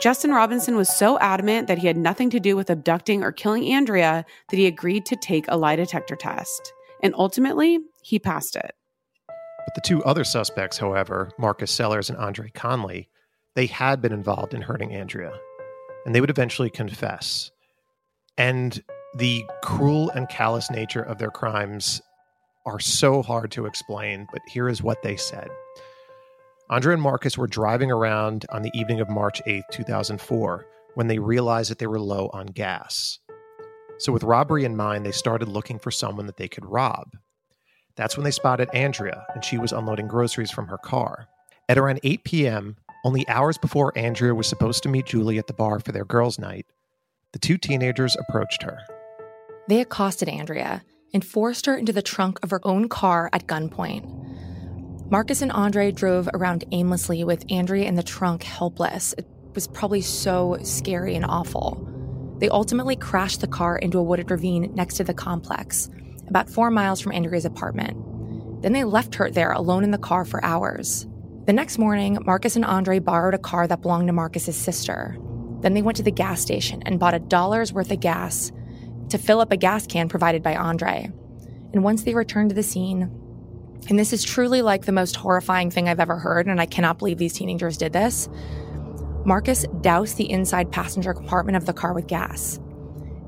Justin 0.00 0.30
Robinson 0.30 0.76
was 0.76 0.88
so 0.88 1.18
adamant 1.18 1.66
that 1.66 1.78
he 1.78 1.88
had 1.88 1.96
nothing 1.96 2.30
to 2.30 2.38
do 2.38 2.54
with 2.54 2.70
abducting 2.70 3.24
or 3.24 3.32
killing 3.32 3.72
Andrea 3.72 4.24
that 4.50 4.56
he 4.56 4.66
agreed 4.66 5.04
to 5.06 5.16
take 5.16 5.46
a 5.48 5.56
lie 5.56 5.74
detector 5.74 6.14
test. 6.14 6.72
And 7.02 7.12
ultimately, 7.18 7.80
he 8.04 8.20
passed 8.20 8.54
it. 8.54 8.72
But 9.26 9.74
the 9.74 9.80
two 9.80 10.04
other 10.04 10.22
suspects, 10.22 10.78
however, 10.78 11.32
Marcus 11.40 11.72
Sellers 11.72 12.08
and 12.08 12.18
Andre 12.18 12.50
Conley, 12.54 13.08
they 13.56 13.66
had 13.66 14.00
been 14.00 14.12
involved 14.12 14.54
in 14.54 14.62
hurting 14.62 14.94
Andrea, 14.94 15.32
and 16.06 16.14
they 16.14 16.20
would 16.20 16.30
eventually 16.30 16.70
confess. 16.70 17.50
And 18.38 18.80
the 19.16 19.44
cruel 19.62 20.10
and 20.10 20.28
callous 20.28 20.70
nature 20.70 21.02
of 21.02 21.18
their 21.18 21.30
crimes 21.30 22.00
are 22.64 22.80
so 22.80 23.22
hard 23.22 23.50
to 23.52 23.66
explain, 23.66 24.26
but 24.32 24.42
here 24.46 24.68
is 24.68 24.82
what 24.82 25.02
they 25.02 25.16
said. 25.16 25.48
Andre 26.70 26.94
and 26.94 27.02
Marcus 27.02 27.36
were 27.36 27.46
driving 27.46 27.90
around 27.90 28.46
on 28.50 28.62
the 28.62 28.70
evening 28.74 29.00
of 29.00 29.10
March 29.10 29.42
8th, 29.46 29.68
2004, 29.72 30.66
when 30.94 31.06
they 31.06 31.18
realized 31.18 31.70
that 31.70 31.78
they 31.78 31.86
were 31.86 32.00
low 32.00 32.30
on 32.32 32.46
gas. 32.46 33.18
So, 33.98 34.12
with 34.12 34.22
robbery 34.22 34.64
in 34.64 34.76
mind, 34.76 35.04
they 35.04 35.12
started 35.12 35.48
looking 35.48 35.78
for 35.78 35.90
someone 35.90 36.26
that 36.26 36.36
they 36.36 36.48
could 36.48 36.64
rob. 36.64 37.08
That's 37.96 38.16
when 38.16 38.24
they 38.24 38.30
spotted 38.30 38.70
Andrea, 38.72 39.26
and 39.34 39.44
she 39.44 39.58
was 39.58 39.72
unloading 39.72 40.08
groceries 40.08 40.50
from 40.50 40.68
her 40.68 40.78
car. 40.78 41.28
At 41.68 41.78
around 41.78 42.00
8 42.02 42.24
p.m., 42.24 42.76
only 43.04 43.28
hours 43.28 43.58
before 43.58 43.92
Andrea 43.96 44.34
was 44.34 44.46
supposed 44.46 44.82
to 44.84 44.88
meet 44.88 45.06
Julie 45.06 45.38
at 45.38 45.46
the 45.46 45.52
bar 45.52 45.80
for 45.80 45.92
their 45.92 46.04
girls' 46.04 46.38
night, 46.38 46.66
the 47.32 47.38
two 47.38 47.58
teenagers 47.58 48.16
approached 48.16 48.62
her. 48.62 48.78
They 49.68 49.80
accosted 49.80 50.28
Andrea 50.28 50.82
and 51.14 51.24
forced 51.24 51.66
her 51.66 51.76
into 51.76 51.92
the 51.92 52.02
trunk 52.02 52.38
of 52.42 52.50
her 52.50 52.60
own 52.64 52.88
car 52.88 53.28
at 53.32 53.46
gunpoint. 53.46 55.10
Marcus 55.10 55.42
and 55.42 55.52
Andre 55.52 55.92
drove 55.92 56.28
around 56.32 56.64
aimlessly 56.72 57.22
with 57.22 57.44
Andrea 57.50 57.86
in 57.86 57.96
the 57.96 58.02
trunk 58.02 58.42
helpless. 58.42 59.14
It 59.18 59.26
was 59.54 59.68
probably 59.68 60.00
so 60.00 60.56
scary 60.62 61.14
and 61.14 61.24
awful. 61.26 61.86
They 62.38 62.48
ultimately 62.48 62.96
crashed 62.96 63.42
the 63.42 63.46
car 63.46 63.76
into 63.76 63.98
a 63.98 64.02
wooded 64.02 64.30
ravine 64.30 64.74
next 64.74 64.96
to 64.96 65.04
the 65.04 65.12
complex, 65.12 65.90
about 66.28 66.48
four 66.48 66.70
miles 66.70 67.00
from 67.00 67.12
Andrea's 67.12 67.44
apartment. 67.44 68.62
Then 68.62 68.72
they 68.72 68.84
left 68.84 69.14
her 69.16 69.30
there 69.30 69.52
alone 69.52 69.84
in 69.84 69.90
the 69.90 69.98
car 69.98 70.24
for 70.24 70.42
hours. 70.44 71.06
The 71.44 71.52
next 71.52 71.76
morning, 71.76 72.18
Marcus 72.24 72.56
and 72.56 72.64
Andre 72.64 73.00
borrowed 73.00 73.34
a 73.34 73.38
car 73.38 73.66
that 73.66 73.82
belonged 73.82 74.06
to 74.06 74.12
Marcus's 74.12 74.56
sister. 74.56 75.18
Then 75.60 75.74
they 75.74 75.82
went 75.82 75.96
to 75.96 76.02
the 76.02 76.10
gas 76.10 76.40
station 76.40 76.82
and 76.86 76.98
bought 76.98 77.14
a 77.14 77.18
dollar's 77.18 77.72
worth 77.72 77.90
of 77.90 78.00
gas 78.00 78.50
to 79.12 79.18
fill 79.18 79.40
up 79.40 79.52
a 79.52 79.56
gas 79.56 79.86
can 79.86 80.08
provided 80.08 80.42
by 80.42 80.56
Andre. 80.56 81.10
And 81.72 81.84
once 81.84 82.02
they 82.02 82.14
returned 82.14 82.50
to 82.50 82.54
the 82.54 82.62
scene, 82.62 83.10
and 83.88 83.98
this 83.98 84.12
is 84.12 84.22
truly 84.22 84.62
like 84.62 84.84
the 84.84 84.92
most 84.92 85.16
horrifying 85.16 85.70
thing 85.70 85.88
I've 85.88 86.00
ever 86.00 86.18
heard, 86.18 86.46
and 86.46 86.60
I 86.60 86.66
cannot 86.66 86.98
believe 86.98 87.18
these 87.18 87.32
teenagers 87.32 87.76
did 87.76 87.92
this. 87.92 88.28
Marcus 89.24 89.64
doused 89.80 90.16
the 90.16 90.30
inside 90.30 90.72
passenger 90.72 91.14
compartment 91.14 91.56
of 91.56 91.66
the 91.66 91.72
car 91.72 91.92
with 91.92 92.06
gas. 92.06 92.58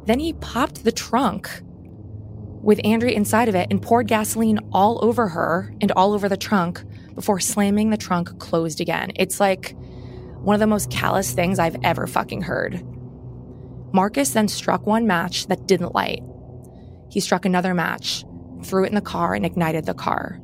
Then 0.07 0.19
he 0.19 0.33
popped 0.35 0.85
the 0.85 0.93
trunk 0.93 1.49
with 2.63 2.81
Andrea 2.85 3.15
inside 3.15 3.49
of 3.49 3.55
it 3.55 3.69
and 3.71 3.81
poured 3.81 4.09
gasoline 4.09 4.59
all 4.73 5.05
over 5.05 5.29
her 5.29 5.75
and 5.81 5.93
all 5.93 6.13
over 6.13 6.29
the 6.29 6.37
trunk 6.37 6.83
before 7.15 7.41
slamming 7.41 7.91
the 7.91 7.97
trunk 7.97 8.39
closed 8.39 8.81
again. 8.81 9.13
It's 9.17 9.39
like 9.39 9.77
one 10.41 10.55
of 10.55 10.61
the 10.61 10.67
most 10.67 10.91
callous 10.91 11.33
things 11.33 11.59
I've 11.59 11.77
ever 11.83 12.07
fucking 12.07 12.43
heard. 12.43 12.83
Marcus 13.95 14.31
then 14.31 14.49
struck 14.49 14.89
one 14.89 15.07
match 15.07 15.47
that 15.47 15.69
didn't 15.69 15.95
light. 15.95 16.21
He 17.11 17.21
struck 17.21 17.45
another 17.45 17.75
match, 17.75 18.25
threw 18.65 18.83
it 18.83 18.89
in 18.89 18.97
the 18.97 19.01
car, 19.01 19.35
and 19.35 19.47
ignited 19.47 19.87
the 19.87 19.95
car. 19.95 20.41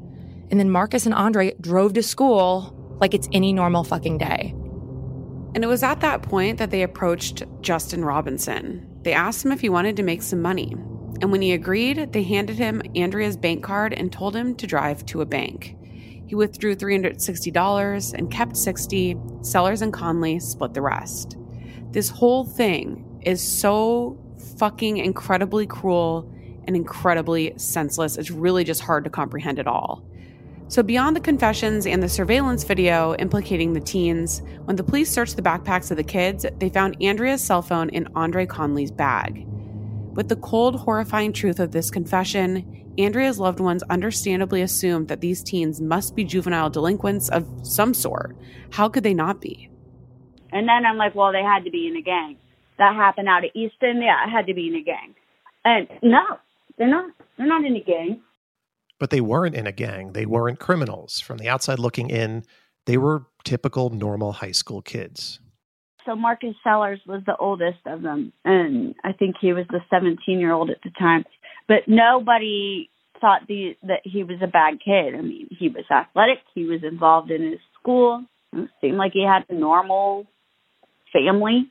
And 0.52 0.60
then 0.60 0.70
Marcus 0.70 1.04
and 1.04 1.12
Andre 1.12 1.54
drove 1.60 1.94
to 1.94 2.02
school 2.04 2.96
like 3.00 3.12
it's 3.12 3.28
any 3.32 3.52
normal 3.52 3.82
fucking 3.82 4.18
day. 4.18 4.54
And 5.56 5.64
it 5.64 5.66
was 5.66 5.82
at 5.82 5.98
that 5.98 6.22
point 6.22 6.58
that 6.58 6.70
they 6.70 6.84
approached 6.84 7.42
Justin 7.60 8.04
Robinson. 8.04 8.88
They 9.02 9.14
asked 9.14 9.44
him 9.44 9.50
if 9.50 9.60
he 9.60 9.68
wanted 9.68 9.96
to 9.96 10.04
make 10.04 10.22
some 10.22 10.40
money. 10.40 10.70
And 11.20 11.32
when 11.32 11.42
he 11.42 11.52
agreed, 11.52 12.12
they 12.12 12.22
handed 12.22 12.56
him 12.56 12.82
Andrea's 12.94 13.36
bank 13.36 13.64
card 13.64 13.92
and 13.94 14.12
told 14.12 14.36
him 14.36 14.54
to 14.54 14.66
drive 14.68 15.04
to 15.06 15.22
a 15.22 15.26
bank. 15.26 15.76
He 16.28 16.36
withdrew 16.36 16.76
$360 16.76 18.14
and 18.14 18.30
kept 18.30 18.56
60. 18.56 19.16
Sellers 19.42 19.82
and 19.82 19.92
Conley 19.92 20.38
split 20.38 20.72
the 20.72 20.82
rest. 20.82 21.36
This 21.90 22.08
whole 22.08 22.44
thing 22.44 23.09
is 23.22 23.42
so 23.42 24.18
fucking 24.58 24.98
incredibly 24.98 25.66
cruel 25.66 26.30
and 26.66 26.76
incredibly 26.76 27.52
senseless. 27.56 28.16
It's 28.16 28.30
really 28.30 28.64
just 28.64 28.80
hard 28.80 29.04
to 29.04 29.10
comprehend 29.10 29.58
it 29.58 29.66
all. 29.66 30.04
So, 30.68 30.84
beyond 30.84 31.16
the 31.16 31.20
confessions 31.20 31.84
and 31.84 32.00
the 32.00 32.08
surveillance 32.08 32.62
video 32.62 33.16
implicating 33.16 33.72
the 33.72 33.80
teens, 33.80 34.40
when 34.66 34.76
the 34.76 34.84
police 34.84 35.10
searched 35.10 35.34
the 35.34 35.42
backpacks 35.42 35.90
of 35.90 35.96
the 35.96 36.04
kids, 36.04 36.46
they 36.58 36.68
found 36.68 36.96
Andrea's 37.02 37.42
cell 37.42 37.60
phone 37.60 37.88
in 37.88 38.06
Andre 38.14 38.46
Conley's 38.46 38.92
bag. 38.92 39.46
With 40.14 40.28
the 40.28 40.36
cold, 40.36 40.76
horrifying 40.76 41.32
truth 41.32 41.58
of 41.58 41.72
this 41.72 41.90
confession, 41.90 42.92
Andrea's 42.98 43.40
loved 43.40 43.58
ones 43.58 43.82
understandably 43.84 44.62
assumed 44.62 45.08
that 45.08 45.20
these 45.20 45.42
teens 45.42 45.80
must 45.80 46.14
be 46.14 46.22
juvenile 46.22 46.70
delinquents 46.70 47.28
of 47.30 47.48
some 47.62 47.92
sort. 47.92 48.36
How 48.70 48.88
could 48.88 49.02
they 49.02 49.14
not 49.14 49.40
be? 49.40 49.70
And 50.52 50.68
then 50.68 50.86
I'm 50.86 50.96
like, 50.96 51.14
well, 51.16 51.32
they 51.32 51.42
had 51.42 51.64
to 51.64 51.70
be 51.70 51.88
in 51.88 51.96
a 51.96 52.02
gang. 52.02 52.36
That 52.80 52.96
happened 52.96 53.28
out 53.28 53.44
of 53.44 53.50
Easton. 53.54 54.00
Yeah, 54.00 54.24
it 54.26 54.30
had 54.30 54.46
to 54.46 54.54
be 54.54 54.68
in 54.68 54.74
a 54.74 54.82
gang. 54.82 55.14
And 55.66 55.86
no, 56.02 56.22
they're 56.78 56.88
not. 56.88 57.10
They're 57.36 57.46
not 57.46 57.62
in 57.64 57.76
a 57.76 57.80
gang. 57.80 58.22
But 58.98 59.10
they 59.10 59.20
weren't 59.20 59.54
in 59.54 59.66
a 59.66 59.72
gang. 59.72 60.12
They 60.12 60.24
weren't 60.24 60.58
criminals. 60.58 61.20
From 61.20 61.36
the 61.36 61.48
outside 61.48 61.78
looking 61.78 62.08
in, 62.08 62.42
they 62.86 62.96
were 62.96 63.26
typical 63.44 63.90
normal 63.90 64.32
high 64.32 64.52
school 64.52 64.80
kids. 64.80 65.40
So 66.06 66.16
Marcus 66.16 66.54
Sellers 66.64 67.00
was 67.06 67.22
the 67.26 67.36
oldest 67.36 67.80
of 67.84 68.00
them, 68.00 68.32
and 68.46 68.94
I 69.04 69.12
think 69.12 69.36
he 69.38 69.52
was 69.52 69.66
the 69.68 69.80
17 69.90 70.40
year 70.40 70.52
old 70.52 70.70
at 70.70 70.78
the 70.82 70.90
time. 70.98 71.24
But 71.68 71.86
nobody 71.86 72.88
thought 73.20 73.42
the, 73.46 73.76
that 73.82 74.00
he 74.04 74.24
was 74.24 74.38
a 74.42 74.46
bad 74.46 74.80
kid. 74.82 75.14
I 75.14 75.20
mean, 75.20 75.48
he 75.50 75.68
was 75.68 75.84
athletic. 75.90 76.38
He 76.54 76.64
was 76.64 76.80
involved 76.82 77.30
in 77.30 77.42
his 77.42 77.60
school. 77.78 78.24
It 78.54 78.70
seemed 78.80 78.96
like 78.96 79.12
he 79.12 79.22
had 79.22 79.44
a 79.50 79.58
normal 79.58 80.26
family. 81.12 81.70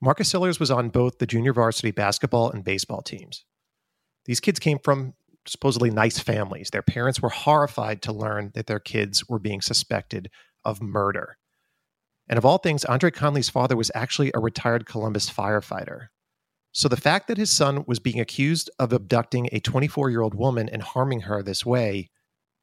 Marcus 0.00 0.30
Sellers 0.30 0.58
was 0.58 0.70
on 0.70 0.88
both 0.88 1.18
the 1.18 1.26
junior 1.26 1.52
varsity 1.52 1.90
basketball 1.90 2.50
and 2.50 2.64
baseball 2.64 3.02
teams. 3.02 3.44
These 4.24 4.40
kids 4.40 4.58
came 4.58 4.78
from 4.78 5.14
supposedly 5.46 5.90
nice 5.90 6.18
families. 6.18 6.70
Their 6.70 6.82
parents 6.82 7.20
were 7.20 7.28
horrified 7.28 8.02
to 8.02 8.12
learn 8.12 8.50
that 8.54 8.66
their 8.66 8.80
kids 8.80 9.28
were 9.28 9.38
being 9.38 9.60
suspected 9.60 10.30
of 10.64 10.82
murder. 10.82 11.36
And 12.28 12.38
of 12.38 12.44
all 12.44 12.58
things, 12.58 12.84
Andre 12.84 13.10
Conley's 13.10 13.50
father 13.50 13.76
was 13.76 13.90
actually 13.94 14.30
a 14.34 14.40
retired 14.40 14.86
Columbus 14.86 15.28
firefighter. 15.28 16.08
So 16.72 16.88
the 16.88 16.96
fact 16.96 17.26
that 17.26 17.38
his 17.38 17.50
son 17.50 17.84
was 17.86 17.98
being 17.98 18.20
accused 18.20 18.70
of 18.78 18.92
abducting 18.92 19.48
a 19.52 19.60
24 19.60 20.10
year 20.10 20.20
old 20.22 20.34
woman 20.34 20.68
and 20.68 20.82
harming 20.82 21.22
her 21.22 21.42
this 21.42 21.66
way 21.66 22.08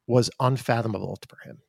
was 0.07 0.29
unfathomable 0.39 1.19
for 1.27 1.37
him. 1.43 1.59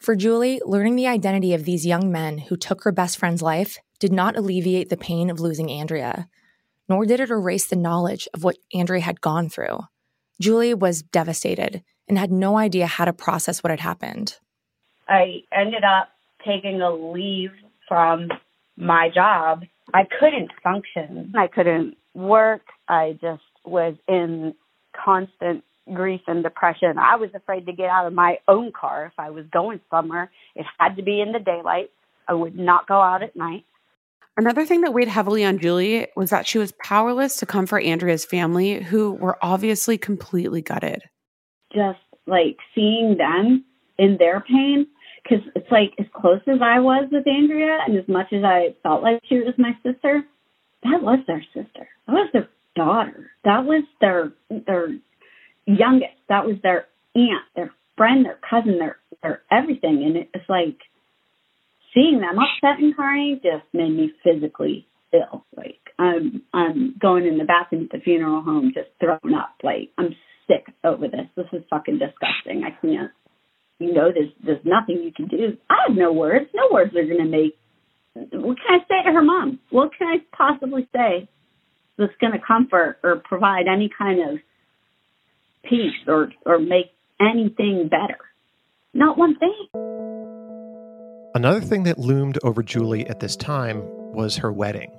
For 0.00 0.16
Julie, 0.16 0.60
learning 0.64 0.96
the 0.96 1.06
identity 1.06 1.54
of 1.54 1.64
these 1.64 1.86
young 1.86 2.10
men 2.10 2.38
who 2.38 2.56
took 2.56 2.82
her 2.82 2.92
best 2.92 3.18
friend's 3.18 3.42
life 3.42 3.78
did 3.98 4.12
not 4.12 4.36
alleviate 4.36 4.88
the 4.88 4.96
pain 4.96 5.30
of 5.30 5.40
losing 5.40 5.70
Andrea, 5.70 6.28
nor 6.88 7.04
did 7.04 7.20
it 7.20 7.30
erase 7.30 7.66
the 7.66 7.76
knowledge 7.76 8.28
of 8.34 8.44
what 8.44 8.56
Andrea 8.72 9.00
had 9.00 9.20
gone 9.20 9.48
through. 9.48 9.80
Julie 10.40 10.74
was 10.74 11.02
devastated 11.02 11.82
and 12.08 12.18
had 12.18 12.30
no 12.30 12.56
idea 12.56 12.86
how 12.86 13.04
to 13.04 13.12
process 13.12 13.62
what 13.62 13.70
had 13.70 13.80
happened. 13.80 14.38
I 15.08 15.42
ended 15.52 15.84
up 15.84 16.08
taking 16.46 16.80
a 16.80 16.92
leave 16.92 17.50
from 17.86 18.28
my 18.76 19.10
job. 19.12 19.64
I 19.92 20.02
couldn't 20.18 20.50
function. 20.62 21.32
I 21.36 21.48
couldn't 21.48 21.96
work. 22.14 22.62
I 22.88 23.18
just 23.20 23.42
was 23.64 23.94
in 24.06 24.54
constant 24.92 25.64
grief 25.92 26.20
and 26.26 26.42
depression. 26.42 26.98
I 26.98 27.16
was 27.16 27.30
afraid 27.34 27.66
to 27.66 27.72
get 27.72 27.88
out 27.88 28.06
of 28.06 28.12
my 28.12 28.38
own 28.46 28.72
car 28.72 29.06
if 29.06 29.18
I 29.18 29.30
was 29.30 29.46
going 29.52 29.80
somewhere. 29.90 30.30
It 30.54 30.66
had 30.78 30.96
to 30.96 31.02
be 31.02 31.20
in 31.20 31.32
the 31.32 31.38
daylight. 31.38 31.90
I 32.26 32.34
would 32.34 32.58
not 32.58 32.86
go 32.86 33.00
out 33.00 33.22
at 33.22 33.34
night. 33.36 33.64
Another 34.38 34.64
thing 34.64 34.82
that 34.82 34.94
weighed 34.94 35.08
heavily 35.08 35.44
on 35.44 35.58
Julie 35.58 36.06
was 36.14 36.30
that 36.30 36.46
she 36.46 36.58
was 36.58 36.72
powerless 36.80 37.38
to 37.38 37.44
comfort 37.44 37.82
Andrea's 37.82 38.24
family, 38.24 38.80
who 38.80 39.14
were 39.14 39.36
obviously 39.42 39.98
completely 39.98 40.62
gutted. 40.62 41.02
Just 41.74 41.98
like 42.28 42.56
seeing 42.72 43.16
them 43.18 43.64
in 43.98 44.16
their 44.16 44.40
pain, 44.40 44.86
because 45.24 45.44
it's 45.56 45.70
like 45.72 45.92
as 45.98 46.06
close 46.14 46.40
as 46.46 46.60
I 46.62 46.78
was 46.78 47.08
with 47.10 47.26
Andrea, 47.26 47.80
and 47.84 47.98
as 47.98 48.06
much 48.06 48.32
as 48.32 48.44
I 48.44 48.76
felt 48.84 49.02
like 49.02 49.20
she 49.28 49.38
was 49.38 49.54
my 49.58 49.72
sister, 49.82 50.22
that 50.84 51.02
was 51.02 51.18
their 51.26 51.44
sister. 51.52 51.88
That 52.06 52.12
was 52.12 52.28
their 52.32 52.48
daughter. 52.76 53.32
That 53.42 53.64
was 53.64 53.82
their 54.00 54.32
their 54.50 54.96
youngest. 55.66 56.14
That 56.28 56.46
was 56.46 56.58
their 56.62 56.86
aunt, 57.16 57.42
their 57.56 57.72
friend, 57.96 58.24
their 58.24 58.38
cousin, 58.48 58.78
their 58.78 58.98
their 59.20 59.42
everything. 59.50 60.04
And 60.04 60.16
it's 60.16 60.48
like 60.48 60.78
seeing 61.94 62.20
them 62.20 62.38
upset 62.38 62.82
and 62.82 62.94
crying 62.94 63.40
just 63.42 63.64
made 63.72 63.90
me 63.90 64.12
physically 64.22 64.86
ill. 65.12 65.44
Like 65.56 65.80
I'm 65.98 66.42
I'm 66.52 66.94
going 67.00 67.26
in 67.26 67.38
the 67.38 67.44
bathroom 67.44 67.84
at 67.84 67.98
the 67.98 68.02
funeral 68.02 68.42
home 68.42 68.72
just 68.74 68.88
thrown 69.00 69.34
up. 69.34 69.56
Like 69.62 69.90
I'm 69.98 70.14
sick 70.46 70.66
over 70.84 71.08
this. 71.08 71.28
This 71.36 71.46
is 71.52 71.62
fucking 71.70 71.98
disgusting. 71.98 72.64
I 72.64 72.70
can't 72.80 73.10
you 73.78 73.94
know, 73.94 74.10
there's 74.12 74.30
there's 74.44 74.64
nothing 74.64 75.02
you 75.02 75.12
can 75.12 75.28
do. 75.28 75.56
I 75.70 75.76
have 75.86 75.96
no 75.96 76.12
words. 76.12 76.46
No 76.54 76.68
words 76.72 76.94
are 76.96 77.04
gonna 77.04 77.28
make 77.28 77.56
what 78.14 78.56
can 78.58 78.80
I 78.80 78.84
say 78.88 79.04
to 79.06 79.12
her 79.12 79.22
mom? 79.22 79.60
What 79.70 79.90
can 79.96 80.08
I 80.08 80.16
possibly 80.36 80.88
say 80.94 81.28
that's 81.96 82.12
gonna 82.20 82.40
comfort 82.44 82.98
or 83.02 83.22
provide 83.24 83.66
any 83.72 83.90
kind 83.96 84.20
of 84.20 84.38
peace 85.68 85.94
or 86.06 86.32
or 86.44 86.58
make 86.58 86.92
anything 87.20 87.88
better? 87.88 88.18
Not 88.94 89.18
one 89.18 89.36
thing. 89.38 90.07
Another 91.34 91.60
thing 91.60 91.82
that 91.82 91.98
loomed 91.98 92.38
over 92.42 92.62
Julie 92.62 93.06
at 93.06 93.20
this 93.20 93.36
time 93.36 93.82
was 94.14 94.36
her 94.38 94.50
wedding, 94.50 94.90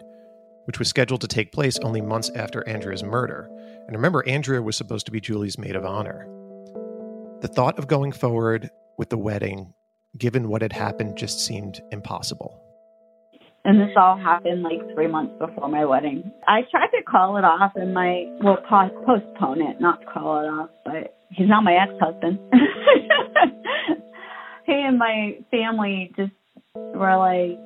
which 0.65 0.77
was 0.77 0.87
scheduled 0.87 1.21
to 1.21 1.27
take 1.27 1.51
place 1.51 1.79
only 1.79 2.01
months 2.01 2.29
after 2.35 2.67
Andrea's 2.69 3.03
murder. 3.03 3.49
And 3.87 3.95
remember, 3.95 4.23
Andrea 4.27 4.61
was 4.61 4.77
supposed 4.77 5.07
to 5.07 5.11
be 5.11 5.19
Julie's 5.19 5.57
maid 5.57 5.75
of 5.75 5.85
honor. 5.85 6.27
The 7.41 7.47
thought 7.47 7.79
of 7.79 7.87
going 7.87 8.11
forward 8.11 8.69
with 8.97 9.09
the 9.09 9.17
wedding, 9.17 9.73
given 10.17 10.49
what 10.49 10.61
had 10.61 10.71
happened, 10.71 11.17
just 11.17 11.39
seemed 11.43 11.81
impossible. 11.91 12.61
And 13.65 13.81
this 13.81 13.95
all 13.97 14.15
happened 14.15 14.61
like 14.61 14.81
three 14.93 15.07
months 15.07 15.33
before 15.39 15.67
my 15.67 15.83
wedding. 15.83 16.31
I 16.47 16.61
tried 16.69 16.91
to 16.91 17.01
call 17.03 17.37
it 17.37 17.43
off 17.43 17.71
and 17.75 17.93
my, 17.93 18.25
well, 18.43 18.57
postpone 18.69 19.61
it, 19.63 19.81
not 19.81 20.05
call 20.05 20.43
it 20.43 20.47
off, 20.47 20.69
but 20.85 21.17
he's 21.31 21.49
not 21.49 21.63
my 21.63 21.73
ex 21.73 21.91
husband. 21.99 22.39
and 24.73 24.97
my 24.97 25.37
family 25.51 26.11
just 26.15 26.31
were 26.75 27.17
like, 27.17 27.59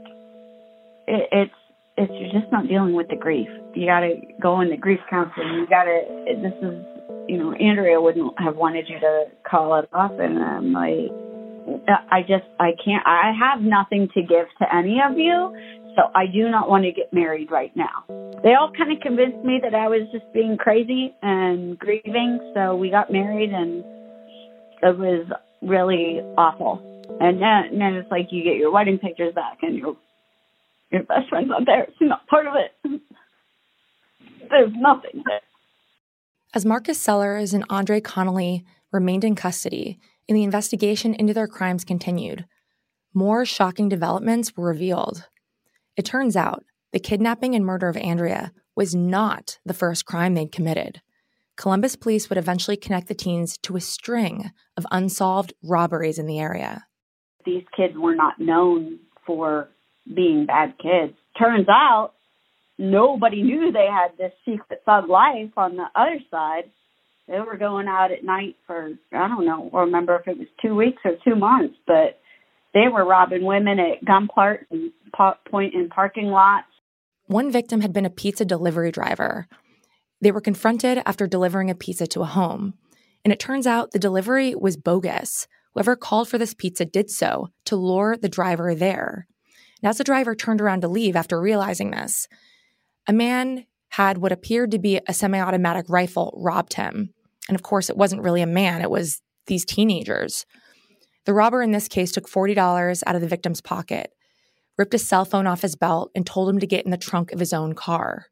it, 1.07 1.29
it's, 1.31 1.53
it's, 1.97 2.11
you're 2.13 2.41
just 2.41 2.51
not 2.51 2.67
dealing 2.67 2.93
with 2.93 3.07
the 3.09 3.15
grief. 3.15 3.47
You 3.75 3.85
gotta 3.85 4.15
go 4.41 4.61
into 4.61 4.77
grief 4.77 4.99
counseling. 5.09 5.53
You 5.53 5.67
gotta, 5.67 6.01
this 6.25 6.53
is, 6.61 6.85
you 7.27 7.37
know, 7.37 7.53
Andrea 7.53 8.01
wouldn't 8.01 8.39
have 8.39 8.55
wanted 8.55 8.89
you 8.89 8.99
to 8.99 9.25
call 9.49 9.79
it 9.79 9.89
off. 9.93 10.11
And 10.19 10.39
I'm 10.39 10.73
like, 10.73 11.11
I 12.11 12.21
just, 12.21 12.45
I 12.59 12.71
can't, 12.83 13.05
I 13.05 13.31
have 13.39 13.61
nothing 13.61 14.09
to 14.13 14.21
give 14.21 14.47
to 14.59 14.75
any 14.75 14.99
of 15.07 15.17
you. 15.17 15.55
So 15.95 16.09
I 16.15 16.25
do 16.25 16.49
not 16.49 16.69
want 16.69 16.85
to 16.85 16.91
get 16.91 17.13
married 17.13 17.51
right 17.51 17.71
now. 17.75 18.03
They 18.43 18.55
all 18.55 18.71
kind 18.75 18.91
of 18.91 18.99
convinced 18.99 19.45
me 19.45 19.59
that 19.61 19.75
I 19.75 19.87
was 19.87 20.01
just 20.11 20.25
being 20.33 20.57
crazy 20.57 21.13
and 21.21 21.77
grieving. 21.77 22.39
So 22.55 22.75
we 22.75 22.89
got 22.89 23.11
married 23.11 23.51
and 23.51 23.83
it 24.81 24.97
was 24.97 25.27
really 25.61 26.19
awful. 26.37 26.81
And 27.19 27.41
then, 27.41 27.71
and 27.71 27.81
then 27.81 27.93
it's 27.95 28.11
like 28.11 28.27
you 28.31 28.43
get 28.43 28.57
your 28.57 28.71
wedding 28.71 28.97
pictures 28.97 29.33
back 29.33 29.59
and 29.61 29.77
your 29.77 29.97
your 30.91 31.03
best 31.03 31.29
friend's 31.29 31.49
not 31.49 31.65
there. 31.65 31.83
It's 31.83 31.97
not 31.99 32.27
part 32.27 32.47
of 32.47 32.53
it. 32.55 33.01
There's 34.49 34.71
nothing 34.75 35.23
there. 35.25 35.41
As 36.53 36.65
Marcus 36.65 37.01
Sellers 37.01 37.53
and 37.53 37.65
Andre 37.69 37.99
Conley 37.99 38.63
remained 38.91 39.23
in 39.23 39.33
custody 39.33 39.99
and 40.29 40.37
the 40.37 40.43
investigation 40.43 41.15
into 41.15 41.33
their 41.33 41.47
crimes 41.47 41.83
continued, 41.83 42.45
more 43.13 43.43
shocking 43.43 43.89
developments 43.89 44.55
were 44.55 44.67
revealed. 44.67 45.27
It 45.97 46.05
turns 46.05 46.35
out 46.35 46.63
the 46.91 46.99
kidnapping 46.99 47.55
and 47.55 47.65
murder 47.65 47.89
of 47.89 47.97
Andrea 47.97 48.51
was 48.75 48.93
not 48.93 49.57
the 49.65 49.73
first 49.73 50.05
crime 50.05 50.35
they'd 50.35 50.51
committed. 50.51 51.01
Columbus 51.55 51.95
police 51.95 52.29
would 52.29 52.37
eventually 52.37 52.77
connect 52.77 53.07
the 53.07 53.15
teens 53.15 53.57
to 53.59 53.75
a 53.75 53.81
string 53.81 54.51
of 54.77 54.85
unsolved 54.91 55.53
robberies 55.63 56.17
in 56.17 56.25
the 56.25 56.39
area. 56.39 56.85
These 57.45 57.63
kids 57.75 57.93
were 57.97 58.15
not 58.15 58.39
known 58.39 58.99
for 59.25 59.69
being 60.13 60.45
bad 60.45 60.75
kids. 60.77 61.13
Turns 61.37 61.67
out 61.69 62.11
nobody 62.77 63.41
knew 63.41 63.71
they 63.71 63.87
had 63.89 64.17
this 64.17 64.33
secret 64.45 64.81
thug 64.85 65.09
life 65.09 65.51
on 65.57 65.75
the 65.75 65.85
other 65.95 66.19
side. 66.29 66.71
They 67.27 67.39
were 67.39 67.57
going 67.57 67.87
out 67.87 68.11
at 68.11 68.23
night 68.23 68.57
for, 68.67 68.91
I 69.13 69.27
don't 69.27 69.45
know, 69.45 69.69
remember 69.71 70.17
if 70.17 70.27
it 70.27 70.37
was 70.37 70.47
two 70.61 70.75
weeks 70.75 71.01
or 71.05 71.13
two 71.23 71.35
months, 71.35 71.75
but 71.87 72.19
they 72.73 72.87
were 72.91 73.05
robbing 73.05 73.45
women 73.45 73.79
at 73.79 74.03
gunpoint 74.03 74.65
and 74.71 74.91
point 75.49 75.73
in 75.73 75.89
parking 75.89 76.27
lots. 76.27 76.67
One 77.27 77.51
victim 77.51 77.81
had 77.81 77.93
been 77.93 78.05
a 78.05 78.09
pizza 78.09 78.43
delivery 78.43 78.91
driver. 78.91 79.47
They 80.19 80.31
were 80.31 80.41
confronted 80.41 81.01
after 81.05 81.27
delivering 81.27 81.69
a 81.69 81.75
pizza 81.75 82.07
to 82.07 82.21
a 82.21 82.25
home. 82.25 82.73
And 83.23 83.31
it 83.31 83.39
turns 83.39 83.65
out 83.65 83.91
the 83.91 83.99
delivery 83.99 84.53
was 84.55 84.75
bogus. 84.75 85.47
Whoever 85.73 85.95
called 85.95 86.29
for 86.29 86.37
this 86.37 86.53
pizza 86.53 86.85
did 86.85 87.09
so 87.09 87.49
to 87.65 87.75
lure 87.75 88.15
the 88.15 88.29
driver 88.29 88.75
there. 88.75 89.27
And 89.81 89.89
as 89.89 89.97
the 89.97 90.03
driver 90.03 90.35
turned 90.35 90.61
around 90.61 90.81
to 90.81 90.87
leave 90.87 91.15
after 91.15 91.39
realizing 91.39 91.91
this, 91.91 92.27
a 93.07 93.13
man 93.13 93.65
had 93.89 94.19
what 94.19 94.31
appeared 94.31 94.71
to 94.71 94.79
be 94.79 94.99
a 95.07 95.13
semi 95.13 95.39
automatic 95.39 95.85
rifle 95.89 96.33
robbed 96.37 96.73
him. 96.73 97.13
And 97.47 97.55
of 97.55 97.63
course, 97.63 97.89
it 97.89 97.97
wasn't 97.97 98.23
really 98.23 98.41
a 98.41 98.47
man, 98.47 98.81
it 98.81 98.89
was 98.89 99.21
these 99.47 99.65
teenagers. 99.65 100.45
The 101.25 101.33
robber 101.33 101.61
in 101.61 101.71
this 101.71 101.87
case 101.87 102.11
took 102.11 102.29
$40 102.29 103.03
out 103.05 103.15
of 103.15 103.21
the 103.21 103.27
victim's 103.27 103.61
pocket, 103.61 104.11
ripped 104.77 104.93
a 104.93 104.99
cell 104.99 105.25
phone 105.25 105.47
off 105.47 105.61
his 105.61 105.75
belt, 105.75 106.11
and 106.15 106.25
told 106.25 106.49
him 106.49 106.59
to 106.59 106.67
get 106.67 106.85
in 106.85 106.91
the 106.91 106.97
trunk 106.97 107.31
of 107.31 107.39
his 107.39 107.53
own 107.53 107.73
car. 107.73 108.27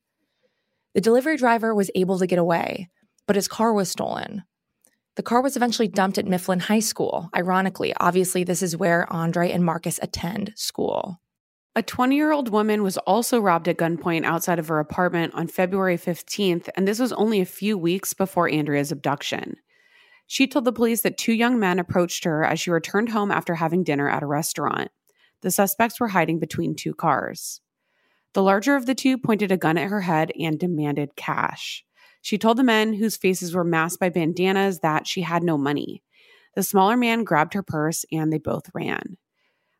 The 0.94 1.02
delivery 1.02 1.38
driver 1.38 1.74
was 1.74 1.92
able 1.96 2.20
to 2.20 2.28
get 2.28 2.40
away, 2.40 2.90
but 3.28 3.36
his 3.36 3.48
car 3.48 3.74
was 3.74 3.90
stolen. 3.90 4.44
The 5.16 5.24
car 5.24 5.42
was 5.42 5.58
eventually 5.58 5.88
dumped 5.88 6.18
at 6.18 6.26
Mifflin 6.26 6.62
High 6.62 6.80
School. 6.80 7.30
Ironically, 7.36 7.94
obviously, 8.00 8.44
this 8.44 8.62
is 8.62 8.78
where 8.78 9.12
Andre 9.12 9.52
and 9.52 9.64
Marcus 9.64 10.00
attend 10.02 10.54
school. 10.56 11.20
A 11.76 11.82
20 11.82 12.16
year 12.16 12.32
old 12.32 12.50
woman 12.50 12.84
was 12.84 12.98
also 13.00 13.40
robbed 13.40 13.68
at 13.68 13.78
gunpoint 13.78 14.26
outside 14.26 14.60
of 14.60 14.68
her 14.68 14.80
apartment 14.80 15.34
on 15.34 15.48
February 15.48 15.98
15th, 15.98 16.70
and 16.76 16.88
this 16.88 17.00
was 17.00 17.14
only 17.14 17.40
a 17.40 17.46
few 17.46 17.78
weeks 17.78 18.14
before 18.14 18.50
Andrea's 18.50 18.92
abduction. 18.92 19.56
She 20.28 20.48
told 20.48 20.66
the 20.66 20.72
police 20.72 21.02
that 21.02 21.18
two 21.18 21.34
young 21.34 21.60
men 21.60 21.80
approached 21.80 22.24
her 22.24 22.44
as 22.44 22.60
she 22.60 22.72
returned 22.72 23.10
home 23.10 23.32
after 23.32 23.56
having 23.56 23.84
dinner 23.84 24.10
at 24.10 24.24
a 24.24 24.28
restaurant. 24.28 24.92
The 25.42 25.52
suspects 25.52 26.00
were 26.00 26.10
hiding 26.10 26.40
between 26.40 26.76
two 26.76 26.94
cars. 26.94 27.62
The 28.34 28.44
larger 28.44 28.76
of 28.76 28.86
the 28.86 28.96
two 28.96 29.18
pointed 29.18 29.52
a 29.52 29.58
gun 29.58 29.78
at 29.78 29.90
her 29.90 30.02
head 30.02 30.32
and 30.40 30.58
demanded 30.58 31.16
cash. 31.16 31.84
She 32.22 32.38
told 32.38 32.58
the 32.58 32.64
men, 32.64 32.94
whose 32.94 33.18
faces 33.18 33.54
were 33.54 33.64
masked 33.64 34.00
by 34.00 34.10
bandanas, 34.10 34.80
that 34.80 35.08
she 35.08 35.22
had 35.22 35.44
no 35.44 35.58
money. 35.58 36.04
The 36.56 36.64
smaller 36.64 36.98
man 36.98 37.24
grabbed 37.24 37.54
her 37.54 37.64
purse 37.64 38.06
and 38.12 38.32
they 38.32 38.38
both 38.38 38.70
ran. 38.74 39.18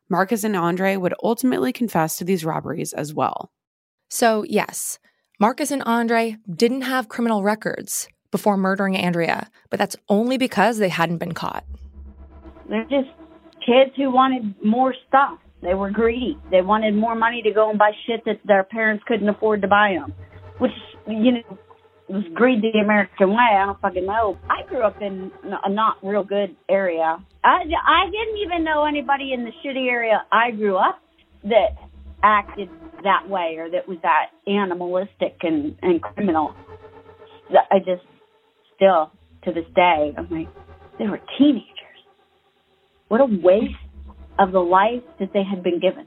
Marcus 0.08 0.44
and 0.44 0.56
Andre 0.56 0.96
would 0.96 1.14
ultimately 1.22 1.72
confess 1.72 2.16
to 2.16 2.24
these 2.24 2.44
robberies 2.44 2.92
as 2.92 3.14
well. 3.14 3.52
So, 4.08 4.44
yes, 4.46 4.98
Marcus 5.40 5.70
and 5.70 5.82
Andre 5.84 6.36
didn't 6.54 6.82
have 6.82 7.08
criminal 7.08 7.42
records 7.42 8.08
before 8.30 8.56
murdering 8.56 8.96
Andrea, 8.96 9.50
but 9.70 9.78
that's 9.78 9.96
only 10.08 10.36
because 10.36 10.78
they 10.78 10.88
hadn't 10.88 11.18
been 11.18 11.32
caught. 11.32 11.64
They're 12.68 12.84
just 12.84 13.08
kids 13.64 13.92
who 13.96 14.10
wanted 14.10 14.54
more 14.64 14.94
stuff. 15.08 15.38
They 15.62 15.74
were 15.74 15.90
greedy. 15.90 16.36
They 16.50 16.60
wanted 16.60 16.94
more 16.94 17.14
money 17.14 17.40
to 17.42 17.52
go 17.52 17.70
and 17.70 17.78
buy 17.78 17.92
shit 18.06 18.24
that 18.24 18.40
their 18.44 18.64
parents 18.64 19.04
couldn't 19.06 19.28
afford 19.28 19.62
to 19.62 19.68
buy 19.68 19.94
them, 19.98 20.12
which 20.58 20.72
you 21.06 21.32
know 21.32 21.58
was 22.08 22.24
greed 22.34 22.62
the 22.62 22.78
American 22.78 23.30
way. 23.30 23.56
I 23.56 23.66
don't 23.66 23.80
fucking 23.80 24.06
know. 24.06 24.38
I 24.50 24.68
grew 24.68 24.82
up 24.82 25.00
in 25.00 25.30
a 25.64 25.70
not 25.70 25.96
real 26.02 26.24
good 26.24 26.56
area. 26.68 27.18
I 27.44 27.62
I 27.86 28.10
didn't 28.10 28.38
even 28.44 28.64
know 28.64 28.84
anybody 28.84 29.32
in 29.32 29.44
the 29.44 29.52
shitty 29.64 29.88
area 29.88 30.24
I 30.30 30.50
grew 30.50 30.76
up 30.76 31.00
that 31.44 31.76
acted 32.22 32.68
that 33.02 33.28
way 33.28 33.56
or 33.58 33.70
that 33.70 33.88
was 33.88 33.98
that 34.02 34.30
animalistic 34.46 35.38
and 35.42 35.76
and 35.82 36.02
criminal. 36.02 36.54
I 37.50 37.78
just 37.78 38.06
still 38.76 39.10
to 39.44 39.52
this 39.52 39.66
day 39.74 40.14
I'm 40.16 40.28
like 40.30 40.48
they 40.98 41.06
were 41.06 41.20
teenagers. 41.38 41.66
What 43.08 43.20
a 43.20 43.26
waste 43.26 43.74
of 44.38 44.52
the 44.52 44.60
life 44.60 45.02
that 45.18 45.32
they 45.32 45.42
had 45.42 45.62
been 45.62 45.80
given. 45.80 46.06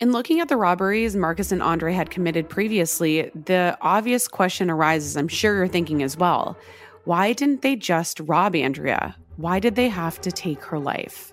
In 0.00 0.12
looking 0.12 0.38
at 0.38 0.48
the 0.48 0.56
robberies 0.56 1.16
Marcus 1.16 1.50
and 1.50 1.60
Andre 1.60 1.92
had 1.92 2.08
committed 2.08 2.48
previously, 2.48 3.32
the 3.34 3.76
obvious 3.80 4.28
question 4.28 4.70
arises, 4.70 5.16
I'm 5.16 5.26
sure 5.26 5.56
you're 5.56 5.66
thinking 5.66 6.04
as 6.04 6.16
well. 6.16 6.56
Why 7.04 7.32
didn't 7.32 7.62
they 7.62 7.74
just 7.74 8.20
rob 8.20 8.54
Andrea? 8.54 9.16
Why 9.38 9.58
did 9.58 9.74
they 9.74 9.88
have 9.88 10.20
to 10.20 10.30
take 10.30 10.62
her 10.62 10.78
life? 10.78 11.32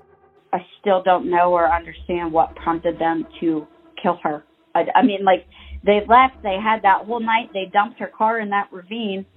I 0.51 0.65
still 0.79 1.03
don't 1.03 1.29
know 1.29 1.51
or 1.51 1.71
understand 1.71 2.31
what 2.31 2.55
prompted 2.55 2.97
them 2.97 3.27
to 3.39 3.67
kill 4.01 4.17
her. 4.23 4.43
I, 4.73 4.85
I 4.95 5.03
mean, 5.03 5.23
like, 5.23 5.45
they 5.83 6.01
left, 6.07 6.41
they 6.41 6.57
had 6.59 6.81
that 6.81 7.05
whole 7.05 7.19
night, 7.19 7.51
they 7.53 7.69
dumped 7.71 7.99
her 7.99 8.07
car 8.07 8.39
in 8.39 8.49
that 8.49 8.69
ravine, 8.71 9.27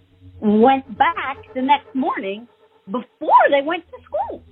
went 0.41 0.97
back 0.97 1.37
the 1.55 1.61
next 1.61 1.95
morning 1.95 2.49
before 2.87 3.45
they 3.51 3.61
went 3.63 3.85
to 3.89 3.97
school. 4.05 4.43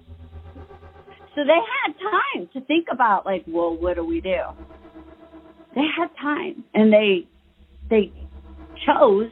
So 1.34 1.44
they 1.44 1.60
had 1.86 1.94
time 1.98 2.48
to 2.52 2.60
think 2.62 2.88
about 2.90 3.24
like, 3.24 3.44
well, 3.46 3.76
what 3.76 3.96
do 3.96 4.04
we 4.04 4.20
do? 4.20 4.40
They 5.74 5.84
had 5.96 6.08
time, 6.20 6.64
and 6.74 6.92
they 6.92 7.28
they 7.90 8.12
chose 8.86 9.30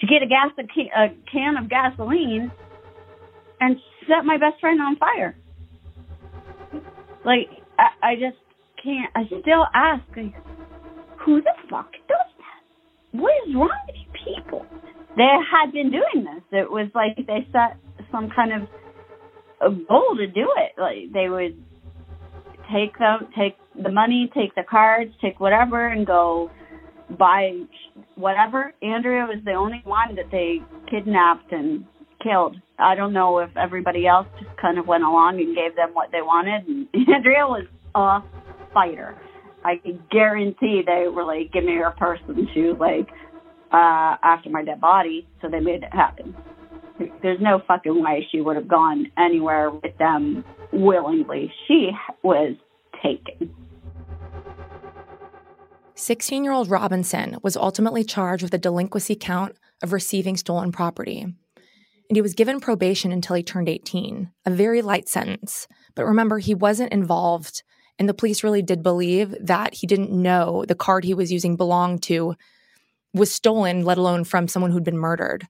to 0.00 0.06
get 0.06 0.22
a 0.22 0.26
gas 0.26 0.50
a 0.58 1.08
can, 1.30 1.56
of 1.56 1.68
gasoline 1.68 2.50
and 3.60 3.76
set 4.08 4.24
my 4.24 4.38
best 4.38 4.60
friend 4.60 4.80
on 4.80 4.96
fire. 4.96 5.36
Like 7.24 7.48
I, 7.78 8.12
I 8.12 8.14
just 8.14 8.38
can't. 8.82 9.10
I 9.14 9.26
still 9.26 9.66
ask, 9.74 10.02
like, 10.16 10.34
who 11.18 11.40
the 11.40 11.52
fuck 11.70 11.92
does 12.08 12.28
that? 12.38 13.20
What 13.20 13.32
is 13.46 13.54
wrong 13.54 13.70
with 13.86 13.96
you 13.96 14.34
people? 14.34 14.66
They 15.16 15.28
had 15.50 15.72
been 15.72 15.90
doing 15.90 16.24
this. 16.24 16.42
It 16.50 16.70
was 16.70 16.88
like 16.94 17.16
they 17.26 17.46
set 17.52 17.76
some 18.10 18.30
kind 18.34 18.52
of 18.52 18.68
a 19.62 19.70
goal 19.70 20.16
to 20.16 20.26
do 20.26 20.52
it. 20.56 20.72
Like 20.78 21.12
they 21.12 21.28
would 21.28 21.62
take 22.72 22.98
them, 22.98 23.28
take 23.36 23.56
the 23.80 23.90
money, 23.90 24.30
take 24.34 24.54
the 24.54 24.64
cards, 24.68 25.12
take 25.20 25.40
whatever, 25.40 25.86
and 25.86 26.06
go 26.06 26.50
buy 27.18 27.52
whatever. 28.16 28.72
Andrea 28.82 29.26
was 29.26 29.38
the 29.44 29.52
only 29.52 29.80
one 29.84 30.16
that 30.16 30.30
they 30.30 30.60
kidnapped 30.90 31.52
and 31.52 31.84
killed. 32.22 32.56
I 32.78 32.94
don't 32.94 33.12
know 33.12 33.38
if 33.38 33.50
everybody 33.56 34.06
else 34.06 34.26
just 34.40 34.56
kind 34.60 34.78
of 34.78 34.86
went 34.86 35.04
along 35.04 35.40
and 35.40 35.54
gave 35.54 35.76
them 35.76 35.90
what 35.92 36.10
they 36.12 36.22
wanted. 36.22 36.66
And 36.66 36.88
Andrea 37.14 37.46
was 37.46 37.66
a 37.94 38.20
fighter. 38.72 39.16
I 39.64 39.76
can 39.76 40.02
guarantee 40.10 40.82
they 40.84 41.06
were 41.08 41.24
like, 41.24 41.52
"Give 41.52 41.64
me 41.64 41.74
your 41.74 41.92
purse," 41.92 42.20
and 42.26 42.48
she 42.52 42.62
was 42.62 42.78
like, 42.80 43.08
uh, 43.72 44.16
"After 44.22 44.50
my 44.50 44.64
dead 44.64 44.80
body," 44.80 45.28
so 45.40 45.48
they 45.48 45.60
made 45.60 45.84
it 45.84 45.92
happen. 45.92 46.34
There's 47.22 47.40
no 47.40 47.62
fucking 47.66 48.02
way 48.02 48.26
she 48.30 48.40
would 48.40 48.56
have 48.56 48.68
gone 48.68 49.10
anywhere 49.16 49.70
with 49.70 49.96
them 49.98 50.44
willingly. 50.72 51.52
She 51.66 51.90
was 52.22 52.54
taken. 53.02 53.54
16 55.94 56.42
year 56.42 56.52
old 56.52 56.70
Robinson 56.70 57.38
was 57.42 57.56
ultimately 57.56 58.02
charged 58.02 58.42
with 58.42 58.54
a 58.54 58.58
delinquency 58.58 59.14
count 59.14 59.56
of 59.82 59.92
receiving 59.92 60.36
stolen 60.36 60.72
property. 60.72 61.20
And 61.20 62.16
he 62.16 62.22
was 62.22 62.34
given 62.34 62.60
probation 62.60 63.12
until 63.12 63.36
he 63.36 63.42
turned 63.42 63.68
18, 63.68 64.30
a 64.44 64.50
very 64.50 64.82
light 64.82 65.08
sentence. 65.08 65.66
But 65.94 66.04
remember, 66.04 66.38
he 66.38 66.54
wasn't 66.54 66.92
involved, 66.92 67.62
and 67.98 68.08
the 68.08 68.14
police 68.14 68.44
really 68.44 68.62
did 68.62 68.82
believe 68.82 69.34
that 69.40 69.74
he 69.74 69.86
didn't 69.86 70.10
know 70.10 70.64
the 70.66 70.74
card 70.74 71.04
he 71.04 71.14
was 71.14 71.32
using 71.32 71.56
belonged 71.56 72.02
to 72.04 72.34
was 73.14 73.32
stolen, 73.32 73.84
let 73.84 73.98
alone 73.98 74.24
from 74.24 74.48
someone 74.48 74.72
who'd 74.72 74.84
been 74.84 74.98
murdered 74.98 75.46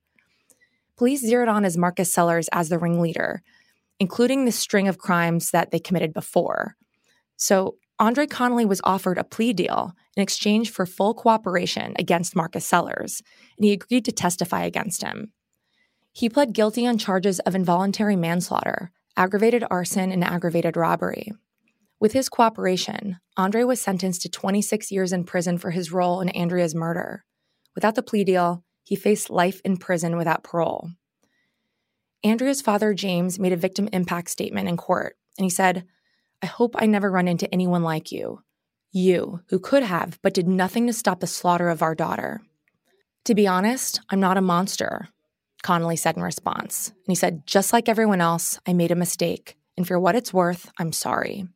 police 1.03 1.21
zeroed 1.21 1.49
on 1.49 1.65
as 1.65 1.77
Marcus 1.77 2.15
Sellers 2.15 2.49
as 2.53 2.69
the 2.69 2.79
ringleader, 2.79 3.43
including 3.99 4.45
the 4.45 4.53
string 4.53 4.87
of 4.87 4.99
crimes 4.99 5.51
that 5.51 5.73
they 5.73 5.81
committed 5.81 6.13
before. 6.15 6.77
So 7.37 7.75
Andre 7.99 8.25
Conley 8.25 8.65
was 8.65 8.81
offered 8.85 9.19
a 9.19 9.25
plea 9.25 9.53
deal 9.53 9.95
in 10.17 10.23
exchange 10.23 10.71
for 10.71 10.87
full 10.87 11.13
cooperation 11.13 11.95
against 11.99 12.37
Marcus 12.37 12.65
Sellers, 12.65 13.21
and 13.59 13.65
he 13.65 13.73
agreed 13.73 14.05
to 14.05 14.13
testify 14.13 14.63
against 14.63 15.03
him. 15.03 15.33
He 16.13 16.29
pled 16.29 16.53
guilty 16.53 16.87
on 16.87 16.99
charges 16.99 17.41
of 17.41 17.57
involuntary 17.57 18.15
manslaughter, 18.15 18.93
aggravated 19.17 19.65
arson, 19.69 20.13
and 20.13 20.23
aggravated 20.23 20.77
robbery. 20.77 21.33
With 21.99 22.13
his 22.13 22.29
cooperation, 22.29 23.19
Andre 23.37 23.65
was 23.65 23.83
sentenced 23.83 24.23
to 24.23 24.29
26 24.29 24.93
years 24.93 25.13
in 25.13 25.25
prison 25.25 25.59
for 25.59 25.73
his 25.73 25.91
role 25.91 26.21
in 26.21 26.29
Andrea's 26.29 26.77
murder. 26.77 27.25
Without 27.75 27.97
the 27.97 28.05
plea 28.05 28.23
deal, 28.23 28.63
he 28.83 28.97
faced 28.97 29.31
life 29.31 29.61
in 29.65 29.77
prison 29.77 30.17
without 30.17 30.43
parole. 30.43 30.91
Andrea's 32.25 32.63
father, 32.63 32.95
James, 32.95 33.39
made 33.39 33.53
a 33.53 33.57
victim 33.57 33.89
impact 33.93 34.31
statement 34.31 34.69
in 34.69 34.77
court, 34.77 35.17
and 35.39 35.45
he 35.45 35.51
said, 35.51 35.85
I 36.43 36.47
hope 36.47 36.75
I 36.77 36.87
never 36.87 37.11
run 37.11 37.29
into 37.29 37.53
anyone 37.53 37.83
like 37.83 38.13
you. 38.13 38.43
You, 38.93 39.41
who 39.49 39.59
could 39.59 39.83
have, 39.83 40.19
but 40.23 40.35
did 40.35 40.47
nothing 40.47 40.87
to 40.87 40.93
stop 40.93 41.21
the 41.21 41.27
slaughter 41.27 41.69
of 41.69 41.83
our 41.83 41.95
daughter. 41.95 42.43
To 43.25 43.35
be 43.35 43.47
honest, 43.47 44.01
I'm 44.11 44.21
not 44.21 44.37
a 44.37 44.43
monster, 44.43 45.09
Conley 45.63 45.97
said 45.97 46.17
in 46.17 46.23
response. 46.23 46.89
And 46.89 47.07
he 47.07 47.15
said, 47.15 47.47
just 47.47 47.73
like 47.73 47.89
everyone 47.89 48.21
else, 48.21 48.59
I 48.67 48.73
made 48.73 48.91
a 48.91 48.97
mistake. 48.97 49.57
And 49.77 49.87
for 49.87 49.99
what 49.99 50.15
it's 50.17 50.35
worth, 50.35 50.71
I'm 50.79 50.93
sorry. 50.93 51.47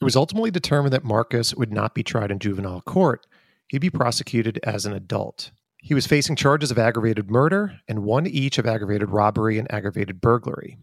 It 0.00 0.04
was 0.04 0.16
ultimately 0.16 0.50
determined 0.50 0.92
that 0.92 1.04
Marcus 1.04 1.54
would 1.54 1.72
not 1.72 1.94
be 1.94 2.02
tried 2.02 2.30
in 2.30 2.38
juvenile 2.38 2.82
court. 2.82 3.26
He'd 3.68 3.78
be 3.78 3.90
prosecuted 3.90 4.60
as 4.62 4.86
an 4.86 4.92
adult. 4.92 5.50
He 5.82 5.94
was 5.94 6.06
facing 6.06 6.36
charges 6.36 6.70
of 6.70 6.78
aggravated 6.78 7.30
murder 7.30 7.80
and 7.88 8.04
one 8.04 8.26
each 8.26 8.58
of 8.58 8.66
aggravated 8.66 9.10
robbery 9.10 9.58
and 9.58 9.70
aggravated 9.72 10.20
burglary. 10.20 10.78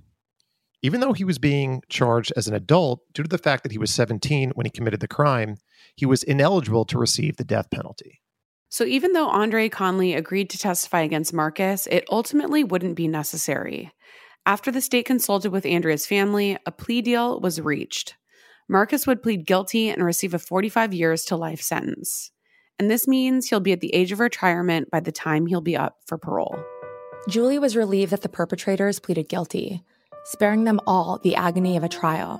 Even 0.81 0.99
though 1.01 1.13
he 1.13 1.23
was 1.23 1.39
being 1.39 1.81
charged 1.89 2.31
as 2.35 2.47
an 2.47 2.53
adult, 2.53 3.01
due 3.13 3.23
to 3.23 3.29
the 3.29 3.37
fact 3.37 3.63
that 3.63 3.71
he 3.71 3.77
was 3.77 3.93
17 3.93 4.51
when 4.51 4.65
he 4.65 4.69
committed 4.69 4.99
the 4.99 5.07
crime, 5.07 5.57
he 5.95 6.05
was 6.05 6.23
ineligible 6.23 6.85
to 6.85 6.97
receive 6.97 7.37
the 7.37 7.43
death 7.43 7.69
penalty. 7.71 8.21
So, 8.69 8.83
even 8.83 9.13
though 9.13 9.29
Andre 9.29 9.69
Conley 9.69 10.13
agreed 10.13 10.49
to 10.49 10.57
testify 10.57 11.01
against 11.01 11.33
Marcus, 11.33 11.87
it 11.87 12.05
ultimately 12.11 12.63
wouldn't 12.63 12.95
be 12.95 13.07
necessary. 13.07 13.91
After 14.45 14.71
the 14.71 14.81
state 14.81 15.05
consulted 15.05 15.51
with 15.51 15.65
Andrea's 15.65 16.05
family, 16.05 16.57
a 16.65 16.71
plea 16.71 17.01
deal 17.01 17.39
was 17.39 17.61
reached. 17.61 18.15
Marcus 18.67 19.07
would 19.07 19.23
plead 19.23 19.45
guilty 19.45 19.89
and 19.89 20.03
receive 20.03 20.33
a 20.33 20.39
45 20.39 20.93
years 20.93 21.23
to 21.25 21.37
life 21.37 21.61
sentence 21.61 22.31
and 22.79 22.89
this 22.91 23.07
means 23.07 23.47
he'll 23.47 23.59
be 23.59 23.71
at 23.71 23.81
the 23.81 23.93
age 23.93 24.11
of 24.11 24.19
retirement 24.19 24.91
by 24.91 24.99
the 24.99 25.11
time 25.11 25.45
he'll 25.45 25.61
be 25.61 25.75
up 25.75 25.97
for 26.05 26.17
parole. 26.17 26.57
Julie 27.27 27.59
was 27.59 27.75
relieved 27.75 28.11
that 28.11 28.21
the 28.21 28.29
perpetrators 28.29 28.99
pleaded 28.99 29.27
guilty, 29.27 29.83
sparing 30.25 30.63
them 30.63 30.79
all 30.85 31.19
the 31.23 31.35
agony 31.35 31.75
of 31.75 31.83
a 31.83 31.89
trial. 31.89 32.39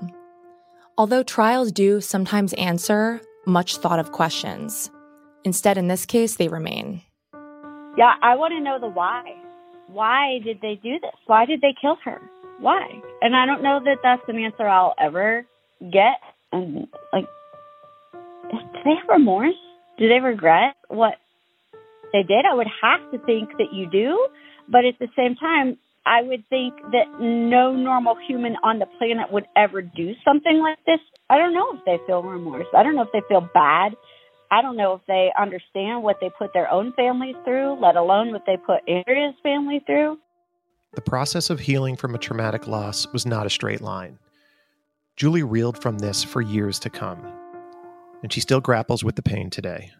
Although 0.96 1.22
trials 1.22 1.72
do 1.72 2.00
sometimes 2.00 2.52
answer 2.54 3.20
much 3.46 3.76
thought 3.76 3.98
of 3.98 4.12
questions, 4.12 4.90
instead, 5.44 5.78
in 5.78 5.88
this 5.88 6.06
case, 6.06 6.36
they 6.36 6.48
remain. 6.48 7.02
Yeah, 7.96 8.14
I 8.22 8.36
want 8.36 8.52
to 8.52 8.60
know 8.60 8.78
the 8.80 8.88
why. 8.88 9.22
Why 9.88 10.38
did 10.44 10.60
they 10.60 10.74
do 10.82 10.98
this? 11.00 11.14
Why 11.26 11.46
did 11.46 11.60
they 11.60 11.74
kill 11.80 11.96
her? 12.04 12.20
Why? 12.60 13.00
And 13.22 13.36
I 13.36 13.46
don't 13.46 13.62
know 13.62 13.80
that 13.84 13.98
that's 14.02 14.22
an 14.28 14.38
answer 14.38 14.66
I'll 14.68 14.94
ever 14.98 15.46
get. 15.80 16.20
And, 16.52 16.88
like, 17.12 17.26
do 18.50 18.58
they 18.84 18.94
have 19.00 19.08
remorse? 19.08 19.54
Do 19.98 20.08
they 20.08 20.20
regret 20.20 20.76
what 20.88 21.14
they 22.12 22.22
did? 22.22 22.44
I 22.50 22.54
would 22.54 22.68
have 22.82 23.10
to 23.10 23.18
think 23.26 23.50
that 23.58 23.72
you 23.72 23.90
do, 23.90 24.28
but 24.68 24.84
at 24.84 24.98
the 25.00 25.08
same 25.16 25.34
time, 25.34 25.76
I 26.06 26.22
would 26.22 26.48
think 26.48 26.74
that 26.92 27.20
no 27.20 27.72
normal 27.72 28.16
human 28.26 28.56
on 28.62 28.78
the 28.78 28.86
planet 28.98 29.30
would 29.30 29.44
ever 29.56 29.82
do 29.82 30.12
something 30.24 30.58
like 30.60 30.78
this. 30.86 31.00
I 31.28 31.36
don't 31.36 31.52
know 31.52 31.74
if 31.74 31.84
they 31.84 31.98
feel 32.06 32.22
remorse. 32.22 32.66
I 32.74 32.82
don't 32.82 32.94
know 32.94 33.02
if 33.02 33.12
they 33.12 33.22
feel 33.28 33.46
bad. 33.52 33.94
I 34.50 34.62
don't 34.62 34.76
know 34.76 34.94
if 34.94 35.02
they 35.06 35.30
understand 35.38 36.02
what 36.02 36.16
they 36.20 36.30
put 36.38 36.54
their 36.54 36.70
own 36.70 36.94
families 36.94 37.36
through, 37.44 37.78
let 37.82 37.96
alone 37.96 38.32
what 38.32 38.44
they 38.46 38.56
put 38.56 38.88
Andrea's 38.88 39.34
family 39.42 39.82
through. 39.84 40.18
The 40.94 41.02
process 41.02 41.50
of 41.50 41.60
healing 41.60 41.96
from 41.96 42.14
a 42.14 42.18
traumatic 42.18 42.66
loss 42.66 43.06
was 43.12 43.26
not 43.26 43.46
a 43.46 43.50
straight 43.50 43.82
line. 43.82 44.18
Julie 45.16 45.42
reeled 45.42 45.82
from 45.82 45.98
this 45.98 46.24
for 46.24 46.40
years 46.40 46.78
to 46.78 46.88
come 46.88 47.37
and 48.22 48.32
she 48.32 48.40
still 48.40 48.60
grapples 48.60 49.04
with 49.04 49.16
the 49.16 49.22
pain 49.22 49.50
today. 49.50 49.90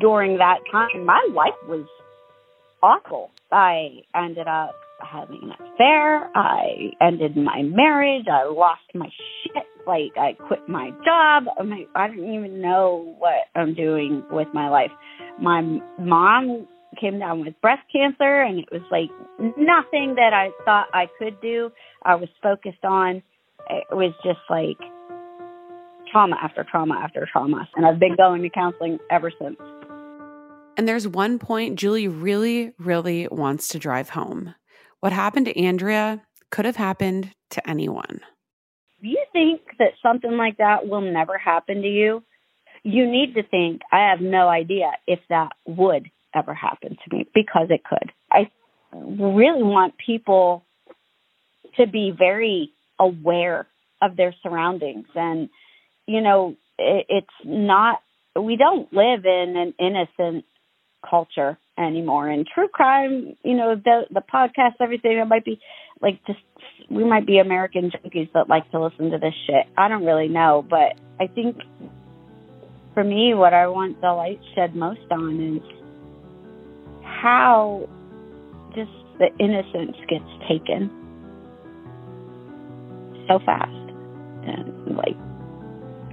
During 0.00 0.38
that 0.38 0.58
time, 0.70 1.04
my 1.04 1.26
life 1.32 1.52
was 1.68 1.86
awful. 2.82 3.30
I 3.52 4.00
ended 4.14 4.48
up 4.48 4.74
having 5.00 5.40
an 5.42 5.52
affair. 5.52 6.30
I 6.36 6.92
ended 7.00 7.36
my 7.36 7.62
marriage. 7.62 8.26
I 8.30 8.44
lost 8.44 8.82
my 8.94 9.08
shit. 9.44 9.64
Like 9.86 10.12
I 10.16 10.32
quit 10.32 10.68
my 10.68 10.90
job. 11.04 11.44
I, 11.58 11.62
mean, 11.62 11.86
I 11.94 12.08
don't 12.08 12.18
even 12.18 12.60
know 12.60 13.14
what 13.18 13.44
I'm 13.54 13.74
doing 13.74 14.24
with 14.30 14.48
my 14.54 14.68
life. 14.68 14.90
My 15.40 15.62
mom 15.98 16.66
came 17.00 17.18
down 17.18 17.40
with 17.40 17.60
breast 17.60 17.82
cancer 17.92 18.42
and 18.42 18.60
it 18.60 18.68
was 18.70 18.82
like 18.90 19.10
nothing 19.56 20.14
that 20.14 20.32
I 20.32 20.50
thought 20.64 20.86
I 20.92 21.06
could 21.18 21.40
do. 21.40 21.70
I 22.02 22.14
was 22.14 22.28
focused 22.42 22.84
on. 22.84 23.22
It 23.70 23.86
was 23.90 24.12
just 24.22 24.40
like 24.50 24.76
trauma 26.14 26.36
after 26.40 26.64
trauma 26.64 26.94
after 26.94 27.28
trauma. 27.30 27.68
And 27.74 27.84
I've 27.84 27.98
been 27.98 28.14
going 28.14 28.42
to 28.42 28.48
counseling 28.48 29.00
ever 29.10 29.32
since. 29.36 29.56
And 30.76 30.86
there's 30.86 31.08
one 31.08 31.40
point 31.40 31.76
Julie 31.76 32.06
really, 32.06 32.72
really 32.78 33.26
wants 33.32 33.66
to 33.68 33.80
drive 33.80 34.10
home. 34.10 34.54
What 35.00 35.12
happened 35.12 35.46
to 35.46 35.58
Andrea 35.58 36.22
could 36.50 36.66
have 36.66 36.76
happened 36.76 37.32
to 37.50 37.68
anyone. 37.68 38.20
Do 39.02 39.08
you 39.08 39.24
think 39.32 39.62
that 39.80 39.90
something 40.02 40.36
like 40.36 40.58
that 40.58 40.88
will 40.88 41.00
never 41.00 41.36
happen 41.36 41.82
to 41.82 41.88
you, 41.88 42.22
you 42.84 43.10
need 43.10 43.34
to 43.34 43.42
think, 43.42 43.82
I 43.90 44.10
have 44.10 44.20
no 44.20 44.46
idea 44.48 44.92
if 45.08 45.18
that 45.30 45.50
would 45.66 46.08
ever 46.32 46.54
happen 46.54 46.90
to 46.90 47.16
me 47.16 47.26
because 47.34 47.68
it 47.70 47.82
could. 47.82 48.12
I 48.30 48.50
really 48.92 49.64
want 49.64 49.94
people 50.04 50.64
to 51.76 51.88
be 51.88 52.14
very 52.16 52.70
aware 53.00 53.66
of 54.00 54.16
their 54.16 54.34
surroundings 54.42 55.06
and 55.16 55.48
you 56.06 56.20
know 56.20 56.56
it, 56.78 57.06
it's 57.08 57.26
not 57.44 58.00
we 58.40 58.56
don't 58.56 58.92
live 58.92 59.24
in 59.24 59.56
an 59.56 59.74
innocent 59.78 60.44
culture 61.08 61.58
anymore. 61.78 62.28
And 62.28 62.46
true 62.46 62.68
crime 62.68 63.36
you 63.42 63.54
know 63.54 63.74
the 63.74 64.02
the 64.10 64.22
podcast 64.22 64.74
everything 64.80 65.18
it 65.18 65.24
might 65.26 65.44
be 65.44 65.60
like 66.00 66.24
just 66.26 66.38
we 66.90 67.04
might 67.04 67.26
be 67.26 67.38
american 67.38 67.90
junkies 67.90 68.30
that 68.32 68.48
like 68.48 68.70
to 68.70 68.82
listen 68.82 69.10
to 69.10 69.18
this 69.18 69.34
shit. 69.46 69.66
I 69.76 69.88
don't 69.88 70.04
really 70.04 70.28
know 70.28 70.64
but 70.68 70.98
i 71.20 71.26
think 71.26 71.56
for 72.94 73.02
me 73.02 73.34
what 73.34 73.54
i 73.54 73.66
want 73.66 74.00
the 74.00 74.12
light 74.12 74.40
shed 74.54 74.74
most 74.74 75.00
on 75.10 75.56
is 75.56 75.62
how 77.02 77.88
just 78.74 78.90
the 79.18 79.28
innocence 79.38 79.96
gets 80.08 80.24
taken 80.48 80.90
so 83.28 83.38
fast 83.44 83.70
and 84.46 84.96
like 84.96 85.16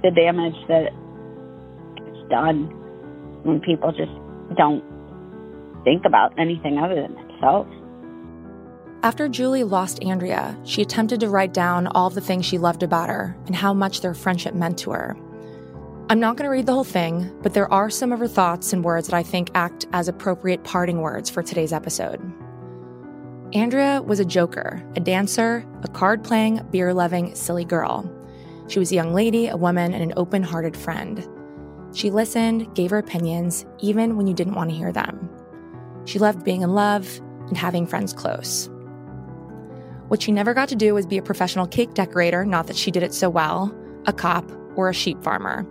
the 0.02 0.10
damage 0.10 0.56
that 0.68 0.92
gets 1.96 2.28
done 2.28 2.66
when 3.44 3.60
people 3.60 3.92
just 3.92 4.12
don't 4.56 4.84
think 5.84 6.04
about 6.04 6.32
anything 6.38 6.78
other 6.78 6.94
than 6.94 7.14
themselves. 7.14 7.72
After 9.02 9.28
Julie 9.28 9.64
lost 9.64 10.02
Andrea, 10.02 10.56
she 10.64 10.80
attempted 10.80 11.20
to 11.20 11.28
write 11.28 11.52
down 11.52 11.88
all 11.88 12.08
the 12.08 12.20
things 12.20 12.46
she 12.46 12.58
loved 12.58 12.84
about 12.84 13.08
her 13.08 13.36
and 13.46 13.56
how 13.56 13.74
much 13.74 14.00
their 14.00 14.14
friendship 14.14 14.54
meant 14.54 14.78
to 14.78 14.92
her. 14.92 15.16
I'm 16.08 16.20
not 16.20 16.36
going 16.36 16.44
to 16.44 16.50
read 16.50 16.66
the 16.66 16.72
whole 16.72 16.84
thing, 16.84 17.32
but 17.42 17.54
there 17.54 17.72
are 17.72 17.90
some 17.90 18.12
of 18.12 18.20
her 18.20 18.28
thoughts 18.28 18.72
and 18.72 18.84
words 18.84 19.08
that 19.08 19.16
I 19.16 19.22
think 19.22 19.50
act 19.54 19.86
as 19.92 20.08
appropriate 20.08 20.62
parting 20.62 21.00
words 21.00 21.30
for 21.30 21.42
today's 21.42 21.72
episode. 21.72 22.20
Andrea 23.54 24.02
was 24.02 24.20
a 24.20 24.24
joker, 24.24 24.82
a 24.94 25.00
dancer, 25.00 25.66
a 25.82 25.88
card 25.88 26.22
playing, 26.22 26.66
beer 26.70 26.94
loving, 26.94 27.34
silly 27.34 27.64
girl. 27.64 28.10
She 28.68 28.78
was 28.78 28.92
a 28.92 28.94
young 28.94 29.12
lady, 29.12 29.48
a 29.48 29.56
woman, 29.56 29.92
and 29.92 30.02
an 30.02 30.14
open 30.16 30.42
hearted 30.42 30.76
friend. 30.76 31.26
She 31.94 32.10
listened, 32.10 32.74
gave 32.74 32.90
her 32.90 32.98
opinions, 32.98 33.66
even 33.80 34.16
when 34.16 34.26
you 34.26 34.34
didn't 34.34 34.54
want 34.54 34.70
to 34.70 34.76
hear 34.76 34.92
them. 34.92 35.28
She 36.04 36.18
loved 36.18 36.44
being 36.44 36.62
in 36.62 36.74
love 36.74 37.20
and 37.48 37.56
having 37.56 37.86
friends 37.86 38.12
close. 38.12 38.70
What 40.08 40.22
she 40.22 40.32
never 40.32 40.54
got 40.54 40.68
to 40.70 40.76
do 40.76 40.94
was 40.94 41.06
be 41.06 41.18
a 41.18 41.22
professional 41.22 41.66
cake 41.66 41.94
decorator, 41.94 42.44
not 42.44 42.66
that 42.66 42.76
she 42.76 42.90
did 42.90 43.02
it 43.02 43.14
so 43.14 43.30
well, 43.30 43.74
a 44.06 44.12
cop, 44.12 44.50
or 44.76 44.88
a 44.88 44.94
sheep 44.94 45.22
farmer. 45.22 45.66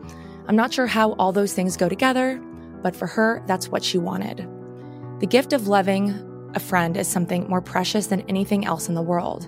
I'm 0.47 0.55
not 0.55 0.73
sure 0.73 0.87
how 0.87 1.13
all 1.13 1.31
those 1.31 1.53
things 1.53 1.77
go 1.77 1.89
together, 1.89 2.41
but 2.81 2.95
for 2.95 3.07
her, 3.07 3.43
that's 3.45 3.69
what 3.69 3.83
she 3.83 3.97
wanted. 3.97 4.47
The 5.19 5.27
gift 5.27 5.53
of 5.53 5.67
loving 5.67 6.09
a 6.55 6.59
friend 6.59 6.97
is 6.97 7.07
something 7.07 7.47
more 7.47 7.61
precious 7.61 8.07
than 8.07 8.21
anything 8.21 8.65
else 8.65 8.89
in 8.89 8.95
the 8.95 9.01
world. 9.01 9.47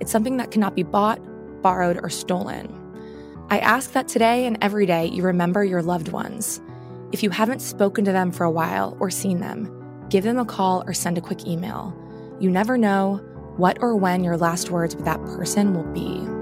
It's 0.00 0.10
something 0.10 0.38
that 0.38 0.50
cannot 0.50 0.74
be 0.74 0.82
bought, 0.82 1.20
borrowed, 1.62 2.00
or 2.02 2.08
stolen. 2.08 2.79
I 3.50 3.58
ask 3.58 3.94
that 3.94 4.06
today 4.06 4.46
and 4.46 4.56
every 4.62 4.86
day 4.86 5.06
you 5.06 5.24
remember 5.24 5.64
your 5.64 5.82
loved 5.82 6.12
ones. 6.12 6.60
If 7.10 7.24
you 7.24 7.30
haven't 7.30 7.58
spoken 7.58 8.04
to 8.04 8.12
them 8.12 8.30
for 8.30 8.44
a 8.44 8.50
while 8.50 8.96
or 9.00 9.10
seen 9.10 9.40
them, 9.40 10.06
give 10.08 10.22
them 10.22 10.38
a 10.38 10.44
call 10.44 10.84
or 10.86 10.94
send 10.94 11.18
a 11.18 11.20
quick 11.20 11.48
email. 11.48 11.92
You 12.38 12.48
never 12.48 12.78
know 12.78 13.16
what 13.56 13.82
or 13.82 13.96
when 13.96 14.22
your 14.22 14.36
last 14.36 14.70
words 14.70 14.94
with 14.94 15.04
that 15.04 15.20
person 15.22 15.74
will 15.74 15.92
be. 15.92 16.39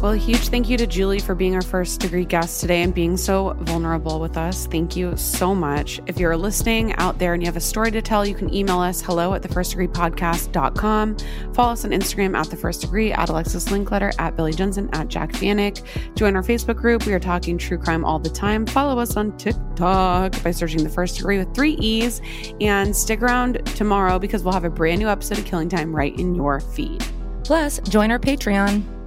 Well, 0.00 0.12
a 0.12 0.16
huge 0.16 0.46
thank 0.50 0.68
you 0.68 0.76
to 0.76 0.86
Julie 0.86 1.18
for 1.18 1.34
being 1.34 1.56
our 1.56 1.62
first 1.62 1.98
degree 1.98 2.24
guest 2.24 2.60
today 2.60 2.82
and 2.82 2.94
being 2.94 3.16
so 3.16 3.54
vulnerable 3.62 4.20
with 4.20 4.36
us. 4.36 4.68
Thank 4.68 4.94
you 4.94 5.16
so 5.16 5.56
much. 5.56 6.00
If 6.06 6.20
you're 6.20 6.36
listening 6.36 6.92
out 6.98 7.18
there 7.18 7.34
and 7.34 7.42
you 7.42 7.46
have 7.46 7.56
a 7.56 7.60
story 7.60 7.90
to 7.90 8.00
tell, 8.00 8.24
you 8.24 8.32
can 8.32 8.54
email 8.54 8.78
us 8.78 9.02
hello 9.02 9.34
at 9.34 9.42
the 9.42 9.48
first 9.48 9.72
degree 9.72 9.88
podcast.com. 9.88 11.16
Follow 11.52 11.72
us 11.72 11.84
on 11.84 11.90
Instagram 11.90 12.38
at 12.38 12.48
the 12.48 12.56
first 12.56 12.82
degree, 12.82 13.10
at 13.10 13.28
Alexis 13.28 13.64
Linkletter, 13.64 14.14
at 14.20 14.36
Billy 14.36 14.52
Jensen, 14.52 14.88
at 14.92 15.08
Jac 15.08 15.32
Vanek. 15.32 15.82
Join 16.14 16.36
our 16.36 16.44
Facebook 16.44 16.76
group. 16.76 17.04
We 17.04 17.12
are 17.12 17.18
talking 17.18 17.58
true 17.58 17.76
crime 17.76 18.04
all 18.04 18.20
the 18.20 18.30
time. 18.30 18.66
Follow 18.66 19.00
us 19.00 19.16
on 19.16 19.36
TikTok 19.36 20.40
by 20.44 20.52
searching 20.52 20.84
the 20.84 20.90
first 20.90 21.16
degree 21.16 21.38
with 21.38 21.52
three 21.56 21.72
E's. 21.72 22.22
And 22.60 22.94
stick 22.94 23.20
around 23.20 23.66
tomorrow 23.74 24.20
because 24.20 24.44
we'll 24.44 24.54
have 24.54 24.64
a 24.64 24.70
brand 24.70 25.00
new 25.00 25.08
episode 25.08 25.38
of 25.38 25.44
Killing 25.44 25.68
Time 25.68 25.92
right 25.92 26.16
in 26.16 26.36
your 26.36 26.60
feed. 26.60 27.04
Plus, 27.42 27.80
join 27.80 28.12
our 28.12 28.20
Patreon 28.20 28.97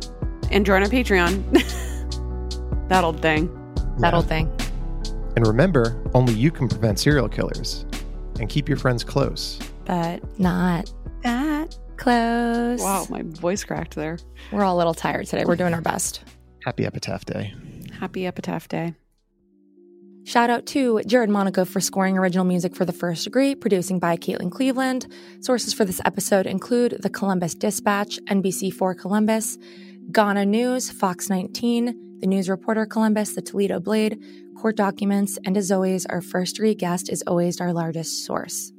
and 0.51 0.65
join 0.65 0.83
our 0.83 0.89
Patreon. 0.89 1.39
that 2.89 3.03
old 3.03 3.21
thing. 3.21 3.49
That 3.99 4.13
old 4.13 4.27
thing. 4.27 4.51
And 5.35 5.47
remember, 5.47 6.01
only 6.13 6.33
you 6.33 6.51
can 6.51 6.67
prevent 6.67 6.99
serial 6.99 7.29
killers. 7.29 7.85
And 8.39 8.49
keep 8.49 8.67
your 8.67 8.77
friends 8.77 9.03
close. 9.03 9.59
But 9.85 10.39
not 10.39 10.91
that 11.23 11.77
close. 11.97 12.81
Wow, 12.81 13.05
my 13.09 13.21
voice 13.23 13.63
cracked 13.63 13.95
there. 13.95 14.17
We're 14.51 14.63
all 14.63 14.75
a 14.75 14.79
little 14.79 14.93
tired 14.93 15.27
today. 15.27 15.45
We're 15.45 15.55
doing 15.55 15.73
our 15.73 15.81
best. 15.81 16.23
Happy 16.65 16.85
Epitaph 16.85 17.25
Day. 17.25 17.53
Happy 17.99 18.25
Epitaph 18.25 18.67
Day. 18.67 18.95
Shout 20.23 20.51
out 20.51 20.67
to 20.67 21.01
Jared 21.07 21.29
Monaco 21.29 21.65
for 21.65 21.79
scoring 21.79 22.17
original 22.17 22.45
music 22.45 22.75
for 22.75 22.85
The 22.85 22.93
First 22.93 23.23
Degree, 23.23 23.55
producing 23.55 23.97
by 23.97 24.17
Caitlin 24.17 24.51
Cleveland. 24.51 25.07
Sources 25.39 25.73
for 25.73 25.83
this 25.83 25.99
episode 26.05 26.45
include 26.45 26.97
the 27.01 27.09
Columbus 27.09 27.55
Dispatch, 27.55 28.19
NBC4 28.27 28.97
Columbus, 28.97 29.57
Ghana 30.11 30.45
News, 30.45 30.91
Fox 30.91 31.29
19, 31.29 32.19
The 32.19 32.27
News 32.27 32.49
Reporter 32.49 32.85
Columbus, 32.85 33.33
The 33.33 33.41
Toledo 33.41 33.79
Blade, 33.79 34.21
court 34.57 34.75
documents, 34.75 35.37
and 35.45 35.55
as 35.55 35.71
always, 35.71 36.05
our 36.07 36.21
first 36.21 36.59
guest 36.77 37.09
is 37.09 37.23
always 37.27 37.61
our 37.61 37.71
largest 37.71 38.25
source. 38.25 38.73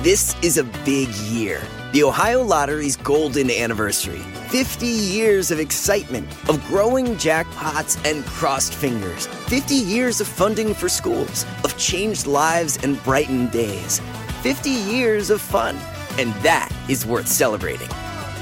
This 0.00 0.34
is 0.42 0.56
a 0.56 0.64
big 0.84 1.08
year. 1.30 1.60
The 1.92 2.02
Ohio 2.02 2.42
Lottery's 2.42 2.96
golden 2.96 3.50
anniversary. 3.50 4.20
50 4.48 4.86
years 4.86 5.50
of 5.50 5.60
excitement, 5.60 6.28
of 6.48 6.64
growing 6.66 7.08
jackpots 7.16 8.02
and 8.10 8.24
crossed 8.24 8.72
fingers. 8.72 9.26
50 9.26 9.74
years 9.74 10.20
of 10.20 10.28
funding 10.28 10.72
for 10.72 10.88
schools, 10.88 11.44
of 11.62 11.76
changed 11.76 12.26
lives 12.26 12.78
and 12.82 13.02
brightened 13.04 13.50
days. 13.50 14.00
50 14.40 14.70
years 14.70 15.30
of 15.30 15.42
fun. 15.42 15.76
And 16.18 16.32
that 16.42 16.70
is 16.88 17.04
worth 17.04 17.28
celebrating. 17.28 17.88